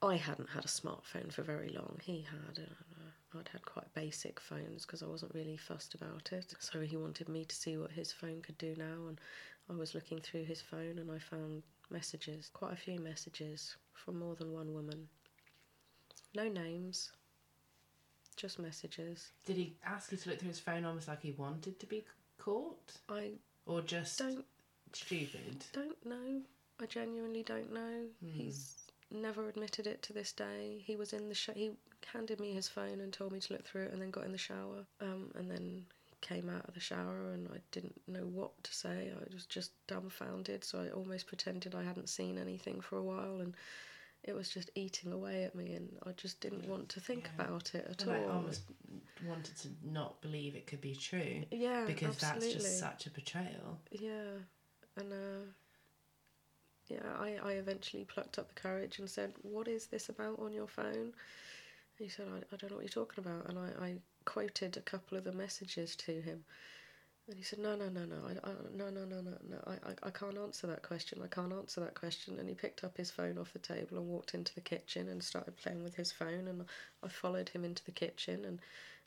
I 0.00 0.14
hadn't 0.14 0.50
had 0.50 0.64
a 0.64 0.68
smartphone 0.68 1.32
for 1.32 1.42
very 1.42 1.70
long. 1.70 1.98
He 2.04 2.22
had. 2.22 2.62
Uh, 2.62 3.38
I'd 3.38 3.48
had 3.48 3.64
quite 3.66 3.92
basic 3.94 4.40
phones 4.40 4.86
because 4.86 5.02
I 5.02 5.06
wasn't 5.06 5.34
really 5.34 5.56
fussed 5.56 5.94
about 5.94 6.30
it. 6.32 6.54
So 6.60 6.80
he 6.80 6.96
wanted 6.96 7.28
me 7.28 7.44
to 7.44 7.54
see 7.54 7.76
what 7.76 7.90
his 7.90 8.10
phone 8.10 8.40
could 8.40 8.56
do 8.58 8.74
now, 8.78 9.08
and 9.08 9.20
I 9.68 9.74
was 9.74 9.94
looking 9.94 10.20
through 10.20 10.44
his 10.44 10.62
phone 10.62 10.98
and 10.98 11.10
I 11.10 11.18
found 11.18 11.62
messages, 11.90 12.48
quite 12.52 12.72
a 12.72 12.76
few 12.76 12.98
messages 12.98 13.76
from 13.92 14.18
more 14.18 14.34
than 14.34 14.52
one 14.52 14.72
woman. 14.72 15.08
No 16.34 16.48
names, 16.48 17.12
just 18.36 18.58
messages. 18.58 19.32
Did 19.44 19.56
he 19.56 19.76
ask 19.84 20.12
you 20.12 20.18
to 20.18 20.30
look 20.30 20.38
through 20.38 20.48
his 20.48 20.60
phone 20.60 20.84
almost 20.84 21.08
like 21.08 21.22
he 21.22 21.32
wanted 21.32 21.78
to 21.80 21.86
be 21.86 22.04
caught? 22.38 22.92
I 23.08 23.32
Or 23.66 23.80
just 23.82 24.18
don't 24.18 24.44
stupid? 24.92 25.64
don't 25.72 26.06
know. 26.06 26.42
I 26.80 26.86
genuinely 26.86 27.42
don't 27.42 27.72
know. 27.72 28.04
He's 28.24 28.76
never 29.10 29.48
admitted 29.48 29.86
it 29.86 30.02
to 30.02 30.12
this 30.12 30.32
day. 30.32 30.82
He 30.84 30.96
was 30.96 31.12
in 31.12 31.28
the 31.28 31.34
sh- 31.34 31.50
he 31.54 31.72
handed 32.12 32.38
me 32.40 32.52
his 32.52 32.68
phone 32.68 33.00
and 33.00 33.12
told 33.12 33.32
me 33.32 33.40
to 33.40 33.52
look 33.52 33.66
through 33.66 33.84
it, 33.84 33.92
and 33.92 34.00
then 34.00 34.10
got 34.10 34.24
in 34.24 34.32
the 34.32 34.38
shower. 34.38 34.86
Um, 35.00 35.32
and 35.34 35.50
then 35.50 35.86
came 36.20 36.50
out 36.50 36.66
of 36.68 36.74
the 36.74 36.80
shower, 36.80 37.30
and 37.32 37.48
I 37.52 37.58
didn't 37.72 38.00
know 38.06 38.26
what 38.26 38.62
to 38.64 38.74
say. 38.74 39.12
I 39.14 39.34
was 39.34 39.46
just 39.46 39.72
dumbfounded. 39.86 40.64
So 40.64 40.80
I 40.80 40.88
almost 40.90 41.26
pretended 41.26 41.74
I 41.74 41.82
hadn't 41.82 42.08
seen 42.08 42.38
anything 42.38 42.80
for 42.80 42.96
a 42.96 43.02
while, 43.02 43.40
and 43.40 43.54
it 44.24 44.34
was 44.34 44.48
just 44.50 44.70
eating 44.74 45.12
away 45.12 45.44
at 45.44 45.54
me, 45.54 45.74
and 45.74 45.88
I 46.04 46.12
just 46.12 46.40
didn't 46.40 46.68
want 46.68 46.88
to 46.90 47.00
think 47.00 47.24
Yeah. 47.24 47.44
about 47.44 47.74
it 47.74 47.86
at 47.88 48.02
And 48.02 48.12
I 48.12 48.18
all. 48.24 48.30
almost 48.36 48.62
wanted 49.26 49.56
to 49.58 49.68
not 49.82 50.20
believe 50.20 50.54
it 50.54 50.66
could 50.66 50.80
be 50.80 50.94
true 50.94 51.44
yeah, 51.50 51.84
because 51.86 52.16
absolutely. 52.22 52.52
that's 52.52 52.64
just 52.64 52.78
such 52.78 53.06
a 53.06 53.10
betrayal. 53.10 53.80
Yeah, 53.90 54.30
and 54.96 55.12
uh, 55.12 55.46
yeah, 56.88 57.06
I, 57.18 57.36
I 57.42 57.52
eventually 57.52 58.04
plucked 58.04 58.38
up 58.38 58.48
the 58.48 58.60
courage 58.60 58.98
and 58.98 59.08
said, 59.08 59.34
"What 59.42 59.68
is 59.68 59.86
this 59.86 60.08
about 60.08 60.38
on 60.40 60.52
your 60.52 60.68
phone?" 60.68 61.12
And 61.12 61.12
he 61.98 62.08
said, 62.08 62.26
"I, 62.28 62.38
I 62.52 62.56
don't 62.56 62.70
know 62.70 62.76
what 62.76 62.84
you're 62.84 63.04
talking 63.04 63.24
about," 63.24 63.48
and 63.48 63.58
I, 63.58 63.84
I 63.84 63.94
quoted 64.24 64.76
a 64.76 64.80
couple 64.80 65.16
of 65.18 65.24
the 65.24 65.32
messages 65.32 65.96
to 65.96 66.20
him, 66.20 66.44
and 67.28 67.36
he 67.36 67.42
said, 67.44 67.58
"No, 67.58 67.76
no, 67.76 67.88
no, 67.88 68.04
no, 68.04 68.16
I, 68.26 68.48
I, 68.48 68.52
no, 68.74 68.90
no, 68.90 69.04
no, 69.04 69.20
no, 69.20 69.36
no, 69.48 69.58
I, 69.66 69.90
I, 69.90 69.94
I 70.04 70.10
can't 70.10 70.38
answer 70.38 70.66
that 70.66 70.82
question. 70.82 71.20
I 71.22 71.28
can't 71.28 71.52
answer 71.52 71.80
that 71.80 71.94
question." 71.94 72.38
And 72.38 72.48
he 72.48 72.54
picked 72.54 72.84
up 72.84 72.96
his 72.96 73.10
phone 73.10 73.38
off 73.38 73.52
the 73.52 73.58
table 73.58 73.98
and 73.98 74.06
walked 74.08 74.34
into 74.34 74.54
the 74.54 74.60
kitchen 74.60 75.08
and 75.08 75.22
started 75.22 75.56
playing 75.56 75.84
with 75.84 75.94
his 75.94 76.10
phone, 76.10 76.48
and 76.48 76.64
I 77.02 77.08
followed 77.08 77.50
him 77.50 77.64
into 77.64 77.84
the 77.84 77.92
kitchen 77.92 78.44
and 78.44 78.58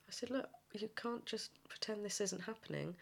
I 0.07 0.11
said, 0.11 0.30
"Look, 0.30 0.49
you 0.74 0.89
can't 0.95 1.26
just 1.26 1.51
pretend 1.67 2.05
this 2.05 2.22
isn't 2.22 2.41
happening." 2.43 2.95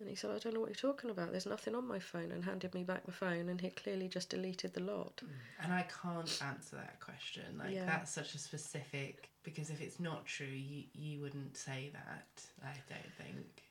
And 0.00 0.08
he 0.08 0.14
said, 0.14 0.30
I 0.30 0.38
don't 0.38 0.54
know 0.54 0.60
what 0.60 0.68
you're 0.68 0.92
talking 0.92 1.10
about. 1.10 1.32
There's 1.32 1.46
nothing 1.46 1.74
on 1.74 1.86
my 1.86 1.98
phone, 1.98 2.30
and 2.30 2.44
handed 2.44 2.72
me 2.72 2.84
back 2.84 3.04
the 3.04 3.10
phone, 3.10 3.48
and 3.48 3.60
he 3.60 3.70
clearly 3.70 4.06
just 4.08 4.30
deleted 4.30 4.72
the 4.72 4.80
lot. 4.80 5.20
Mm. 5.24 5.28
And 5.64 5.72
I 5.72 5.82
can't 5.82 6.40
answer 6.44 6.76
that 6.76 7.00
question. 7.00 7.58
Like 7.58 7.74
Yeah. 7.74 7.84
that's 7.84 8.12
such 8.12 8.34
a 8.34 8.38
specific 8.38 9.30
because 9.42 9.70
if 9.70 9.80
it's 9.80 9.98
not 9.98 10.24
true, 10.26 10.46
you 10.46 10.84
you 10.92 11.20
wouldn't 11.20 11.56
say 11.56 11.90
that. 11.92 12.28
I 12.62 12.74
don't 12.88 13.12
think. 13.14 13.67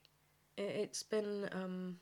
It, 0.58 0.62
it's 0.62 1.04
been 1.04 1.50
um, 1.52 1.98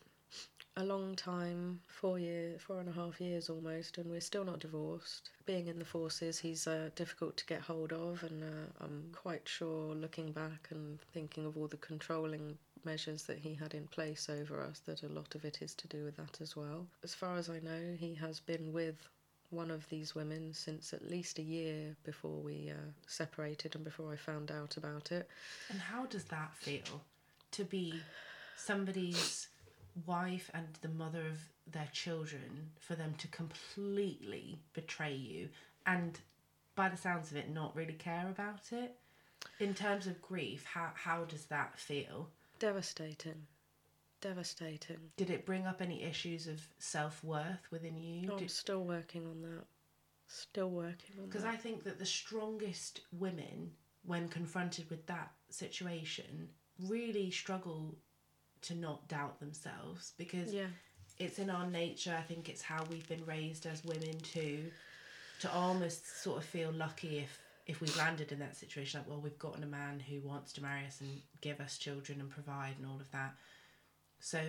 a 0.77 0.83
long 0.83 1.15
time 1.15 1.79
four 1.87 2.19
year, 2.19 2.55
four 2.59 2.79
and 2.79 2.89
a 2.89 2.91
half 2.91 3.21
years 3.21 3.49
almost, 3.49 3.97
and 3.97 4.09
we're 4.09 4.21
still 4.21 4.43
not 4.43 4.59
divorced. 4.59 5.29
Being 5.45 5.67
in 5.67 5.79
the 5.79 5.85
forces, 5.85 6.39
he's 6.39 6.67
uh, 6.67 6.89
difficult 6.95 7.37
to 7.37 7.45
get 7.45 7.61
hold 7.61 7.93
of, 7.93 8.23
and 8.23 8.43
uh, 8.43 8.83
I'm 8.83 9.09
quite 9.13 9.47
sure, 9.47 9.93
looking 9.93 10.31
back 10.31 10.67
and 10.71 10.99
thinking 11.13 11.45
of 11.45 11.57
all 11.57 11.67
the 11.67 11.77
controlling 11.77 12.57
measures 12.83 13.23
that 13.23 13.39
he 13.39 13.53
had 13.53 13.73
in 13.73 13.87
place 13.87 14.29
over 14.29 14.61
us, 14.61 14.79
that 14.85 15.03
a 15.03 15.07
lot 15.07 15.33
of 15.35 15.45
it 15.45 15.61
is 15.61 15.73
to 15.75 15.87
do 15.87 16.03
with 16.03 16.17
that 16.17 16.39
as 16.41 16.55
well. 16.55 16.85
As 17.03 17.15
far 17.15 17.37
as 17.37 17.49
I 17.49 17.59
know, 17.59 17.95
he 17.97 18.13
has 18.15 18.39
been 18.39 18.73
with 18.73 18.95
one 19.51 19.71
of 19.71 19.87
these 19.89 20.13
women 20.13 20.53
since 20.53 20.93
at 20.93 21.09
least 21.09 21.39
a 21.39 21.43
year 21.43 21.95
before 22.03 22.39
we 22.41 22.71
uh, 22.71 22.89
separated 23.07 23.75
and 23.75 23.83
before 23.83 24.11
I 24.11 24.15
found 24.15 24.51
out 24.51 24.75
about 24.77 25.11
it. 25.11 25.29
And 25.69 25.79
how 25.79 26.05
does 26.07 26.25
that 26.25 26.53
feel 26.55 27.01
to 27.51 27.63
be 27.63 27.93
somebody's 28.55 29.47
wife 30.05 30.49
and 30.53 30.67
the 30.81 30.89
mother 30.89 31.25
of 31.27 31.39
their 31.71 31.87
children 31.91 32.71
for 32.79 32.95
them 32.95 33.13
to 33.17 33.27
completely 33.29 34.59
betray 34.73 35.13
you 35.13 35.49
and 35.85 36.19
by 36.75 36.89
the 36.89 36.97
sounds 36.97 37.31
of 37.31 37.37
it 37.37 37.49
not 37.49 37.75
really 37.75 37.93
care 37.93 38.27
about 38.29 38.71
it? 38.71 38.95
In 39.59 39.73
terms 39.73 40.07
of 40.07 40.21
grief, 40.21 40.65
how 40.65 40.91
how 40.95 41.23
does 41.25 41.45
that 41.45 41.77
feel? 41.77 42.29
Devastating. 42.59 43.47
Devastating. 44.21 44.97
Did 45.17 45.29
it 45.29 45.45
bring 45.45 45.65
up 45.65 45.81
any 45.81 46.03
issues 46.03 46.47
of 46.47 46.61
self 46.79 47.23
worth 47.23 47.67
within 47.71 47.97
you? 47.97 48.29
Oh, 48.29 48.33
I'm 48.33 48.39
Did- 48.39 48.51
still 48.51 48.83
working 48.83 49.25
on 49.25 49.41
that. 49.43 49.65
Still 50.27 50.71
working 50.71 51.19
on 51.19 51.27
Because. 51.27 51.45
I 51.45 51.55
think 51.55 51.83
that 51.83 51.99
the 51.99 52.05
strongest 52.05 53.01
women 53.11 53.71
when 54.05 54.27
confronted 54.27 54.89
with 54.89 55.05
that 55.07 55.31
situation, 55.49 56.47
really 56.79 57.31
struggle 57.31 57.95
to 58.65 58.75
not 58.75 59.07
doubt 59.07 59.39
themselves 59.39 60.13
because 60.17 60.53
Yeah. 60.53 60.67
it's 61.19 61.39
in 61.39 61.49
our 61.49 61.67
nature. 61.69 62.15
I 62.17 62.21
think 62.23 62.49
it's 62.49 62.61
how 62.61 62.83
we've 62.85 63.07
been 63.07 63.25
raised 63.25 63.65
as 63.65 63.83
women 63.83 64.19
too, 64.19 64.71
to 65.41 65.51
almost 65.51 66.21
sort 66.23 66.37
of 66.37 66.45
feel 66.45 66.71
lucky 66.71 67.19
if 67.19 67.39
if 67.67 67.81
we've 67.81 67.97
landed 67.97 68.31
in 68.31 68.37
that 68.37 68.55
situation. 68.55 68.99
Like, 68.99 69.09
well, 69.09 69.19
we've 69.19 69.39
gotten 69.39 69.63
a 69.63 69.67
man 69.67 69.99
who 69.99 70.21
wants 70.21 70.53
to 70.53 70.61
marry 70.61 70.85
us 70.85 71.01
and 71.01 71.19
give 71.41 71.59
us 71.59 71.79
children 71.79 72.19
and 72.19 72.29
provide 72.29 72.75
and 72.77 72.85
all 72.85 72.99
of 72.99 73.09
that. 73.09 73.35
So 74.19 74.39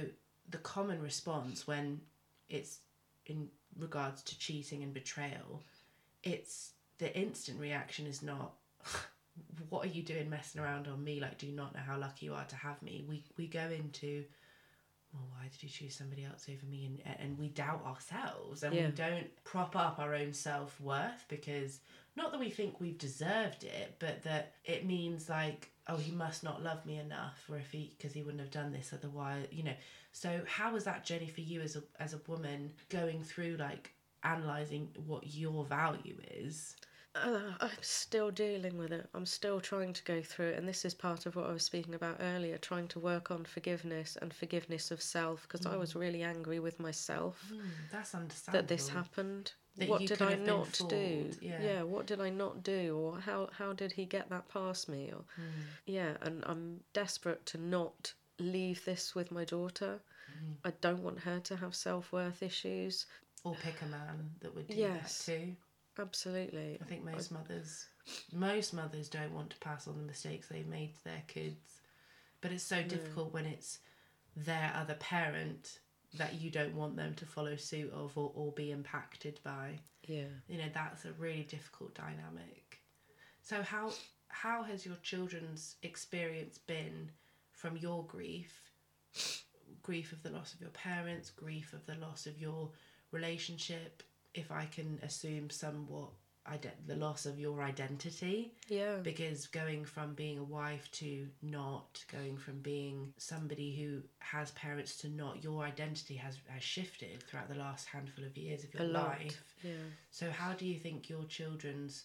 the 0.51 0.59
common 0.59 1.01
response 1.01 1.67
when 1.67 2.03
it's 2.51 2.81
in 3.25 3.49
regards 3.79 4.23
to 4.25 4.39
cheating 4.39 4.83
and 4.83 4.93
betrayal, 4.93 5.63
it's 6.23 6.73
the 6.99 7.15
instant 7.19 7.59
reaction 7.59 8.07
is 8.07 8.23
not 8.23 8.53
what 9.69 9.85
are 9.85 9.89
you 9.91 10.03
doing 10.03 10.29
messing 10.31 10.61
around 10.61 10.89
on 10.89 11.03
me? 11.03 11.21
Like 11.21 11.39
do 11.39 11.47
you 11.47 11.53
not 11.55 11.75
know 11.75 11.81
how 11.87 11.99
lucky 11.99 12.27
you 12.27 12.35
are 12.35 12.45
to 12.45 12.57
have 12.57 12.81
me. 12.83 13.05
We 13.09 13.25
we 13.37 13.47
go 13.47 13.61
into 13.69 14.25
well 15.13 15.27
why 15.33 15.49
did 15.51 15.63
you 15.63 15.69
choose 15.69 15.95
somebody 15.95 16.25
else 16.25 16.47
over 16.49 16.67
me? 16.67 16.85
And 17.05 17.17
and 17.21 17.39
we 17.39 17.49
doubt 17.49 17.85
ourselves 17.85 18.63
and 18.63 18.75
Yeah. 18.75 18.87
we 18.87 18.93
don't 18.93 19.45
prop 19.45 19.77
up 19.77 19.99
our 19.99 20.15
own 20.15 20.33
self-worth 20.33 21.25
because 21.29 21.81
not 22.17 22.33
that 22.33 22.41
we 22.41 22.51
think 22.51 22.81
we've 22.81 22.99
deserved 22.99 23.65
it 23.65 23.97
but 23.99 24.23
that 24.25 24.55
it 24.65 24.85
means 24.87 25.29
like 25.29 25.71
oh 25.89 25.97
he 25.97 26.11
must 26.13 26.43
not 26.43 26.63
love 26.63 26.85
me 26.87 26.99
enough 26.99 27.45
or 27.49 27.57
if 27.59 27.71
he 27.71 27.95
because 27.97 28.13
he 28.13 28.23
wouldn't 28.23 28.41
have 28.41 28.51
done 28.51 28.73
this 28.73 28.93
otherwise 28.93 29.47
you 29.51 29.63
know. 29.63 29.77
So 30.13 30.41
how 30.47 30.73
was 30.73 30.85
that 30.85 31.05
journey 31.05 31.29
for 31.29 31.43
you 31.43 31.61
as 31.61 31.77
a 31.77 31.83
as 32.01 32.15
a 32.15 32.21
woman 32.27 32.73
going 32.89 33.23
through 33.23 33.57
like 33.59 33.93
analyzing 34.23 34.89
what 35.07 35.35
your 35.35 35.65
value 35.65 36.17
is 36.31 36.75
Uh, 37.25 37.55
I'm 37.61 37.71
still 37.81 38.31
dealing 38.31 38.77
with 38.79 38.93
it. 38.93 39.09
I'm 39.15 39.27
still 39.27 39.61
trying 39.61 39.93
to 39.95 40.03
go 40.05 40.21
through 40.23 40.49
it, 40.51 40.59
and 40.59 40.69
this 40.69 40.85
is 40.85 40.93
part 40.95 41.25
of 41.27 41.35
what 41.37 41.47
I 41.47 41.53
was 41.53 41.63
speaking 41.65 41.95
about 41.95 42.17
earlier 42.21 42.59
trying 42.59 42.89
to 42.89 42.99
work 42.99 43.31
on 43.31 43.45
forgiveness 43.45 44.17
and 44.21 44.33
forgiveness 44.35 44.91
of 44.91 45.01
self 45.01 45.43
because 45.43 45.65
I 45.67 45.77
was 45.77 45.95
really 45.97 46.23
angry 46.23 46.59
with 46.61 46.79
myself 46.81 47.43
Hmm, 47.49 47.61
that's 47.91 48.15
understandable 48.15 48.63
that 48.63 48.69
this 48.69 48.89
happened. 48.89 49.53
That 49.77 49.89
what 49.89 50.07
did 50.07 50.23
I 50.23 50.35
not 50.37 50.73
do? 50.89 51.25
fooled, 51.25 51.43
yeah. 51.43 51.83
what 51.83 52.07
did 52.07 52.21
I 52.21 52.31
not 52.31 52.63
do? 52.63 52.97
Or 52.99 53.21
how, 53.21 53.51
how 53.59 53.73
did 53.75 53.93
he 53.93 54.05
get 54.07 54.29
that 54.31 54.49
past 54.49 54.89
me? 54.89 55.11
Or, 55.13 55.25
Hmm. 55.37 55.43
Yeah, 55.87 56.17
and 56.23 56.43
I'm 56.47 56.81
desperate 56.93 57.45
to 57.47 57.59
not 57.59 58.13
leave 58.39 58.85
this 58.85 59.15
with 59.15 59.31
my 59.31 59.45
daughter. 59.45 60.01
Hmm. 60.33 60.53
I 60.65 60.73
don't 60.81 61.03
want 61.03 61.21
her 61.21 61.41
to 61.41 61.57
have 61.57 61.75
self 61.75 62.13
worth 62.13 62.43
issues. 62.43 63.07
or 63.45 63.55
pick 63.55 63.81
a 63.83 63.87
man 63.87 64.31
that 64.41 64.55
would 64.55 64.67
do 64.67 64.75
Yes. 64.75 65.25
that 65.27 65.33
too 65.39 65.57
Absolutely. 65.99 66.79
I 66.81 66.85
think 66.85 67.05
most 67.05 67.31
mothers, 67.33 67.87
most 68.33 68.75
mothers 68.75 69.09
don't 69.09 69.33
want 69.33 69.51
to 69.51 69.59
pass 69.59 69.89
on 69.89 69.97
the 69.97 70.05
mistakes 70.05 70.49
they've 70.49 70.67
made 70.67 70.95
to 70.95 71.05
their 71.05 71.23
kids, 71.27 71.81
but 72.41 72.53
it's 72.53 72.65
so 72.65 72.83
difficult 72.83 73.33
when 73.33 73.47
it's 73.47 73.79
their 74.37 74.73
other 74.77 74.95
parent 74.95 75.79
that 76.15 76.41
you 76.41 76.51
don't 76.51 76.75
want 76.75 76.97
them 76.97 77.15
to 77.15 77.27
follow 77.27 77.57
suit 77.57 77.91
of 77.93 78.17
or, 78.17 78.31
or 78.35 78.53
be 78.53 78.71
impacted 78.71 79.41
by. 79.43 79.79
Yeah. 80.07 80.29
You 80.49 80.59
know 80.59 80.69
that's 80.73 81.05
a 81.05 81.13
really 81.13 81.47
difficult 81.49 81.95
dynamic. 81.95 82.81
So 83.43 83.63
how 83.63 83.93
how 84.29 84.63
has 84.63 84.85
your 84.85 84.97
children's 85.03 85.77
experience 85.83 86.59
been 86.59 87.11
from 87.53 87.77
your 87.77 88.05
grief, 88.05 88.71
grief 89.83 90.13
of 90.13 90.23
the 90.23 90.31
loss 90.31 90.53
of 90.53 90.61
your 90.61 90.71
parents, 90.71 91.31
grief 91.31 91.73
of 91.73 91.87
the 91.87 91.95
loss 91.95 92.27
of 92.27 92.39
your 92.39 92.71
relationship, 93.13 94.03
if 94.37 94.51
I 94.53 94.67
can 94.67 94.99
assume 95.03 95.51
somewhat 95.51 96.11
ident- 96.47 96.87
the 96.87 96.95
loss 96.95 97.27
of 97.27 97.41
your 97.41 97.61
identity 97.63 98.55
Yeah. 98.69 98.99
because 98.99 99.49
going 99.49 99.85
from 99.85 100.15
being 100.15 100.39
a 100.39 100.45
wife 100.45 100.89
to 100.93 101.29
not 101.43 102.05
going 102.13 102.37
from 102.39 102.61
being 102.61 103.13
somebody 103.17 103.75
who 103.75 104.03
has 104.21 104.53
parents 104.53 104.97
to 104.99 105.09
not 105.09 105.43
your 105.43 105.65
identity 105.65 106.15
has, 106.17 106.39
has 106.49 106.63
shifted 106.63 107.23
throughout 107.25 107.49
the 107.49 107.57
last 107.57 107.87
handful 107.89 108.25
of 108.25 108.37
years 108.37 108.63
of 108.63 108.73
your 108.75 108.85
A 108.85 108.87
lot. 108.87 109.09
life 109.19 109.43
Yeah. 109.65 109.73
so 110.11 110.31
how 110.31 110.53
do 110.53 110.67
you 110.67 110.79
think 110.79 111.09
your 111.09 111.25
children's 111.25 112.05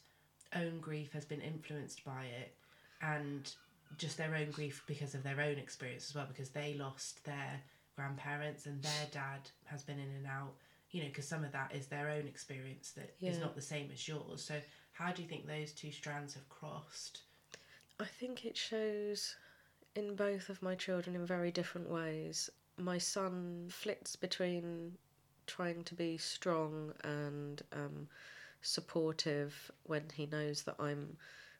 own 0.55 0.79
grief 0.79 1.11
has 1.13 1.23
been 1.25 1.41
influenced 1.41 2.03
by 2.03 2.25
it 2.25 2.55
and 3.01 3.53
just 3.97 4.17
their 4.17 4.33
own 4.35 4.49
grief 4.49 4.83
because 4.87 5.13
of 5.13 5.21
their 5.21 5.39
own 5.39 5.57
experience 5.59 6.09
as 6.09 6.15
well 6.15 6.25
because 6.27 6.49
they 6.49 6.73
lost 6.73 7.23
their 7.25 7.61
grandparents 7.95 8.65
and 8.65 8.81
their 8.81 9.07
dad 9.11 9.41
has 9.65 9.83
been 9.83 9.99
in 9.99 10.09
and 10.15 10.25
out 10.25 10.55
you 10.91 11.01
know 11.01 11.07
because 11.07 11.27
some 11.27 11.43
of 11.43 11.51
that 11.51 11.73
is 11.73 11.87
their 11.87 12.09
own 12.09 12.27
experience 12.27 12.91
that 12.91 13.13
is 13.21 13.37
Yeah. 13.37 13.43
not 13.43 13.55
the 13.55 13.61
same 13.61 13.89
as 13.91 14.07
yours 14.07 14.43
so 14.43 14.59
how 14.93 15.11
do 15.11 15.21
you 15.21 15.27
think 15.27 15.47
those 15.47 15.71
two 15.71 15.91
strands 15.91 16.33
have 16.33 16.47
crossed 16.49 17.21
I 17.99 18.05
think 18.05 18.45
it 18.45 18.57
shows 18.57 19.35
in 19.95 20.15
both 20.15 20.49
of 20.49 20.61
my 20.63 20.73
children 20.73 21.15
in 21.15 21.23
very 21.25 21.51
different 21.51 21.87
ways. 21.89 22.49
My 22.77 22.97
son 22.97 23.67
flits 23.69 24.15
between 24.15 24.97
trying 25.45 25.83
to 25.83 25.93
be 25.93 26.17
strong 26.17 26.93
and 27.03 27.61
um, 27.73 28.07
supportive 28.61 29.71
when 29.83 30.03
he 30.15 30.25
knows 30.25 30.63
that 30.63 30.75
I'm 30.79 31.15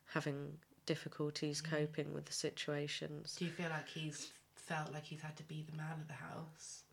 having 0.05 0.57
difficulties 0.87 1.61
coping 1.61 2.13
with 2.13 2.25
the 2.25 2.33
situations. 2.33 3.35
do 3.37 3.45
you 3.45 3.51
feel 3.51 3.69
like 3.69 3.87
he's 3.87 4.31
felt 4.55 4.91
like 4.93 5.03
he's 5.03 5.21
had 5.21 5.35
to 5.37 5.43
be 5.43 5.63
the 5.69 5.77
man 5.77 5.99
of 6.01 6.07
the 6.07 6.13
house 6.13 6.83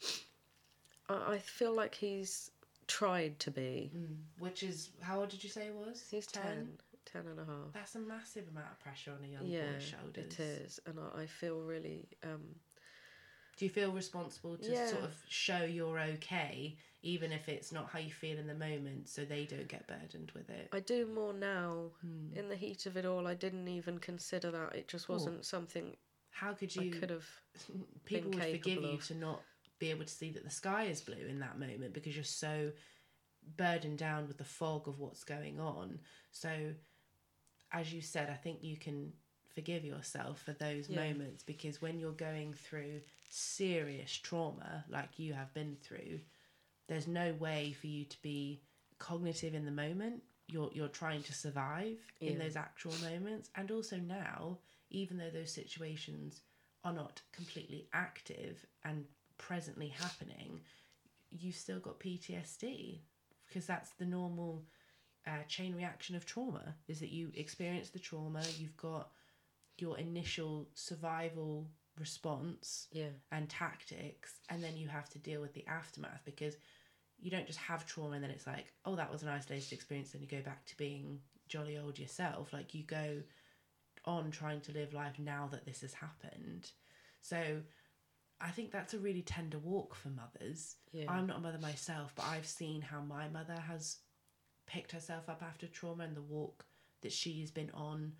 I, 1.09 1.39
feel 1.39 1.75
like 1.75 1.95
he's 1.95 2.51
tried 2.87 3.39
to 3.41 3.51
be. 3.51 3.91
which 4.39 4.63
is 4.63 4.91
how 5.01 5.21
old 5.21 5.31
did 5.31 5.43
you 5.43 5.51
say 5.51 5.65
he 5.67 5.71
was 5.71 6.05
He's 6.11 6.27
10, 6.27 6.69
10 7.07 7.27
and 7.27 7.39
a 7.41 7.45
half. 7.45 7.73
that's 7.73 7.95
a 7.95 7.99
massive 8.01 8.49
amount 8.51 8.67
of 8.71 8.79
pressure 8.81 9.13
on 9.13 9.25
a 9.25 9.33
young 9.33 9.47
Yeah, 9.49 9.73
boy's 9.73 9.83
shoulders 9.83 10.39
it 10.39 10.41
is. 10.41 10.81
And 10.87 10.99
I, 10.99 11.23
I 11.23 11.27
feel 11.27 11.61
really 11.61 12.07
um, 12.25 12.41
Do 13.57 13.65
you 13.65 13.71
feel 13.71 13.93
responsible 13.93 14.57
to 14.59 14.73
Yeah. 14.73 14.87
sort 14.87 15.05
of 15.05 15.15
show 15.29 15.65
you're 15.65 15.99
okay, 16.01 16.77
even 17.03 17.33
if 17.33 17.49
it's 17.49 17.73
not 17.73 17.89
how 17.91 17.99
you 17.99 18.11
feel 18.11 18.39
in 18.39 18.47
the 18.47 18.55
moment, 18.55 19.09
so 19.09 19.25
they 19.25 19.45
don't 19.47 19.69
get 19.69 19.87
burdened 19.87 20.33
with 20.35 20.51
it? 20.51 20.69
I 20.73 20.81
do 20.81 21.07
more 21.07 21.33
now. 21.33 21.91
In 22.37 22.49
the 22.51 22.57
heat 22.57 22.85
of 22.87 22.97
it 22.97 23.07
all, 23.07 23.27
I 23.27 23.35
didn't 23.35 23.69
even 23.69 23.99
consider 23.99 24.51
that. 24.51 24.75
It 24.75 24.87
just 24.89 25.09
wasn't 25.09 25.45
something 25.47 25.97
How 26.31 26.53
could 26.53 26.75
you? 26.77 26.91
could 26.91 27.11
have. 27.11 27.27
people 28.05 28.31
would 28.31 28.41
forgive 28.45 28.63
capable 28.63 28.91
you 28.91 28.97
of. 28.97 29.07
to 29.07 29.15
not 29.15 29.43
be 29.79 29.91
able 29.91 30.05
to 30.05 30.11
see 30.13 30.31
that 30.33 30.45
the 30.45 30.51
sky 30.51 30.85
is 30.85 31.01
blue 31.01 31.27
in 31.29 31.41
that 31.41 31.59
moment 31.59 31.93
because 31.93 32.15
you're 32.15 32.25
so 32.25 32.73
burdened 33.57 33.99
down 33.99 34.27
with 34.29 34.39
the 34.39 34.45
fog 34.45 34.89
of 34.89 34.99
what's 34.99 35.25
going 35.25 35.61
on. 35.61 36.01
So, 36.33 36.75
as 37.73 37.93
you 37.93 38.01
said, 38.01 38.31
I 38.31 38.35
think 38.35 38.63
you 38.63 38.77
can 38.77 39.13
forgive 39.55 39.85
yourself 39.85 40.41
for 40.43 40.53
those 40.53 40.89
Yeah. 40.89 40.97
moments 40.97 41.43
because 41.43 41.83
when 41.83 41.99
you're 41.99 42.13
going 42.13 42.55
through 42.55 43.01
serious 43.29 44.13
trauma 44.13 44.85
like 44.89 45.19
you 45.19 45.33
have 45.35 45.53
been 45.55 45.77
through, 45.83 46.21
there's 46.89 47.07
no 47.07 47.33
way 47.35 47.73
for 47.73 47.87
you 47.87 48.05
to 48.05 48.23
be 48.23 48.63
cognitive 48.99 49.55
in 49.55 49.65
the 49.65 49.71
moment. 49.71 50.23
You're 50.47 50.71
you're 50.73 50.89
trying 50.89 51.23
to 51.25 51.35
survive 51.35 51.99
in 52.25 52.39
those 52.39 52.57
actual 52.57 52.93
moments, 53.03 53.51
and 53.55 53.71
also 53.71 53.97
now, 53.99 54.59
even 54.91 55.19
though 55.19 55.31
those 55.31 55.53
situations 55.53 56.41
are 56.85 56.93
not 56.93 57.21
completely 57.33 57.89
active 57.93 58.65
and 58.85 59.05
presently 59.39 59.89
happening, 59.89 60.61
you've 61.31 61.55
still 61.55 61.81
got 61.81 62.01
PTSD 62.01 63.01
because 63.47 63.67
that's 63.67 63.91
the 63.91 64.05
normal 64.05 64.65
uh, 65.27 65.43
chain 65.49 65.75
reaction 65.75 66.17
of 66.17 66.27
trauma. 66.27 66.75
Is 66.87 67.01
that 67.01 67.11
you 67.11 67.31
experience 67.35 67.91
the 67.91 67.99
trauma, 67.99 68.43
you've 68.59 68.77
got 68.77 69.11
your 69.79 69.99
initial 69.99 70.69
survival 70.75 71.71
response 71.99 72.89
Yeah. 72.93 73.11
and 73.33 73.49
tactics, 73.49 74.41
and 74.49 74.63
then 74.63 74.77
you 74.77 74.89
have 74.89 75.09
to 75.11 75.19
deal 75.19 75.41
with 75.41 75.55
the 75.55 75.67
aftermath 75.67 76.23
because 76.25 76.57
you 77.21 77.31
don't 77.31 77.47
just 77.47 77.59
have 77.59 77.87
trauma 77.87 78.15
and 78.15 78.23
then 78.23 78.31
it's 78.31 78.47
like, 78.47 78.73
oh, 78.85 78.95
that 78.97 79.11
was 79.11 79.23
an 79.23 79.29
isolated 79.29 79.73
experience, 79.73 80.13
and 80.15 80.23
you 80.23 80.29
go 80.29 80.43
back 80.43 80.65
to 80.67 80.77
being 80.77 81.21
jolly 81.49 81.79
old 81.79 81.99
yourself. 81.99 82.53
Like 82.53 82.75
you 82.75 82.85
go 82.85 83.23
on 84.05 84.31
trying 84.31 84.61
to 84.63 84.73
live 84.73 84.95
life 84.95 85.19
now 85.19 85.49
that 85.51 85.67
this 85.67 85.81
has 85.81 85.95
happened. 85.95 86.71
So 87.21 87.63
I 88.41 88.51
think 88.51 88.71
that's 88.71 88.95
a 88.95 88.99
really 88.99 89.23
tender 89.23 89.59
walk 89.59 89.95
for 89.95 90.09
mothers. 90.09 90.77
Yeah. 90.93 91.11
I'm 91.11 91.27
not 91.27 91.39
a 91.39 91.41
mother 91.41 91.59
myself, 91.59 92.13
but 92.15 92.25
I've 92.25 92.47
seen 92.47 92.81
how 92.81 93.01
my 93.01 93.29
mother 93.29 93.57
has 93.67 93.99
picked 94.67 94.93
herself 94.93 95.29
up 95.29 95.43
after 95.43 95.67
trauma 95.67 96.05
and 96.05 96.17
the 96.17 96.23
walk 96.23 96.65
that 97.01 97.13
she's 97.13 97.51
been 97.51 97.71
on 97.75 98.13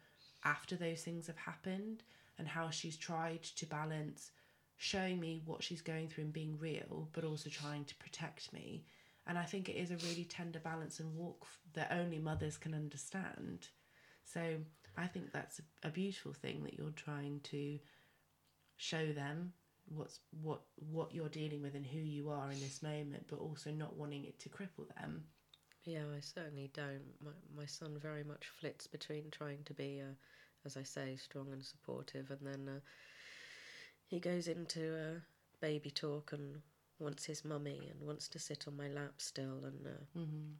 after 0.45 0.77
those 0.77 1.03
things 1.03 1.27
have 1.27 1.37
happened 1.37 2.03
and 2.39 2.49
how 2.49 2.71
she's 2.71 2.97
tried 2.97 3.43
to 3.43 3.67
balance 3.67 4.31
showing 4.77 5.19
me 5.19 5.43
what 5.45 5.63
she's 5.63 5.83
going 5.83 6.09
through 6.09 6.25
and 6.25 6.33
being 6.33 6.57
real 6.59 7.09
but 7.13 7.25
also 7.25 7.51
trying 7.51 7.85
to 7.85 7.97
protect 7.97 8.53
me 8.53 8.85
and 9.27 9.37
i 9.37 9.43
think 9.43 9.69
it 9.69 9.77
is 9.77 9.91
a 9.91 9.97
really 10.09 10.25
tender 10.25 10.61
balance 10.61 11.01
and 11.01 11.15
walk 11.17 11.47
that 11.75 11.91
only 11.91 12.19
mothers 12.19 12.57
can 12.57 12.75
understand 12.75 13.67
so 14.25 14.55
i 14.97 15.07
think 15.07 15.33
that's 15.33 15.59
a, 15.59 15.89
a 15.89 15.91
beautiful 15.91 16.33
thing 16.33 16.63
that 16.63 16.75
you're 16.75 16.91
trying 16.91 17.41
to 17.43 17.79
show 18.77 19.13
them 19.13 19.53
what's 19.89 20.21
what 20.43 20.63
what 20.77 21.15
you're 21.15 21.29
dealing 21.29 21.63
with 21.63 21.75
and 21.75 21.87
who 21.87 21.99
you 21.99 22.29
are 22.31 22.51
in 22.51 22.61
this 22.61 22.83
moment 22.83 23.25
but 23.29 23.39
also 23.39 23.71
not 23.71 23.97
wanting 23.97 24.25
it 24.25 24.39
to 24.39 24.49
cripple 24.49 24.89
them 24.97 25.25
Yeah, 25.85 26.05
I 26.17 26.21
certainly 26.21 26.71
don't. 26.73 27.15
My, 27.23 27.31
my 27.57 27.67
son 27.67 27.99
very 27.99 28.23
much 28.25 28.47
flits 28.49 28.87
between 28.87 29.31
trying 29.31 29.65
to 29.65 29.75
be 29.75 29.99
a 30.01 30.17
as 30.65 30.77
I 30.77 30.83
say, 30.83 31.17
strong 31.17 31.53
and 31.53 31.65
supportive. 31.65 32.31
And 32.31 32.41
then 32.47 32.69
uh, 32.77 32.81
he 34.07 34.19
goes 34.21 34.49
into 34.49 34.97
uh, 34.97 35.21
baby 35.61 35.91
talk 35.91 36.33
and 36.33 36.63
wants 36.99 37.25
his 37.27 37.45
mummy 37.45 37.89
and 37.91 38.01
wants 38.07 38.29
to 38.29 38.39
sit 38.39 38.67
on 38.67 38.77
my 38.77 38.89
lap 38.89 39.15
still 39.21 39.65
and 39.65 39.87
uh, 39.87 40.05
Mm-hmm. 40.17 40.55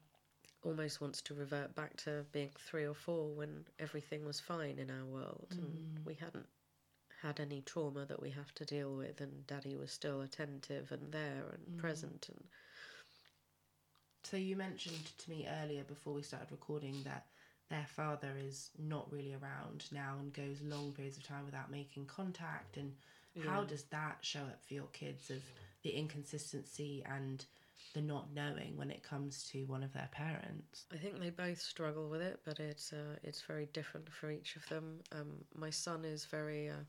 almost 0.63 1.01
wants 1.01 1.21
to 1.23 1.35
revert 1.35 1.75
back 1.75 1.97
to 1.97 2.25
being 2.33 2.51
three 2.59 2.85
or 2.87 2.95
four 2.95 3.35
when 3.35 3.65
everything 3.79 4.25
was 4.25 4.41
fine 4.41 4.79
in 4.79 4.91
our 4.91 5.05
world 5.05 5.55
Mm. 5.55 5.59
and 5.59 5.81
we 6.05 6.15
hadn't 6.15 6.47
had 7.23 7.41
any 7.41 7.61
trauma 7.63 8.05
that 8.07 8.21
we 8.23 8.31
have 8.31 8.55
to 8.55 8.65
deal 8.65 8.95
with 8.97 9.21
and 9.21 9.47
daddy 9.47 9.77
was 9.77 9.91
still 9.93 10.21
attentive 10.21 10.93
and 10.93 11.13
there 11.13 11.45
and 11.53 11.79
Mm. 11.79 11.81
present 11.81 12.29
and 12.29 12.45
So 14.25 14.37
you 14.37 14.57
mentioned 14.57 15.11
to 15.19 15.31
me 15.31 15.47
earlier 15.63 15.85
before 15.85 16.13
we 16.13 16.23
started 16.23 16.51
recording 16.51 17.03
that 17.05 17.27
their 17.71 17.87
father 17.87 18.33
is 18.39 18.71
not 18.79 19.11
really 19.13 19.35
around 19.35 19.85
now 19.93 20.17
and 20.19 20.33
goes 20.33 20.61
long 20.63 20.93
periods 20.93 21.17
of 21.17 21.23
time 21.23 21.45
without 21.45 21.71
making 21.71 22.07
contact 22.07 22.77
and 22.77 22.93
how 23.47 23.63
does 23.63 23.85
that 23.85 24.19
show 24.23 24.41
up 24.41 24.61
for 24.67 24.75
your 24.75 24.89
kids 24.93 25.31
of 25.31 25.43
the 25.83 25.91
inconsistency 25.91 27.05
and 27.07 27.45
the 27.95 28.01
not 28.01 28.33
knowing 28.35 28.77
when 28.77 28.91
it 28.91 29.03
comes 29.03 29.45
to 29.45 29.65
one 29.65 29.83
of 29.83 29.93
their 29.93 30.09
parents? 30.13 30.87
I 30.93 30.97
think 30.97 31.19
they 31.19 31.31
both 31.31 31.61
struggle 31.61 32.09
with 32.09 32.21
it, 32.21 32.41
but 32.45 32.61
it's 32.61 32.93
uh, 32.93 33.17
it's 33.23 33.43
very 33.43 33.67
different 33.73 34.13
for 34.13 34.31
each 34.31 34.57
of 34.57 34.69
them. 34.69 35.01
Um, 35.13 35.45
my 35.55 35.71
son 35.71 36.05
is 36.05 36.25
very 36.25 36.69
uh, 36.69 36.85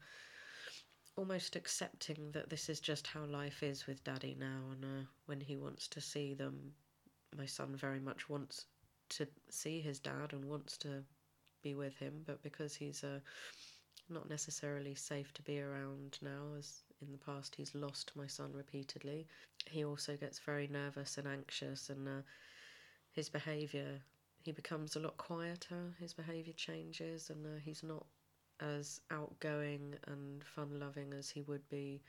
almost 1.16 1.56
accepting 1.56 2.32
that 2.32 2.50
this 2.50 2.70
is 2.70 2.80
just 2.80 3.08
how 3.08 3.26
life 3.26 3.64
is 3.64 3.88
with 3.88 4.04
daddy 4.04 4.36
now, 4.40 4.72
and 4.72 4.84
uh, 4.86 5.06
when 5.26 5.42
he 5.42 5.58
wants 5.58 5.88
to 5.90 6.02
see 6.02 6.34
them, 6.34 6.72
my 7.38 7.46
son 7.46 7.76
very 7.76 8.00
much 8.00 8.30
wants 8.30 8.66
to 9.10 9.28
see 9.50 9.82
his 9.82 10.00
dad 10.00 10.34
and 10.34 10.46
wants 10.46 10.78
to 10.78 11.04
be 11.62 11.76
with 11.76 11.96
him, 11.98 12.24
but 12.26 12.42
because 12.42 12.76
he's 12.76 13.04
uh, 13.04 13.20
not 14.10 14.30
necessarily 14.30 14.96
safe 14.96 15.34
to 15.34 15.42
be 15.42 15.60
around 15.60 16.18
now, 16.22 16.54
as 16.58 16.84
in 17.02 17.12
the 17.12 17.18
past 17.18 17.56
he's 17.56 17.76
lost 17.76 18.12
my 18.16 18.28
son 18.28 18.52
repeatedly, 18.54 19.28
he 19.66 19.84
also 19.86 20.16
gets 20.16 20.40
very 20.40 20.68
nervous 20.68 21.18
and 21.18 21.28
anxious 21.28 21.90
and. 21.90 22.08
Uh, 22.08 22.22
his 23.12 23.30
behaviour 23.30 24.00
he 24.44 24.52
becomes 24.52 24.96
a 24.96 25.00
lot 25.00 25.18
quieter 25.18 25.94
his 26.00 26.14
behaviour 26.14 26.54
changes 26.54 27.30
and 27.30 27.46
uh, 27.46 27.60
he's 27.64 27.84
not 27.84 28.06
as 28.62 29.02
outgoing 29.12 29.96
and 30.08 30.44
fun 30.44 30.80
loving 30.80 31.14
as 31.14 31.30
he 31.30 31.42
would 31.42 31.68
be 31.70 32.02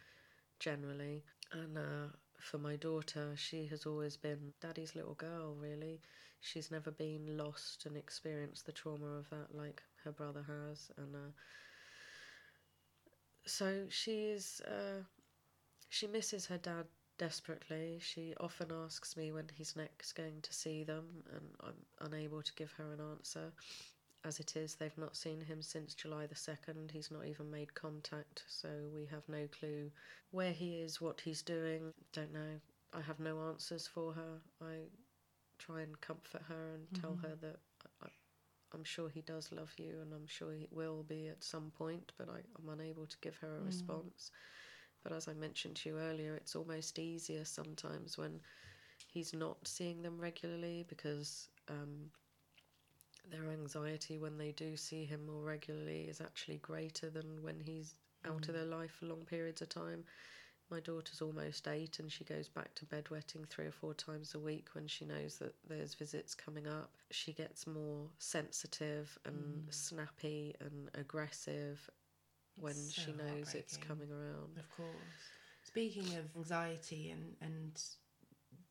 generally 0.58 1.24
and 1.52 1.78
uh, 1.78 2.06
for 2.38 2.58
my 2.58 2.76
daughter 2.76 3.32
she 3.36 3.66
has 3.66 3.86
always 3.86 4.16
been 4.16 4.52
daddy's 4.60 4.94
little 4.94 5.14
girl 5.14 5.54
really 5.58 6.00
she's 6.40 6.70
never 6.70 6.90
been 6.90 7.36
lost 7.36 7.86
and 7.86 7.96
experienced 7.96 8.66
the 8.66 8.72
trauma 8.72 9.18
of 9.18 9.28
that 9.30 9.54
like 9.54 9.82
her 10.04 10.12
brother 10.12 10.44
has 10.46 10.90
and 10.96 11.14
uh, 11.14 11.30
so 13.46 13.84
she's 13.88 14.60
uh, 14.62 15.02
she 15.88 16.06
misses 16.06 16.46
her 16.46 16.58
dad 16.58 16.86
desperately. 17.18 17.98
She 18.00 18.34
often 18.40 18.68
asks 18.72 19.16
me 19.16 19.32
when 19.32 19.46
he's 19.54 19.76
next 19.76 20.12
going 20.14 20.40
to 20.42 20.52
see 20.52 20.84
them, 20.84 21.04
and 21.34 21.44
I'm 21.62 22.06
unable 22.06 22.42
to 22.42 22.54
give 22.54 22.72
her 22.72 22.92
an 22.92 23.00
answer. 23.12 23.52
As 24.24 24.38
it 24.38 24.56
is, 24.56 24.74
they've 24.74 24.96
not 24.98 25.16
seen 25.16 25.40
him 25.40 25.62
since 25.62 25.94
July 25.94 26.26
the 26.26 26.34
2nd. 26.34 26.90
He's 26.90 27.10
not 27.10 27.26
even 27.26 27.50
made 27.50 27.74
contact, 27.74 28.44
so 28.48 28.68
we 28.94 29.06
have 29.06 29.22
no 29.28 29.48
clue 29.58 29.90
where 30.30 30.52
he 30.52 30.80
is, 30.80 31.00
what 31.00 31.20
he's 31.20 31.42
doing. 31.42 31.92
Don't 32.12 32.32
know. 32.32 32.60
I 32.92 33.00
have 33.00 33.20
no 33.20 33.48
answers 33.48 33.86
for 33.86 34.12
her. 34.12 34.40
I 34.62 34.74
try 35.58 35.82
and 35.82 36.00
comfort 36.00 36.42
her 36.48 36.74
and 36.74 37.00
tell 37.00 37.18
her 37.22 37.34
that 37.40 37.56
I, 38.02 38.08
I'm 38.80 38.84
sure 38.84 39.10
he 39.10 39.20
does 39.20 39.52
love 39.52 39.74
you 39.76 39.98
and 40.00 40.14
I'm 40.14 40.26
sure 40.26 40.54
he 40.54 40.66
will 40.70 41.02
be 41.02 41.28
at 41.28 41.44
some 41.44 41.70
point, 41.76 42.12
but 42.16 42.30
I, 42.30 42.38
I'm 42.58 42.80
unable 42.80 43.04
to 43.04 43.16
give 43.20 43.36
her 43.36 43.58
a 43.58 43.66
response. 43.66 44.30
But 45.02 45.12
as 45.12 45.28
I 45.28 45.34
mentioned 45.34 45.76
to 45.76 45.90
you 45.90 45.98
earlier, 45.98 46.34
it's 46.34 46.56
almost 46.56 46.98
easier 46.98 47.44
sometimes 47.44 48.16
when 48.16 48.40
he's 49.06 49.34
not 49.34 49.58
seeing 49.68 50.00
them 50.00 50.18
regularly 50.18 50.86
because 50.88 51.50
um, 51.68 52.10
their 53.30 53.50
anxiety 53.52 54.16
when 54.16 54.38
they 54.38 54.52
do 54.52 54.78
see 54.78 55.04
him 55.04 55.26
more 55.26 55.42
regularly 55.42 56.06
is 56.08 56.22
actually 56.22 56.56
greater 56.56 57.10
than 57.10 57.42
when 57.42 57.60
he's 57.60 57.94
out 58.26 58.48
of 58.48 58.54
their 58.54 58.64
life 58.64 58.92
for 58.98 59.06
long 59.06 59.26
periods 59.26 59.60
of 59.60 59.68
time. 59.68 60.04
My 60.70 60.80
daughter's 60.80 61.20
almost 61.20 61.66
eight 61.66 61.98
and 61.98 62.10
she 62.10 62.22
goes 62.22 62.48
back 62.48 62.74
to 62.76 62.86
bedwetting 62.86 63.48
three 63.48 63.66
or 63.66 63.72
four 63.72 63.92
times 63.92 64.34
a 64.34 64.38
week 64.38 64.68
when 64.72 64.86
she 64.86 65.04
knows 65.04 65.36
that 65.38 65.54
there's 65.68 65.94
visits 65.94 66.34
coming 66.34 66.68
up. 66.68 66.90
She 67.10 67.32
gets 67.32 67.66
more 67.66 68.06
sensitive 68.18 69.18
and 69.24 69.66
mm. 69.66 69.74
snappy 69.74 70.54
and 70.60 70.88
aggressive 70.94 71.90
when 72.54 72.74
so 72.74 73.02
she 73.02 73.12
knows 73.12 73.54
it's 73.54 73.76
coming 73.76 74.10
around. 74.12 74.58
Of 74.58 74.70
course. 74.76 74.90
Speaking 75.64 76.16
of 76.16 76.24
anxiety 76.36 77.10
and, 77.10 77.34
and 77.40 77.82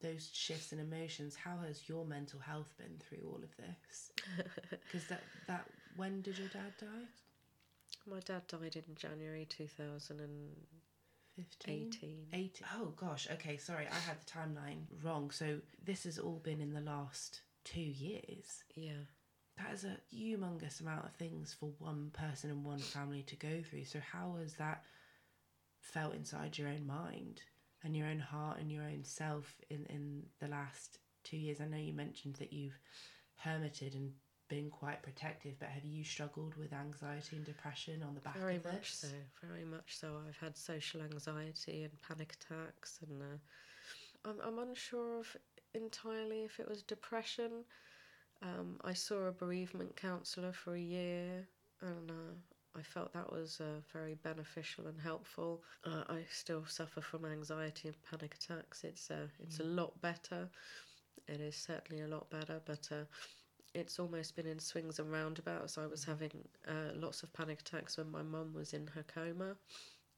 those 0.01 0.29
shifts 0.31 0.71
in 0.71 0.79
emotions, 0.79 1.35
how 1.35 1.57
has 1.65 1.89
your 1.89 2.05
mental 2.05 2.39
health 2.39 2.73
been 2.77 2.97
through 2.99 3.27
all 3.27 3.41
of 3.43 3.55
this? 3.57 4.11
Because 4.69 5.07
that, 5.07 5.23
that 5.47 5.65
when 5.97 6.21
did 6.21 6.37
your 6.37 6.47
dad 6.47 6.73
die? 6.79 7.07
My 8.09 8.19
dad 8.21 8.47
died 8.47 8.75
in 8.75 8.95
January 8.95 9.45
2018. 9.49 10.88
15? 11.39 12.27
18. 12.33 12.51
Oh 12.75 12.93
gosh, 12.95 13.27
okay, 13.31 13.57
sorry, 13.57 13.87
I 13.87 13.95
had 13.95 14.17
the 14.19 14.31
timeline 14.31 14.83
wrong. 15.03 15.31
So 15.31 15.59
this 15.83 16.03
has 16.03 16.19
all 16.19 16.41
been 16.43 16.59
in 16.59 16.73
the 16.73 16.81
last 16.81 17.41
two 17.63 17.81
years. 17.81 18.63
Yeah. 18.75 19.05
That 19.57 19.73
is 19.73 19.83
a 19.83 19.97
humongous 20.13 20.81
amount 20.81 21.05
of 21.05 21.13
things 21.13 21.55
for 21.59 21.71
one 21.79 22.11
person 22.13 22.49
and 22.49 22.63
one 22.63 22.79
family 22.79 23.23
to 23.23 23.35
go 23.35 23.61
through. 23.61 23.85
So 23.85 23.99
how 23.99 24.35
has 24.41 24.53
that 24.55 24.83
felt 25.81 26.15
inside 26.15 26.57
your 26.57 26.69
own 26.69 26.85
mind 26.85 27.41
and 27.83 27.95
your 27.95 28.07
own 28.07 28.19
heart 28.19 28.59
and 28.59 28.71
your 28.71 28.83
own 28.83 29.03
self 29.03 29.55
in, 29.69 29.85
in 29.89 30.23
the 30.39 30.47
last 30.47 30.99
two 31.23 31.37
years? 31.37 31.59
I 31.61 31.67
know 31.67 31.77
you 31.77 31.93
mentioned 31.93 32.35
that 32.35 32.53
you've 32.53 32.79
hermited 33.35 33.95
and 33.95 34.11
been 34.49 34.69
quite 34.69 35.01
protective, 35.01 35.53
but 35.59 35.69
have 35.69 35.85
you 35.85 36.03
struggled 36.03 36.55
with 36.57 36.73
anxiety 36.73 37.35
and 37.37 37.45
depression 37.45 38.03
on 38.03 38.15
the 38.15 38.19
back 38.21 38.37
Very 38.37 38.57
of 38.57 38.63
this? 38.63 38.71
Very 38.71 38.75
much 38.75 38.93
so. 38.95 39.47
Very 39.47 39.65
much 39.65 39.97
so. 39.97 40.17
I've 40.27 40.37
had 40.37 40.57
social 40.57 41.01
anxiety 41.01 41.83
and 41.83 42.01
panic 42.01 42.33
attacks, 42.33 42.99
and 43.07 43.21
uh, 43.21 44.29
I'm 44.29 44.39
I'm 44.45 44.59
unsure 44.59 45.19
of 45.19 45.37
entirely 45.73 46.43
if 46.43 46.59
it 46.59 46.67
was 46.67 46.81
depression. 46.81 47.63
Um, 48.41 48.79
I 48.83 48.93
saw 48.93 49.27
a 49.27 49.31
bereavement 49.31 49.95
counsellor 49.95 50.51
for 50.51 50.75
a 50.75 50.81
year, 50.81 51.47
and 51.81 52.09
uh, 52.09 52.33
I 52.77 52.81
felt 52.81 53.13
that 53.13 53.31
was 53.31 53.61
uh, 53.61 53.81
very 53.93 54.15
beneficial 54.15 54.87
and 54.87 54.99
helpful. 54.99 55.61
Uh, 55.85 56.03
I 56.09 56.25
still 56.31 56.65
suffer 56.65 57.01
from 57.01 57.25
anxiety 57.25 57.89
and 57.89 57.97
panic 58.03 58.35
attacks. 58.35 58.83
It's 58.83 59.11
uh, 59.11 59.27
it's 59.43 59.59
a 59.59 59.63
lot 59.63 60.01
better. 60.01 60.49
It 61.27 61.39
is 61.39 61.55
certainly 61.55 62.01
a 62.03 62.07
lot 62.07 62.29
better, 62.29 62.59
but. 62.65 62.89
It's 63.73 63.99
almost 63.99 64.35
been 64.35 64.47
in 64.47 64.59
swings 64.59 64.99
and 64.99 65.11
roundabouts. 65.11 65.77
I 65.77 65.85
was 65.85 66.03
having 66.03 66.31
uh, 66.67 66.93
lots 66.95 67.23
of 67.23 67.31
panic 67.33 67.59
attacks 67.61 67.97
when 67.97 68.09
my 68.11 68.23
mum 68.23 68.53
was 68.53 68.73
in 68.73 68.87
her 68.87 69.03
coma, 69.03 69.55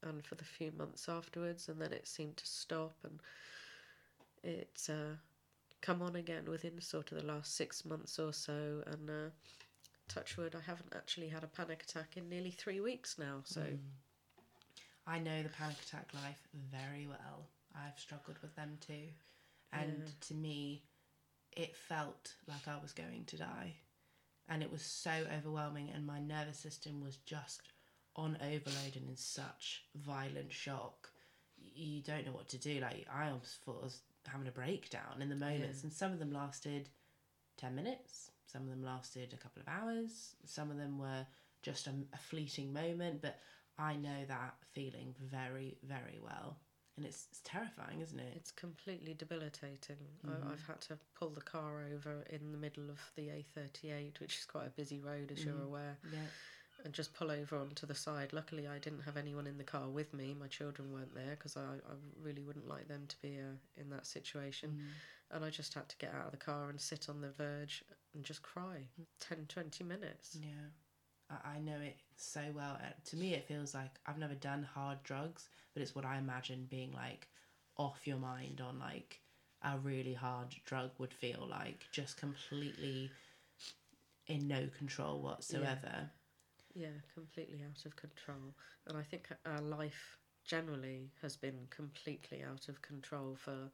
and 0.03 0.23
for 0.25 0.35
the 0.35 0.43
few 0.45 0.71
months 0.77 1.09
afterwards, 1.09 1.67
and 1.67 1.81
then 1.81 1.91
it 1.91 2.07
seemed 2.07 2.37
to 2.37 2.47
stop, 2.47 2.95
and 3.03 3.19
it's 4.43 4.89
uh, 4.89 5.15
come 5.81 6.01
on 6.01 6.15
again 6.15 6.45
within 6.47 6.79
sort 6.81 7.11
of 7.11 7.19
the 7.19 7.25
last 7.25 7.55
six 7.55 7.83
months 7.85 8.19
or 8.19 8.31
so. 8.33 8.83
And 8.87 9.09
uh, 9.09 9.29
touch 10.07 10.37
wood, 10.37 10.55
I 10.55 10.61
haven't 10.61 10.93
actually 10.95 11.27
had 11.27 11.43
a 11.43 11.47
panic 11.47 11.83
attack 11.83 12.17
in 12.17 12.29
nearly 12.29 12.51
three 12.51 12.79
weeks 12.79 13.17
now. 13.19 13.41
So 13.43 13.63
I 15.05 15.19
know 15.19 15.43
the 15.43 15.49
panic 15.49 15.77
attack 15.81 16.09
life 16.13 16.41
very 16.71 17.07
well. 17.07 17.47
I've 17.75 17.99
struggled 17.99 18.37
with 18.41 18.55
them 18.55 18.77
too. 18.79 19.09
And 19.73 20.03
Yeah. 20.03 20.11
to 20.21 20.33
me, 20.33 20.83
it 21.55 21.75
felt 21.75 22.33
like 22.47 22.67
I 22.67 22.77
was 22.81 22.91
going 22.93 23.25
to 23.27 23.37
die. 23.37 23.75
And 24.49 24.61
it 24.61 24.71
was 24.71 24.81
so 24.81 25.11
overwhelming, 25.37 25.89
and 25.93 26.05
my 26.05 26.19
nervous 26.19 26.57
system 26.57 27.01
was 27.01 27.17
just 27.17 27.61
on 28.15 28.37
overload 28.41 28.95
and 28.95 29.09
in 29.09 29.15
such 29.15 29.83
violent 29.95 30.51
shock. 30.51 31.09
You 31.57 32.01
don't 32.01 32.25
know 32.25 32.33
what 32.33 32.49
to 32.49 32.57
do. 32.57 32.79
Like, 32.81 33.07
I 33.13 33.27
almost 33.29 33.61
thought 33.63 33.79
I 33.81 33.85
was 33.85 34.01
having 34.27 34.47
a 34.47 34.51
breakdown 34.51 35.21
in 35.21 35.29
the 35.29 35.35
moments, 35.35 35.79
Yeah. 35.79 35.83
and 35.87 35.93
some 35.93 36.11
of 36.11 36.19
them 36.19 36.31
lasted 36.33 36.89
10 37.57 37.75
minutes, 37.75 38.31
some 38.45 38.63
of 38.63 38.69
them 38.69 38.83
lasted 38.83 39.33
a 39.33 39.37
couple 39.37 39.61
of 39.61 39.67
hours, 39.69 40.35
some 40.45 40.69
of 40.71 40.77
them 40.77 40.97
were 40.99 41.25
just 41.61 41.87
a, 41.87 41.91
a 42.13 42.17
fleeting 42.17 42.73
moment, 42.73 43.21
but 43.21 43.39
I 43.77 43.95
know 43.95 44.25
that 44.27 44.55
feeling 44.73 45.15
very, 45.21 45.77
very 45.83 46.19
well. 46.21 46.57
And 46.97 47.05
it's, 47.05 47.27
it's 47.31 47.41
terrifying, 47.43 48.01
isn't 48.01 48.19
it? 48.19 48.33
it's 48.35 48.51
completely 48.51 49.13
debilitating. 49.13 49.97
I, 50.25 50.31
mm-hmm. 50.31 50.49
I've 50.51 50.65
had 50.67 50.81
to 50.81 50.97
pull 51.17 51.29
the 51.29 51.41
car 51.41 51.83
over 51.93 52.23
in 52.29 52.51
the 52.51 52.57
middle 52.57 52.89
of 52.89 52.99
the 53.15 53.29
A38, 53.29 54.19
which 54.19 54.37
is 54.37 54.45
quite 54.45 54.67
a 54.67 54.71
busy 54.71 54.99
road, 54.99 55.31
as 55.31 55.43
you're 55.43 55.53
mm-hmm. 55.53 55.63
aware. 55.63 55.97
Yeah. 56.11 56.19
and 56.83 56.93
just 56.93 57.13
pull 57.13 57.31
over 57.31 57.57
onto 57.57 57.85
the 57.85 57.95
side. 57.95 58.33
Luckily, 58.33 58.67
I 58.67 58.77
didn't 58.79 59.01
have 59.01 59.15
anyone 59.17 59.47
in 59.47 59.57
the 59.57 59.63
car 59.63 59.87
with 59.87 60.13
me. 60.13 60.35
My 60.39 60.47
children 60.47 60.91
weren't 60.91 61.15
there 61.15 61.37
because 61.37 61.55
I, 61.55 61.61
I 61.61 61.93
really 62.21 62.43
wouldn't 62.43 62.67
like 62.67 62.87
them 62.87 63.05
to 63.07 63.15
be 63.21 63.37
uh, 63.37 63.81
in 63.81 63.89
that 63.91 64.05
situation. 64.05 64.71
Mm-hmm. 64.71 65.35
And 65.35 65.45
I 65.45 65.49
just 65.49 65.73
had 65.73 65.87
to 65.87 65.97
get 65.97 66.13
out 66.13 66.25
of 66.25 66.31
the 66.31 66.37
car 66.37 66.69
and 66.69 66.79
sit 66.79 67.07
on 67.07 67.21
the 67.21 67.29
verge 67.29 67.85
and 68.13 68.23
just 68.23 68.41
cry 68.41 68.87
mm. 68.99 69.05
10, 69.19 69.45
20 69.47 69.83
minutes. 69.83 70.37
Yeah. 70.41 70.67
I, 71.45 71.59
know 71.59 71.79
it 71.81 71.97
so 72.17 72.41
well. 72.55 72.77
To 73.05 73.15
me, 73.15 73.33
it 73.33 73.45
feels 73.47 73.73
like 73.73 73.91
I've 74.05 74.17
never 74.17 74.35
done 74.35 74.63
hard 74.63 75.01
drugs, 75.03 75.49
but 75.73 75.81
it's 75.81 75.95
what 75.95 76.05
I 76.05 76.17
imagine 76.17 76.67
being 76.69 76.91
like 76.93 77.27
off 77.77 78.05
your 78.05 78.17
mind 78.17 78.61
on 78.61 78.79
like 78.79 79.19
a 79.63 79.77
really 79.77 80.13
hard 80.13 80.55
drug 80.65 80.91
would 80.97 81.13
feel 81.13 81.47
like, 81.49 81.85
just 81.91 82.17
completely 82.17 83.11
in 84.27 84.47
no 84.47 84.67
control 84.77 85.21
whatsoever. 85.21 86.09
Yeah, 86.73 86.99
completely 87.13 87.61
out 87.63 87.85
of 87.85 87.95
control. 87.95 88.55
And 88.87 88.97
I 88.97 89.03
think 89.03 89.29
our 89.45 89.61
life 89.61 90.17
generally 90.45 91.11
has 91.21 91.35
been 91.35 91.67
completely 91.69 92.43
out 92.43 92.69
of 92.69 92.81
control 92.81 93.35
for 93.35 93.69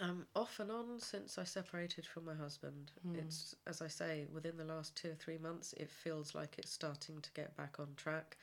um, 0.00 0.26
off 0.34 0.58
and 0.60 0.70
on 0.70 0.98
since 0.98 1.38
I 1.38 1.44
separated 1.44 2.06
from 2.06 2.24
my 2.24 2.34
husband. 2.34 2.92
Hmm. 3.02 3.16
It's, 3.18 3.54
as 3.66 3.82
I 3.82 3.88
say, 3.88 4.26
within 4.32 4.56
the 4.56 4.64
last 4.64 4.96
two 4.96 5.10
or 5.10 5.14
three 5.14 5.38
months, 5.38 5.72
it 5.74 5.90
feels 5.90 6.34
like 6.34 6.56
it's 6.58 6.70
starting 6.72 7.20
to 7.20 7.30
get 7.32 7.56
back 7.56 7.76
on 7.78 7.88
track. 7.96 8.36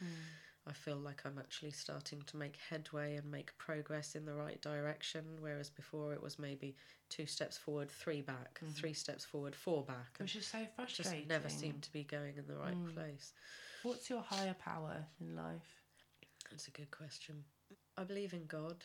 I 0.67 0.73
feel 0.73 0.97
like 0.97 1.21
I'm 1.25 1.39
actually 1.39 1.71
starting 1.71 2.21
to 2.27 2.37
make 2.37 2.55
headway 2.69 3.15
and 3.15 3.31
make 3.31 3.57
progress 3.57 4.13
in 4.15 4.25
the 4.25 4.33
right 4.35 4.61
direction, 4.61 5.23
whereas 5.39 5.69
before 5.69 6.13
it 6.13 6.21
was 6.21 6.37
maybe 6.37 6.75
two 7.09 7.25
steps 7.25 7.57
forward, 7.57 7.89
three 7.89 8.21
back, 8.21 8.59
three 8.75 8.93
steps 8.93 9.25
forward, 9.25 9.55
four 9.55 9.83
back. 9.83 10.17
Which 10.19 10.35
is 10.35 10.45
so 10.45 10.59
it 10.59 10.69
just 10.85 10.97
frustrating. 11.09 11.27
never 11.27 11.49
seemed 11.49 11.81
to 11.83 11.91
be 11.91 12.03
going 12.03 12.37
in 12.37 12.45
the 12.45 12.55
right 12.55 12.75
Mm. 12.75 12.93
place. 12.93 13.33
What's 13.83 14.09
your 14.09 14.21
higher 14.21 14.53
power 14.53 15.05
in 15.19 15.35
life? 15.35 15.81
That's 16.51 16.67
a 16.67 16.71
good 16.71 16.91
question. 16.91 17.43
I 17.97 18.03
believe 18.03 18.33
in 18.33 18.45
God, 18.45 18.83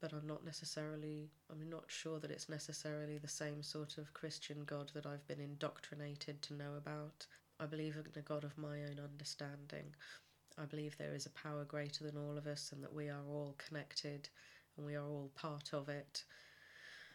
but 0.00 0.12
I'm 0.12 0.26
not 0.26 0.44
necessarily, 0.44 1.30
I'm 1.50 1.68
not 1.68 1.84
sure 1.86 2.18
that 2.20 2.30
it's 2.30 2.48
necessarily 2.48 3.18
the 3.18 3.28
same 3.28 3.62
sort 3.62 3.98
of 3.98 4.14
Christian 4.14 4.64
God 4.64 4.90
that 4.94 5.06
I've 5.06 5.26
been 5.26 5.40
indoctrinated 5.40 6.40
to 6.42 6.54
know 6.54 6.74
about. 6.76 7.26
I 7.60 7.66
believe 7.66 7.96
in 7.96 8.04
a 8.18 8.22
God 8.22 8.44
of 8.44 8.56
my 8.56 8.82
own 8.84 9.00
understanding. 9.02 9.94
I 10.60 10.64
believe 10.64 10.96
there 10.96 11.14
is 11.14 11.26
a 11.26 11.30
power 11.30 11.64
greater 11.64 12.04
than 12.04 12.16
all 12.16 12.36
of 12.38 12.46
us 12.46 12.72
and 12.72 12.82
that 12.82 12.94
we 12.94 13.08
are 13.08 13.24
all 13.28 13.54
connected 13.58 14.28
and 14.76 14.86
we 14.86 14.94
are 14.94 15.04
all 15.04 15.30
part 15.34 15.70
of 15.72 15.88
it. 15.88 16.24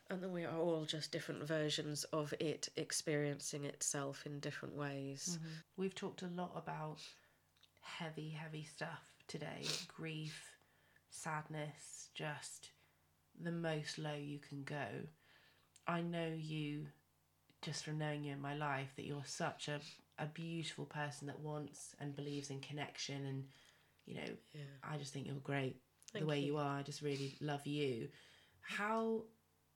And 0.09 0.21
that 0.21 0.29
we 0.29 0.43
are 0.43 0.57
all 0.57 0.83
just 0.85 1.11
different 1.11 1.47
versions 1.47 2.03
of 2.05 2.33
it 2.39 2.67
experiencing 2.75 3.63
itself 3.63 4.25
in 4.25 4.39
different 4.39 4.75
ways. 4.75 5.37
Mm-hmm. 5.39 5.53
We've 5.77 5.95
talked 5.95 6.21
a 6.21 6.27
lot 6.27 6.51
about 6.55 6.99
heavy, 7.81 8.29
heavy 8.29 8.63
stuff 8.65 9.13
today 9.27 9.63
grief, 9.87 10.52
sadness, 11.13 12.09
just 12.15 12.69
the 13.41 13.51
most 13.51 13.97
low 13.97 14.15
you 14.15 14.39
can 14.39 14.63
go. 14.63 14.87
I 15.87 16.01
know 16.01 16.31
you, 16.35 16.87
just 17.61 17.83
from 17.85 17.97
knowing 17.97 18.23
you 18.23 18.33
in 18.33 18.41
my 18.41 18.55
life, 18.55 18.89
that 18.95 19.05
you're 19.05 19.23
such 19.25 19.67
a, 19.67 19.79
a 20.17 20.25
beautiful 20.25 20.85
person 20.85 21.27
that 21.27 21.39
wants 21.39 21.95
and 21.99 22.15
believes 22.15 22.49
in 22.49 22.59
connection. 22.59 23.25
And, 23.25 23.43
you 24.05 24.15
know, 24.15 24.31
Yeah. 24.53 24.61
I 24.83 24.97
just 24.97 25.13
think 25.13 25.27
you're 25.27 25.35
great 25.35 25.77
the 26.13 26.25
way 26.25 26.39
you. 26.39 26.53
you 26.53 26.57
are. 26.57 26.79
I 26.79 26.83
just 26.83 27.01
really 27.01 27.35
love 27.41 27.65
you. 27.65 28.09
How, 28.61 29.23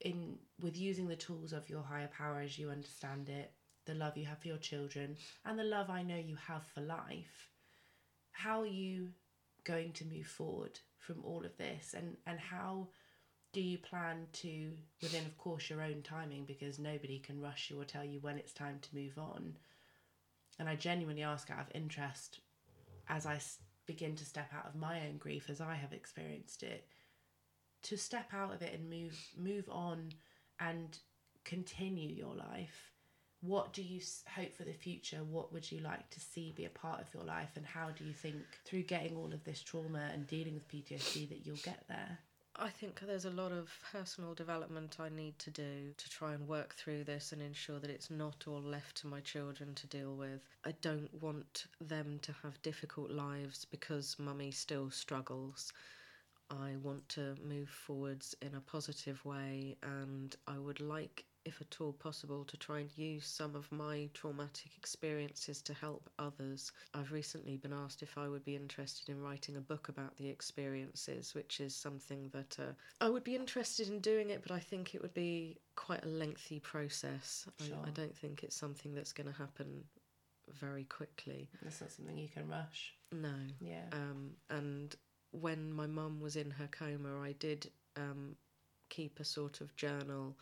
in 0.01 0.38
with 0.61 0.77
using 0.77 1.07
the 1.07 1.15
tools 1.15 1.53
of 1.53 1.69
your 1.69 1.83
higher 1.83 2.09
power 2.15 2.39
as 2.41 2.57
you 2.57 2.69
understand 2.69 3.29
it, 3.29 3.51
the 3.85 3.93
love 3.95 4.17
you 4.17 4.25
have 4.25 4.39
for 4.39 4.47
your 4.47 4.57
children, 4.57 5.17
and 5.45 5.57
the 5.57 5.63
love 5.63 5.89
I 5.89 6.03
know 6.03 6.17
you 6.17 6.35
have 6.47 6.65
for 6.73 6.81
life, 6.81 7.49
how 8.31 8.61
are 8.61 8.65
you 8.67 9.09
going 9.63 9.91
to 9.93 10.05
move 10.05 10.25
forward 10.27 10.79
from 11.08 11.24
all 11.24 11.45
of 11.45 11.58
this? 11.58 11.95
And 11.97 12.18
and 12.28 12.39
how 12.39 12.89
do 13.53 13.62
you 13.62 13.78
plan 13.78 14.28
to, 14.34 14.72
within 15.01 15.26
of 15.26 15.38
course 15.38 15.70
your 15.70 15.82
own 15.82 16.01
timing, 16.03 16.45
because 16.45 16.78
nobody 16.78 17.18
can 17.18 17.41
rush 17.41 17.72
you 17.72 17.80
or 17.82 17.86
tell 17.86 18.03
you 18.03 18.20
when 18.20 18.38
it's 18.38 18.53
time 18.53 18.78
to 18.82 18.95
move 18.95 19.18
on. 19.18 19.58
And 20.60 20.68
I 20.68 20.76
genuinely 20.76 21.24
ask 21.24 21.49
out 21.49 21.62
of 21.62 21.72
interest, 21.74 22.41
as 23.08 23.26
i 23.26 23.39
begin 23.86 24.16
to 24.18 24.26
step 24.26 24.51
out 24.53 24.68
of 24.68 24.76
my 24.76 25.08
own 25.08 25.18
grief 25.18 25.49
as 25.49 25.62
I 25.62 25.76
have 25.76 25.93
experienced 25.93 26.62
it, 26.62 26.86
to 27.84 27.97
step 27.97 28.34
out 28.34 28.53
of 28.53 28.62
it 28.62 28.74
and 28.74 28.89
move 28.89 29.18
move 29.38 29.70
on 29.70 30.10
and 30.60 30.99
continue 31.45 32.10
your 32.10 32.36
life. 32.36 32.91
What 33.47 33.71
do 33.71 33.81
you 33.81 34.01
hope 34.35 34.53
for 34.53 34.63
the 34.63 34.73
future? 34.73 35.19
What 35.23 35.53
would 35.53 35.71
you 35.71 35.79
like 35.79 36.09
to 36.09 36.19
see 36.19 36.51
be 36.51 36.65
a 36.65 36.69
part 36.69 36.99
of 36.99 37.13
your 37.13 37.23
life? 37.23 37.51
And 37.55 37.65
how 37.65 37.91
do 37.97 38.03
you 38.03 38.11
think, 38.11 38.43
through 38.65 38.83
getting 38.83 39.15
all 39.15 39.31
of 39.31 39.43
this 39.45 39.61
trauma 39.61 40.09
and 40.13 40.27
dealing 40.27 40.53
with 40.53 40.67
PTSD, 40.67 41.29
that 41.29 41.45
you'll 41.45 41.55
get 41.63 41.85
there? 41.87 42.19
I 42.59 42.69
think 42.69 42.99
there's 42.99 43.25
a 43.25 43.29
lot 43.29 43.53
of 43.53 43.69
personal 43.91 44.33
development 44.33 44.97
I 44.99 45.09
need 45.09 45.37
to 45.39 45.51
do 45.51 45.93
to 45.95 46.09
try 46.09 46.33
and 46.33 46.47
work 46.47 46.75
through 46.75 47.05
this 47.05 47.31
and 47.31 47.41
ensure 47.41 47.79
that 47.79 47.89
it's 47.89 48.09
not 48.09 48.43
all 48.47 48.61
left 48.61 48.97
to 48.97 49.07
my 49.07 49.21
children 49.21 49.75
to 49.75 49.87
deal 49.87 50.15
with. 50.15 50.41
I 50.65 50.73
don't 50.81 51.13
want 51.21 51.67
them 51.79 52.19
to 52.23 52.35
have 52.43 52.61
difficult 52.63 53.11
lives 53.11 53.63
because 53.63 54.17
mummy 54.19 54.51
still 54.51 54.89
struggles. 54.89 55.71
I 56.49 56.77
want 56.81 57.07
to 57.09 57.35
move 57.47 57.69
forwards 57.69 58.35
in 58.41 58.55
a 58.55 58.61
positive 58.61 59.23
way 59.23 59.77
and 59.83 60.35
I 60.47 60.57
would 60.57 60.79
like 60.79 61.25
if 61.47 61.61
at 61.61 61.77
all 61.79 61.93
possible 61.93 62.43
to 62.45 62.57
try 62.57 62.79
and 62.79 62.97
use 62.97 63.25
some 63.25 63.55
of 63.55 63.71
my 63.71 64.09
traumatic 64.13 64.71
experiences 64.77 65.61
to 65.63 65.73
help 65.73 66.09
others. 66.19 66.71
I've 66.93 67.11
recently 67.11 67.57
been 67.57 67.73
asked 67.73 68.03
if 68.03 68.17
I 68.17 68.27
would 68.27 68.43
be 68.43 68.55
interested 68.55 69.09
in 69.09 69.21
writing 69.21 69.57
a 69.57 69.61
book 69.61 69.89
about 69.89 70.15
the 70.17 70.29
experiences, 70.29 71.33
which 71.33 71.59
is 71.59 71.75
something 71.75 72.29
that 72.33 72.57
uh, 72.59 72.73
I 73.01 73.09
would 73.09 73.23
be 73.23 73.35
interested 73.35 73.87
in 73.87 73.99
doing 73.99 74.29
it, 74.29 74.41
but 74.41 74.51
I 74.51 74.59
think 74.59 74.93
it 74.93 75.01
would 75.01 75.13
be 75.13 75.57
quite 75.75 76.03
a 76.03 76.09
lengthy 76.09 76.59
process. 76.59 77.47
I, 77.61 77.87
I 77.87 77.91
don't 77.91 78.15
think 78.15 78.43
it's 78.43 78.55
something 78.55 78.93
that's 78.93 79.13
going 79.13 79.27
to 79.27 79.37
happen 79.37 79.83
very 80.59 80.83
quickly. 80.85 81.49
That's 81.61 81.81
not 81.81 81.91
something 81.91 82.17
you 82.17 82.29
can 82.29 82.47
rush. 82.47 82.93
No. 83.11 83.33
Yeah. 83.59 83.85
Um, 83.91 84.31
and 84.49 84.95
when 85.31 85.71
my 85.71 85.87
mum 85.87 86.19
was 86.19 86.35
in 86.35 86.51
her 86.51 86.67
coma, 86.67 87.19
I 87.21 87.33
did 87.33 87.69
um, 87.95 88.35
keep 88.89 89.19
a 89.19 89.23
sort 89.23 89.61
of 89.61 89.75
journal 89.75 90.35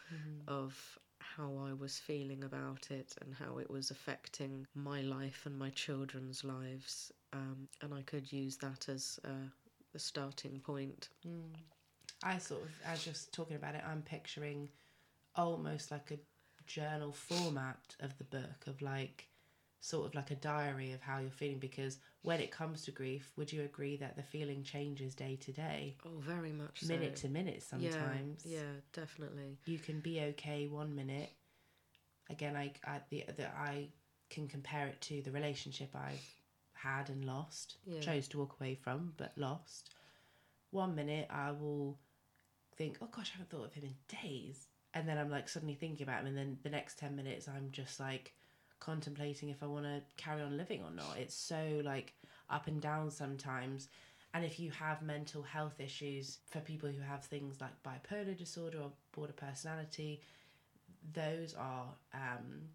of 0.48 1.00
how 1.20 1.54
I 1.68 1.74
was 1.74 1.98
feeling 2.00 2.44
about 2.44 2.88
it 2.92 3.16
and 3.22 3.34
how 3.34 3.58
it 3.58 3.70
was 3.70 3.92
affecting 3.92 4.66
my 4.74 5.02
life 5.02 5.44
and 5.46 5.58
my 5.58 5.70
children's 5.72 6.44
lives. 6.44 7.12
Um, 7.34 7.68
and 7.82 7.94
I 7.94 8.02
could 8.04 8.32
use 8.32 8.58
that 8.58 8.88
as 8.88 9.20
uh, 9.26 9.50
the 9.92 10.00
starting 10.00 10.60
point. 10.60 11.10
I 12.24 12.38
sort 12.38 12.64
of, 12.64 12.70
as 12.86 13.04
just 13.04 13.34
talking 13.34 13.56
about 13.56 13.76
it, 13.76 13.84
I'm 13.86 14.02
picturing 14.02 14.70
almost 15.36 15.92
like 15.92 16.12
a 16.12 16.20
journal 16.66 17.12
format 17.12 17.96
of 18.00 18.18
the 18.18 18.24
book, 18.24 18.68
of 18.68 18.82
like 18.82 19.28
sort 19.86 20.08
of 20.08 20.16
like 20.16 20.32
a 20.32 20.36
diary 20.36 20.94
of 20.94 21.02
how 21.02 21.20
you're 21.20 21.30
feeling. 21.30 21.60
Because 21.60 22.00
when 22.24 22.40
it 22.40 22.50
comes 22.52 22.82
to 22.84 22.92
grief, 22.92 23.32
would 23.36 23.54
you 23.54 23.62
agree 23.62 23.98
that 23.98 24.16
the 24.16 24.24
feeling 24.24 24.64
changes 24.64 25.14
day 25.14 25.36
to 25.42 25.52
day, 25.52 25.96
Oh, 26.04 26.18
very 26.20 26.52
much 26.52 26.82
so. 26.82 26.88
minute 26.88 27.16
to 27.18 27.30
minute 27.30 27.62
sometimes? 27.62 28.44
Yeah, 28.44 28.60
yeah, 28.60 28.72
definitely. 28.94 29.60
You 29.66 29.78
can 29.78 30.00
be 30.00 30.20
okay 30.22 30.66
one 30.68 30.96
minute. 30.96 31.30
Again, 32.32 32.56
I, 32.56 32.72
I 32.84 33.02
the, 33.12 33.26
the 33.38 33.48
I 33.56 33.90
can 34.32 34.48
compare 34.48 34.88
it 34.88 35.00
to 35.02 35.22
the 35.22 35.30
relationship 35.32 35.90
I've 35.96 36.28
had 36.74 37.10
and 37.12 37.24
lost. 37.24 37.78
Yeah. 37.86 38.00
Chose 38.00 38.28
to 38.30 38.40
walk 38.40 38.56
away 38.60 38.74
from, 38.74 39.14
but 39.18 39.34
lost. 39.38 39.92
One 40.72 40.96
minute 40.96 41.28
I 41.30 41.52
will 41.52 42.00
think, 42.76 42.98
oh 43.04 43.08
gosh, 43.12 43.30
I 43.30 43.38
haven't 43.38 43.52
thought 43.52 43.68
of 43.68 43.74
him 43.74 43.84
in 43.84 43.96
days. 44.24 44.66
And 44.96 45.08
then 45.08 45.20
I'm 45.20 45.30
like 45.30 45.48
suddenly 45.48 45.76
thinking 45.76 46.04
about 46.04 46.22
him, 46.22 46.28
and 46.28 46.38
then 46.38 46.58
the 46.64 46.70
next 46.72 46.98
10 46.98 47.16
minutes 47.16 47.48
I'm 47.48 47.70
just 47.72 48.00
like 48.00 48.34
contemplating 48.80 49.50
if 49.50 49.64
I 49.64 49.68
want 49.68 49.86
to 49.86 50.02
carry 50.18 50.42
on 50.42 50.58
living 50.58 50.82
or 50.84 50.92
not. 50.92 51.18
It's 51.18 51.36
so 51.36 51.82
like 51.84 52.14
up 52.50 52.68
and 52.68 52.82
down 52.82 53.12
sometimes. 53.12 53.90
And 54.34 54.44
if 54.44 54.60
you 54.60 54.70
have 54.72 55.02
mental 55.02 55.42
health 55.42 55.80
issues, 55.80 56.40
for 56.46 56.60
people 56.60 56.90
who 56.90 57.02
have 57.02 57.24
things 57.24 57.62
like 57.62 57.72
bipolar 57.84 58.38
disorder 58.38 58.80
or 58.80 58.92
border 59.14 59.34
personality, 59.34 60.22
those 61.14 61.54
are 61.58 61.86
um, 62.14 62.70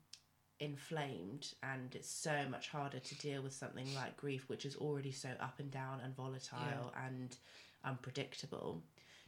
inflamed 0.58 1.54
and 1.62 1.94
it's 1.94 2.10
so 2.10 2.32
much 2.50 2.68
harder 2.68 2.98
to 2.98 3.14
deal 3.16 3.42
with 3.42 3.52
something 3.52 3.86
like 3.94 4.16
grief, 4.16 4.48
which 4.48 4.64
is 4.64 4.76
already 4.76 5.12
so 5.12 5.28
up 5.40 5.58
and 5.58 5.70
down 5.70 6.00
and 6.04 6.14
volatile 6.16 6.92
and 7.06 7.36
unpredictable. 7.84 8.82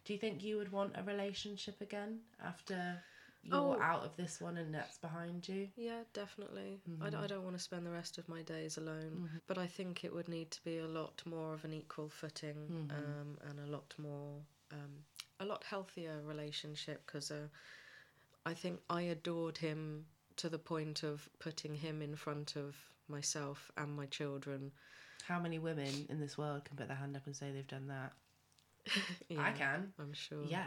Do 0.04 0.12
you 0.12 0.18
think 0.18 0.42
you 0.42 0.56
would 0.56 0.72
want 0.72 0.96
a 0.96 1.02
relationship 1.02 1.80
again 1.80 2.20
after 2.44 3.02
you're 3.42 3.56
Oh. 3.56 3.80
out 3.80 4.04
of 4.04 4.16
this 4.16 4.40
one 4.40 4.56
and 4.56 4.72
that's 4.74 4.98
behind 4.98 5.48
you? 5.48 5.68
Yeah, 5.76 6.02
definitely. 6.12 6.80
I 7.00 7.10
d- 7.10 7.16
I, 7.16 7.26
don't 7.26 7.42
want 7.44 7.56
to 7.56 7.62
spend 7.62 7.84
the 7.84 7.90
rest 7.90 8.18
of 8.18 8.28
my 8.28 8.42
days 8.42 8.78
alone, 8.78 9.28
but 9.46 9.58
I 9.58 9.66
think 9.66 10.04
it 10.04 10.14
would 10.14 10.28
need 10.28 10.50
to 10.52 10.62
be 10.64 10.78
a 10.78 10.86
lot 10.86 11.22
more 11.26 11.52
of 11.52 11.64
an 11.64 11.72
equal 11.72 12.08
footing 12.08 12.88
um, 12.90 13.38
and 13.48 13.58
a 13.60 13.66
lot 13.70 13.92
more, 13.98 14.40
um, 14.70 15.04
a 15.40 15.44
lot 15.44 15.64
healthier 15.64 16.20
relationship 16.24 17.04
because 17.06 17.30
uh, 17.30 17.48
I 18.46 18.54
think 18.54 18.80
I 18.88 19.02
adored 19.02 19.58
him 19.58 20.06
to 20.36 20.48
the 20.48 20.58
point 20.58 21.02
of 21.02 21.28
putting 21.38 21.74
him 21.74 22.00
in 22.02 22.16
front 22.16 22.56
of 22.56 22.76
myself 23.08 23.70
and 23.76 23.94
my 23.94 24.06
children. 24.06 24.72
How 25.26 25.38
many 25.40 25.58
women 25.58 26.06
in 26.08 26.20
this 26.20 26.38
world 26.38 26.64
can 26.64 26.76
put 26.76 26.88
their 26.88 26.96
hand 26.96 27.16
up 27.16 27.26
and 27.26 27.36
say 27.36 27.50
they've 27.52 27.66
done 27.66 27.88
that? 27.88 28.12
I 29.38 29.52
can. 29.52 29.92
I'm 29.98 30.12
sure. 30.12 30.44
Yeah. 30.44 30.66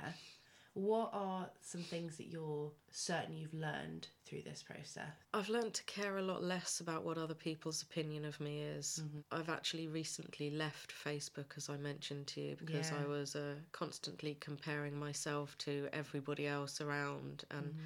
What 0.75 1.11
are 1.13 1.49
some 1.61 1.81
things 1.81 2.17
that 2.17 2.27
you're 2.27 2.69
certain 2.91 3.35
you've 3.37 3.53
learned 3.53 4.07
through 4.25 4.41
this 4.43 4.61
process? 4.61 5.07
I've 5.33 5.47
learned 5.49 5.73
to 5.75 5.83
care 5.85 6.17
a 6.17 6.21
lot 6.21 6.43
less 6.43 6.81
about 6.81 7.05
what 7.05 7.17
other 7.17 7.33
people's 7.33 7.81
opinion 7.81 8.25
of 8.25 8.37
me 8.41 8.61
is. 8.61 9.01
Mm-hmm. 9.03 9.19
I've 9.31 9.47
actually 9.49 9.87
recently 9.87 10.49
left 10.51 10.93
Facebook, 10.93 11.55
as 11.55 11.69
I 11.69 11.77
mentioned 11.77 12.27
to 12.27 12.41
you, 12.41 12.55
because 12.59 12.91
Yeah. 12.91 12.97
I 13.03 13.07
was 13.07 13.37
uh, 13.37 13.55
constantly 13.71 14.35
comparing 14.41 14.99
myself 14.99 15.57
to 15.59 15.87
everybody 15.93 16.45
else 16.45 16.81
around. 16.81 17.45
And 17.51 17.67
Mm-hmm. 17.67 17.79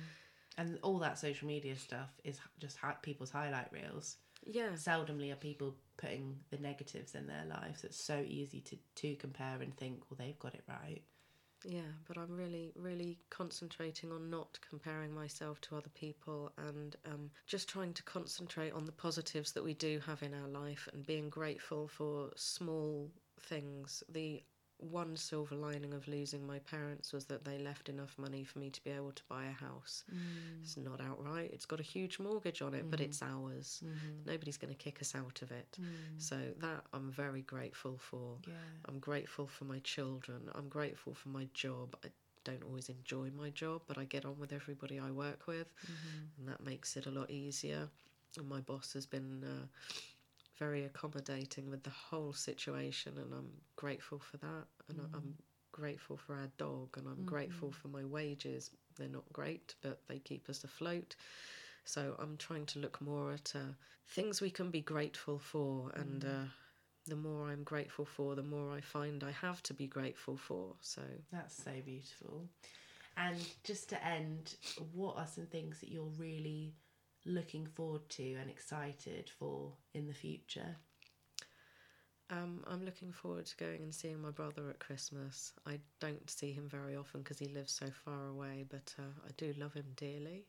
And 0.57 0.77
all 0.83 0.97
that 0.99 1.17
social 1.17 1.47
media 1.47 1.75
stuff 1.77 2.09
is 2.25 2.37
just 2.59 2.75
hi- 2.77 2.97
people's 3.01 3.29
highlight 3.29 3.71
reels. 3.71 4.17
yeah, 4.45 4.69
Seldomly 4.73 5.31
are 5.31 5.35
people 5.37 5.75
putting 5.95 6.35
the 6.49 6.57
negatives 6.57 7.13
in 7.15 7.27
their 7.27 7.45
lives. 7.45 7.83
It's 7.85 8.03
so 8.03 8.25
easy 8.27 8.59
to, 8.61 8.77
to 8.95 9.15
compare 9.15 9.61
and 9.61 9.77
think, 9.77 10.01
well, 10.09 10.17
they've 10.19 10.39
got 10.39 10.55
it 10.55 10.63
right. 10.67 11.01
Yeah, 11.65 11.91
but 12.07 12.17
I'm 12.17 12.35
really, 12.37 12.71
really 12.75 13.19
concentrating 13.29 14.11
on 14.11 14.29
not 14.29 14.57
comparing 14.67 15.13
myself 15.13 15.59
to 15.61 15.75
other 15.75 15.89
people 15.93 16.53
and 16.57 16.95
um, 17.05 17.29
just 17.47 17.67
trying 17.67 17.93
to 17.95 18.03
concentrate 18.03 18.71
on 18.71 18.85
the 18.85 18.93
positives 18.93 19.51
that 19.51 19.63
we 19.63 19.73
do 19.73 19.99
have 20.05 20.23
in 20.23 20.33
our 20.33 20.47
life 20.47 20.87
and 20.93 21.05
being 21.05 21.29
grateful 21.29 21.87
for 21.87 22.29
small 22.37 23.11
things. 23.41 24.03
The 24.07 24.41
one 24.79 25.15
silver 25.17 25.55
lining 25.55 25.93
of 25.93 26.07
losing 26.07 26.45
my 26.47 26.59
parents 26.59 27.11
was 27.11 27.25
that 27.25 27.43
they 27.43 27.57
left 27.57 27.89
enough 27.89 28.15
money 28.17 28.43
for 28.43 28.59
me 28.59 28.69
to 28.69 28.83
be 28.83 28.91
able 28.91 29.11
to 29.11 29.23
buy 29.29 29.45
a 29.45 29.51
house. 29.51 30.03
Mm. 30.13 30.61
It's 30.63 30.77
not 30.77 31.01
outright, 31.01 31.51
it's 31.53 31.65
got 31.65 31.79
a 31.79 31.83
huge 31.83 32.19
mortgage 32.19 32.61
on 32.61 32.73
it, 32.73 32.89
but 32.89 33.01
it's 33.01 33.19
mm. 33.19 33.31
ours. 33.31 33.81
Mm-hmm. 33.85 34.31
Nobody's 34.31 34.57
going 34.57 34.73
to 34.73 34.77
kick 34.77 34.99
us 35.01 35.15
out 35.15 35.41
of 35.41 35.51
it. 35.51 35.77
Mm. 35.79 35.85
So 36.17 36.37
that 36.59 36.83
I'm 36.93 37.11
very 37.11 37.41
grateful 37.41 37.97
for. 37.99 38.37
Yeah. 38.47 38.53
I'm 38.87 38.99
grateful 38.99 39.47
for 39.47 39.65
my 39.65 39.79
children. 39.79 40.41
I'm 40.55 40.69
grateful 40.69 41.13
for 41.13 41.29
my 41.29 41.47
job. 41.53 41.95
I 42.05 42.09
don't 42.45 42.63
always 42.63 42.89
enjoy 42.89 43.29
my 43.37 43.49
job, 43.49 43.81
but 43.87 43.97
I 43.97 44.05
get 44.05 44.25
on 44.25 44.39
with 44.39 44.53
everybody 44.53 44.99
I 44.99 45.11
work 45.11 45.45
with, 45.45 45.67
mm-hmm. 45.83 46.39
and 46.39 46.47
that 46.47 46.63
makes 46.63 46.95
it 46.95 47.05
a 47.05 47.11
lot 47.11 47.29
easier. 47.29 47.89
And 48.37 48.47
my 48.47 48.61
boss 48.61 48.93
has 48.93 49.05
been 49.05 49.43
uh, 49.43 49.65
very 50.59 50.83
accommodating 50.85 51.69
with 51.69 51.83
the 51.83 51.89
whole 51.89 52.33
situation, 52.33 53.17
and 53.17 53.33
I'm 53.33 53.49
grateful 53.75 54.19
for 54.19 54.37
that. 54.37 54.67
And 54.89 54.99
I- 55.01 55.17
I'm 55.17 55.37
grateful 55.71 56.17
for 56.17 56.35
our 56.35 56.51
dog, 56.57 56.97
and 56.97 57.07
I'm 57.07 57.23
grateful 57.25 57.71
for 57.71 57.87
my 57.87 58.03
wages. 58.03 58.71
They're 58.95 59.07
not 59.07 59.31
great, 59.33 59.75
but 59.81 60.05
they 60.07 60.19
keep 60.19 60.49
us 60.49 60.63
afloat. 60.63 61.15
So 61.85 62.15
I'm 62.19 62.37
trying 62.37 62.65
to 62.67 62.79
look 62.79 62.99
more 63.01 63.31
at 63.33 63.55
uh, 63.55 63.73
things 64.07 64.41
we 64.41 64.51
can 64.51 64.69
be 64.69 64.81
grateful 64.81 65.39
for, 65.39 65.91
and 65.95 66.23
uh, 66.25 66.45
the 67.07 67.15
more 67.15 67.49
I'm 67.49 67.63
grateful 67.63 68.05
for, 68.05 68.35
the 68.35 68.43
more 68.43 68.71
I 68.73 68.81
find 68.81 69.23
I 69.23 69.31
have 69.31 69.63
to 69.63 69.73
be 69.73 69.87
grateful 69.87 70.37
for. 70.37 70.75
So 70.81 71.01
That's 71.31 71.55
so 71.63 71.71
beautiful. 71.85 72.47
And 73.17 73.37
just 73.63 73.89
to 73.89 74.05
end, 74.05 74.55
what 74.93 75.17
are 75.17 75.27
some 75.27 75.45
things 75.47 75.79
that 75.79 75.89
you're 75.89 76.11
really 76.17 76.73
looking 77.25 77.65
forward 77.65 78.07
to 78.09 78.35
and 78.35 78.49
excited 78.49 79.29
for 79.37 79.73
in 79.93 80.07
the 80.07 80.13
future? 80.13 80.77
um, 82.31 82.63
I'm 82.67 82.85
looking 82.85 83.11
forward 83.11 83.45
to 83.47 83.57
going 83.57 83.81
and 83.81 83.93
seeing 83.93 84.21
my 84.21 84.29
brother 84.29 84.69
at 84.69 84.79
Christmas. 84.79 85.53
I 85.65 85.79
don't 85.99 86.29
see 86.29 86.51
him 86.51 86.67
very 86.69 86.95
often 86.95 87.21
because 87.21 87.39
he 87.39 87.47
lives 87.47 87.71
so 87.71 87.87
far 88.05 88.27
away, 88.27 88.65
but 88.69 88.93
uh, 88.99 89.11
I 89.25 89.31
do 89.37 89.53
love 89.57 89.73
him 89.73 89.85
dearly. 89.95 90.45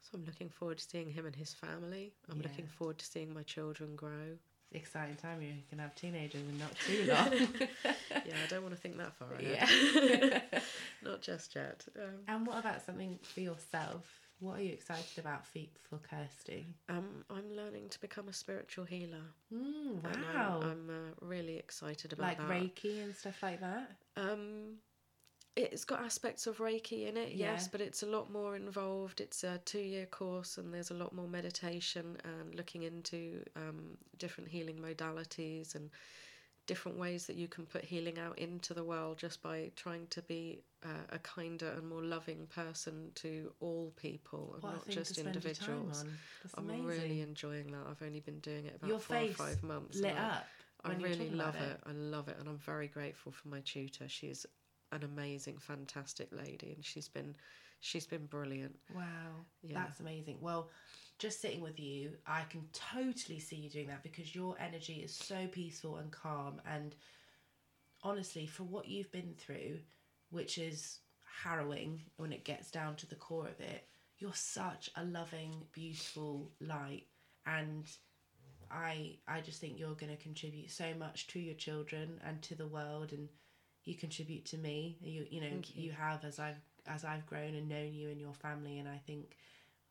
So 0.00 0.10
I'm 0.14 0.24
looking 0.24 0.50
forward 0.50 0.78
to 0.78 0.84
seeing 0.84 1.10
him 1.10 1.26
and 1.26 1.34
his 1.34 1.52
family. 1.52 2.12
I'm 2.30 2.40
looking 2.42 2.66
forward 2.66 2.98
to 2.98 3.06
seeing 3.06 3.32
my 3.32 3.42
children 3.42 3.96
grow. 3.96 4.36
Exciting 4.72 5.16
time 5.16 5.40
you 5.40 5.54
can 5.68 5.78
have 5.78 5.94
teenagers 5.94 6.42
in 6.42 6.58
not 6.58 6.74
too 6.86 7.04
long. 7.08 7.48
Yeah, 8.26 8.34
I 8.42 8.46
don't 8.48 8.62
want 8.62 8.74
to 8.74 8.80
think 8.80 8.96
that 8.96 9.14
far 9.14 9.28
ahead. 9.34 9.68
yeah. 10.52 10.60
Not 11.04 11.20
just 11.20 11.54
yet. 11.54 11.84
Um, 11.94 12.20
and 12.26 12.46
what 12.46 12.58
about 12.58 12.84
something 12.86 13.18
for 13.22 13.40
yourself? 13.40 14.23
What 14.40 14.58
are 14.58 14.62
you 14.62 14.72
excited 14.72 15.18
about 15.18 15.46
for, 15.46 15.60
for 15.88 15.98
Kirsty? 15.98 16.66
um, 16.88 17.24
I'm 17.30 17.54
learning 17.56 17.88
to 17.90 18.00
become 18.00 18.28
a 18.28 18.32
spiritual 18.32 18.84
healer. 18.84 19.22
Mm, 19.52 20.04
and 20.04 20.06
I'm- 20.06 20.34
wow. 20.34 20.60
I'm, 20.62 20.90
uh, 20.90 21.26
really 21.26 21.56
excited 21.56 22.12
about 22.12 22.26
like 22.26 22.38
that. 22.38 22.48
Reiki 22.48 23.02
and 23.02 23.14
stuff 23.14 23.42
like 23.42 23.60
that? 23.60 23.90
Um, 24.16 24.78
it's 25.56 25.84
got 25.84 26.00
aspects 26.02 26.46
of 26.48 26.58
Reiki 26.58 27.06
in 27.06 27.16
it, 27.16 27.32
Yeah. 27.32 27.52
yes, 27.52 27.68
but 27.68 27.80
it's 27.80 28.02
a 28.02 28.06
lot 28.06 28.30
more 28.30 28.56
involved. 28.56 29.20
It's 29.20 29.44
a 29.44 29.58
two 29.64 29.78
year 29.80 30.06
course, 30.06 30.58
and 30.58 30.74
there's 30.74 30.90
a 30.90 30.94
lot 30.94 31.12
more 31.14 31.28
meditation 31.28 32.18
and 32.24 32.54
looking 32.54 32.82
into 32.82 33.44
um, 33.56 33.96
different 34.18 34.50
healing 34.50 34.78
modalities 34.78 35.74
and 35.76 35.90
different 36.66 36.98
ways 36.98 37.26
that 37.26 37.36
you 37.36 37.46
can 37.46 37.66
put 37.66 37.84
healing 37.84 38.18
out 38.18 38.38
into 38.38 38.74
the 38.74 38.82
world 38.82 39.18
just 39.18 39.42
by 39.42 39.70
trying 39.76 40.06
to 40.08 40.22
be 40.22 40.64
uh, 40.84 41.04
a 41.10 41.18
kinder 41.18 41.70
and 41.70 41.88
more 41.88 42.02
loving 42.02 42.46
person 42.46 43.12
to 43.14 43.54
all 43.60 43.90
people 43.92 44.54
and 44.54 44.62
What 44.62 44.74
not 44.74 44.86
just 44.86 45.14
to 45.14 45.20
spend 45.20 45.34
time 45.34 45.34
individuals. 45.36 46.04
I'm 46.56 46.66
amazing. 46.66 46.86
really 46.86 47.20
enjoying 47.20 47.72
that. 47.72 47.86
I've 47.86 48.02
only 48.02 48.20
been 48.20 48.40
doing 48.40 48.66
it 48.66 48.76
about 48.76 48.90
Your 48.90 48.98
four 49.00 49.16
face 49.16 49.30
or 49.30 49.34
five 49.34 49.62
months. 49.62 50.00
lit 50.00 50.16
up. 50.16 50.46
I 50.84 50.88
when 50.88 51.00
you 51.00 51.06
were 51.06 51.12
really 51.12 51.30
love 51.30 51.54
about 51.54 51.70
it. 51.70 51.80
I 51.86 51.92
love 51.92 52.28
it, 52.28 52.36
and 52.38 52.48
I'm 52.48 52.58
very 52.58 52.88
grateful 52.88 53.32
for 53.32 53.48
my 53.48 53.60
tutor. 53.60 54.08
She's 54.08 54.44
an 54.92 55.02
amazing, 55.02 55.58
fantastic 55.58 56.32
lady, 56.32 56.72
and 56.72 56.84
she's 56.84 57.08
been 57.08 57.34
she's 57.80 58.06
been 58.06 58.26
brilliant. 58.26 58.78
Wow, 58.94 59.46
Yeah. 59.62 59.74
that's 59.84 60.00
amazing. 60.00 60.40
Well, 60.40 60.70
just 61.18 61.40
sitting 61.40 61.60
with 61.62 61.80
you, 61.80 62.18
I 62.26 62.44
can 62.44 62.68
totally 62.72 63.38
see 63.40 63.56
you 63.56 63.70
doing 63.70 63.86
that 63.88 64.02
because 64.02 64.34
your 64.34 64.58
energy 64.58 65.02
is 65.02 65.14
so 65.16 65.48
peaceful 65.48 65.96
and 65.96 66.12
calm. 66.12 66.60
And 66.66 66.94
honestly, 68.02 68.46
for 68.46 68.64
what 68.64 68.86
you've 68.86 69.10
been 69.10 69.34
through, 69.34 69.80
which 70.34 70.58
is 70.58 70.98
harrowing 71.42 72.02
when 72.16 72.32
it 72.32 72.44
gets 72.44 72.70
down 72.70 72.96
to 72.96 73.06
the 73.06 73.14
core 73.14 73.46
of 73.46 73.60
it, 73.60 73.86
you're 74.18 74.34
such 74.34 74.90
a 74.96 75.04
loving, 75.04 75.52
beautiful 75.72 76.50
light. 76.60 77.06
And 77.46 77.86
I, 78.70 79.18
I 79.28 79.40
just 79.40 79.60
think 79.60 79.78
you're 79.78 79.94
going 79.94 80.14
to 80.16 80.22
contribute 80.22 80.70
so 80.70 80.86
much 80.98 81.28
to 81.28 81.38
your 81.38 81.54
children 81.54 82.20
and 82.26 82.42
to 82.42 82.54
the 82.54 82.66
world, 82.66 83.12
and 83.12 83.28
you 83.84 83.94
contribute 83.94 84.44
to 84.46 84.58
me. 84.58 84.98
You, 85.00 85.26
you 85.30 85.40
know, 85.40 85.48
Thank 85.50 85.76
you. 85.76 85.84
you 85.84 85.92
have 85.92 86.24
as 86.24 86.38
I've 86.38 86.60
as 86.86 87.04
I've 87.04 87.26
grown 87.26 87.54
and 87.54 87.68
known 87.68 87.94
you 87.94 88.10
and 88.10 88.20
your 88.20 88.34
family, 88.34 88.78
and 88.78 88.88
I 88.88 89.00
think 89.06 89.36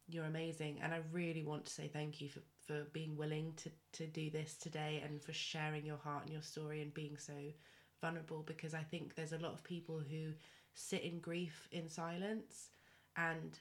you're 0.08 0.26
amazing. 0.26 0.80
And 0.84 0.94
I 0.94 1.00
really 1.12 1.44
want 1.44 1.66
to 1.66 1.74
say 1.74 1.88
thank 1.88 2.22
you 2.22 2.30
for, 2.30 2.42
for 2.68 2.84
being 2.92 3.16
willing 3.16 3.54
to, 3.58 3.72
to 3.94 4.08
do 4.08 4.30
this 4.30 4.56
today 4.58 5.02
and 5.04 5.24
for 5.24 5.34
sharing 5.34 5.86
your 5.86 5.98
heart 5.98 6.24
and 6.24 6.34
your 6.34 6.42
story 6.42 6.82
and 6.82 6.94
being 6.94 7.18
so 7.18 7.34
vulnerable 8.04 8.44
because 8.46 8.74
I 8.74 8.84
think 8.84 9.16
there's 9.16 9.32
a 9.32 9.38
lot 9.38 9.54
of 9.54 9.64
people 9.64 10.00
who 10.00 10.34
sit 10.74 11.04
in 11.04 11.20
grief 11.20 11.70
in 11.72 11.88
silence 11.88 12.70
and 13.16 13.58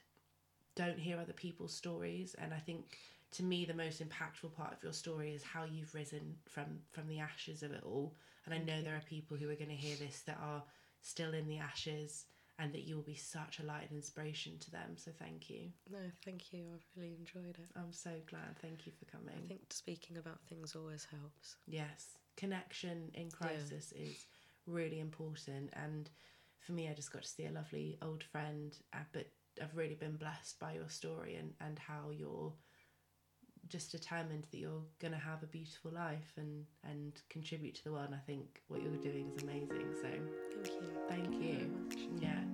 don't 0.75 0.99
hear 0.99 1.17
other 1.17 1.33
people's 1.33 1.73
stories. 1.73 2.35
And 2.37 2.53
I 2.53 2.57
think 2.59 2.97
to 3.31 3.43
me 3.43 3.63
the 3.65 3.73
most 3.73 4.03
impactful 4.03 4.53
part 4.53 4.73
of 4.73 4.83
your 4.83 4.93
story 4.93 5.33
is 5.33 5.43
how 5.43 5.63
you've 5.63 5.95
risen 5.95 6.35
from 6.45 6.65
from 6.91 7.07
the 7.07 7.19
ashes 7.19 7.63
of 7.63 7.71
it 7.71 7.83
all. 7.85 8.15
And 8.45 8.53
I 8.53 8.57
know 8.57 8.81
there 8.81 8.95
are 8.95 9.09
people 9.09 9.37
who 9.37 9.49
are 9.49 9.55
going 9.55 9.69
to 9.69 9.85
hear 9.87 9.95
this 9.95 10.19
that 10.27 10.37
are 10.41 10.63
still 11.01 11.33
in 11.33 11.47
the 11.47 11.59
ashes 11.59 12.25
and 12.59 12.71
that 12.73 12.83
you 12.83 12.95
will 12.95 13.03
be 13.03 13.15
such 13.15 13.59
a 13.59 13.63
light 13.63 13.89
and 13.89 13.97
inspiration 13.97 14.59
to 14.59 14.71
them. 14.71 14.95
So 14.95 15.11
thank 15.17 15.49
you. 15.49 15.69
No, 15.91 15.99
thank 16.23 16.53
you. 16.53 16.65
I've 16.73 16.85
really 16.95 17.15
enjoyed 17.17 17.57
it. 17.57 17.69
I'm 17.75 17.93
so 17.93 18.11
glad. 18.29 18.57
Thank 18.61 18.85
you 18.85 18.91
for 18.91 19.05
coming. 19.05 19.35
I 19.45 19.47
think 19.47 19.61
speaking 19.71 20.17
about 20.17 20.39
things 20.49 20.75
always 20.75 21.07
helps. 21.09 21.55
Yes, 21.67 22.17
connection 22.37 23.09
in 23.15 23.31
crisis 23.31 23.91
is 23.93 24.27
really 24.67 24.99
important. 24.99 25.71
And 25.73 26.09
for 26.59 26.71
me, 26.73 26.89
I 26.89 26.93
just 26.93 27.11
got 27.11 27.23
to 27.23 27.27
see 27.27 27.45
a 27.45 27.51
lovely 27.51 27.97
old 28.01 28.23
friend, 28.23 28.75
uh, 28.93 28.99
but 29.11 29.27
I've 29.61 29.75
really 29.75 29.95
been 29.95 30.15
blessed 30.15 30.59
by 30.59 30.73
your 30.73 30.89
story 30.89 31.35
and, 31.35 31.53
and 31.61 31.77
how 31.77 32.09
you're 32.11 32.53
just 33.67 33.91
determined 33.91 34.45
that 34.51 34.57
you're 34.57 34.83
going 34.99 35.13
to 35.13 35.19
have 35.19 35.41
a 35.41 35.47
beautiful 35.47 35.91
life 35.91 36.33
and, 36.37 36.65
and 36.83 37.21
contribute 37.29 37.75
to 37.75 37.83
the 37.83 37.91
world. 37.91 38.07
And 38.07 38.15
I 38.15 38.19
think 38.25 38.61
what 38.67 38.81
you're 38.81 38.95
doing 38.97 39.31
is 39.35 39.43
amazing. 39.43 39.93
So 40.01 40.09
Thank 40.51 40.67
you. 40.67 40.99
thank 41.09 41.33
you. 41.41 41.71
much. 41.89 42.21
Yeah. 42.21 42.52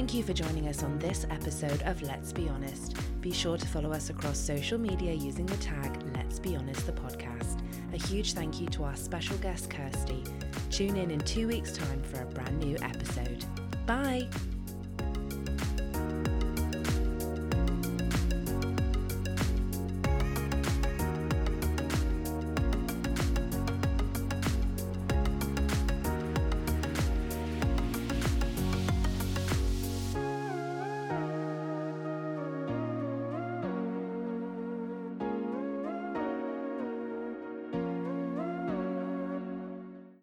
Thank 0.00 0.14
you 0.14 0.22
for 0.22 0.32
joining 0.32 0.66
us 0.66 0.82
on 0.82 0.98
this 0.98 1.26
episode 1.28 1.82
of 1.82 2.00
Let's 2.00 2.32
Be 2.32 2.48
Honest. 2.48 2.96
Be 3.20 3.30
sure 3.30 3.58
to 3.58 3.66
follow 3.66 3.92
us 3.92 4.08
across 4.08 4.38
social 4.38 4.78
media 4.78 5.12
using 5.12 5.44
the 5.44 5.58
tag 5.58 5.94
Let's 6.14 6.38
Be 6.38 6.56
Honest 6.56 6.86
the 6.86 6.92
podcast. 6.92 7.60
A 7.92 7.98
huge 7.98 8.32
thank 8.32 8.62
you 8.62 8.66
to 8.68 8.84
our 8.84 8.96
special 8.96 9.36
guest 9.36 9.68
Kirsty. 9.68 10.24
Tune 10.70 10.96
in 10.96 11.10
in 11.10 11.20
two 11.20 11.48
weeks' 11.48 11.72
time 11.72 12.02
for 12.02 12.22
a 12.22 12.24
brand 12.24 12.58
new 12.60 12.78
episode. 12.80 13.44
Bye! 13.84 14.30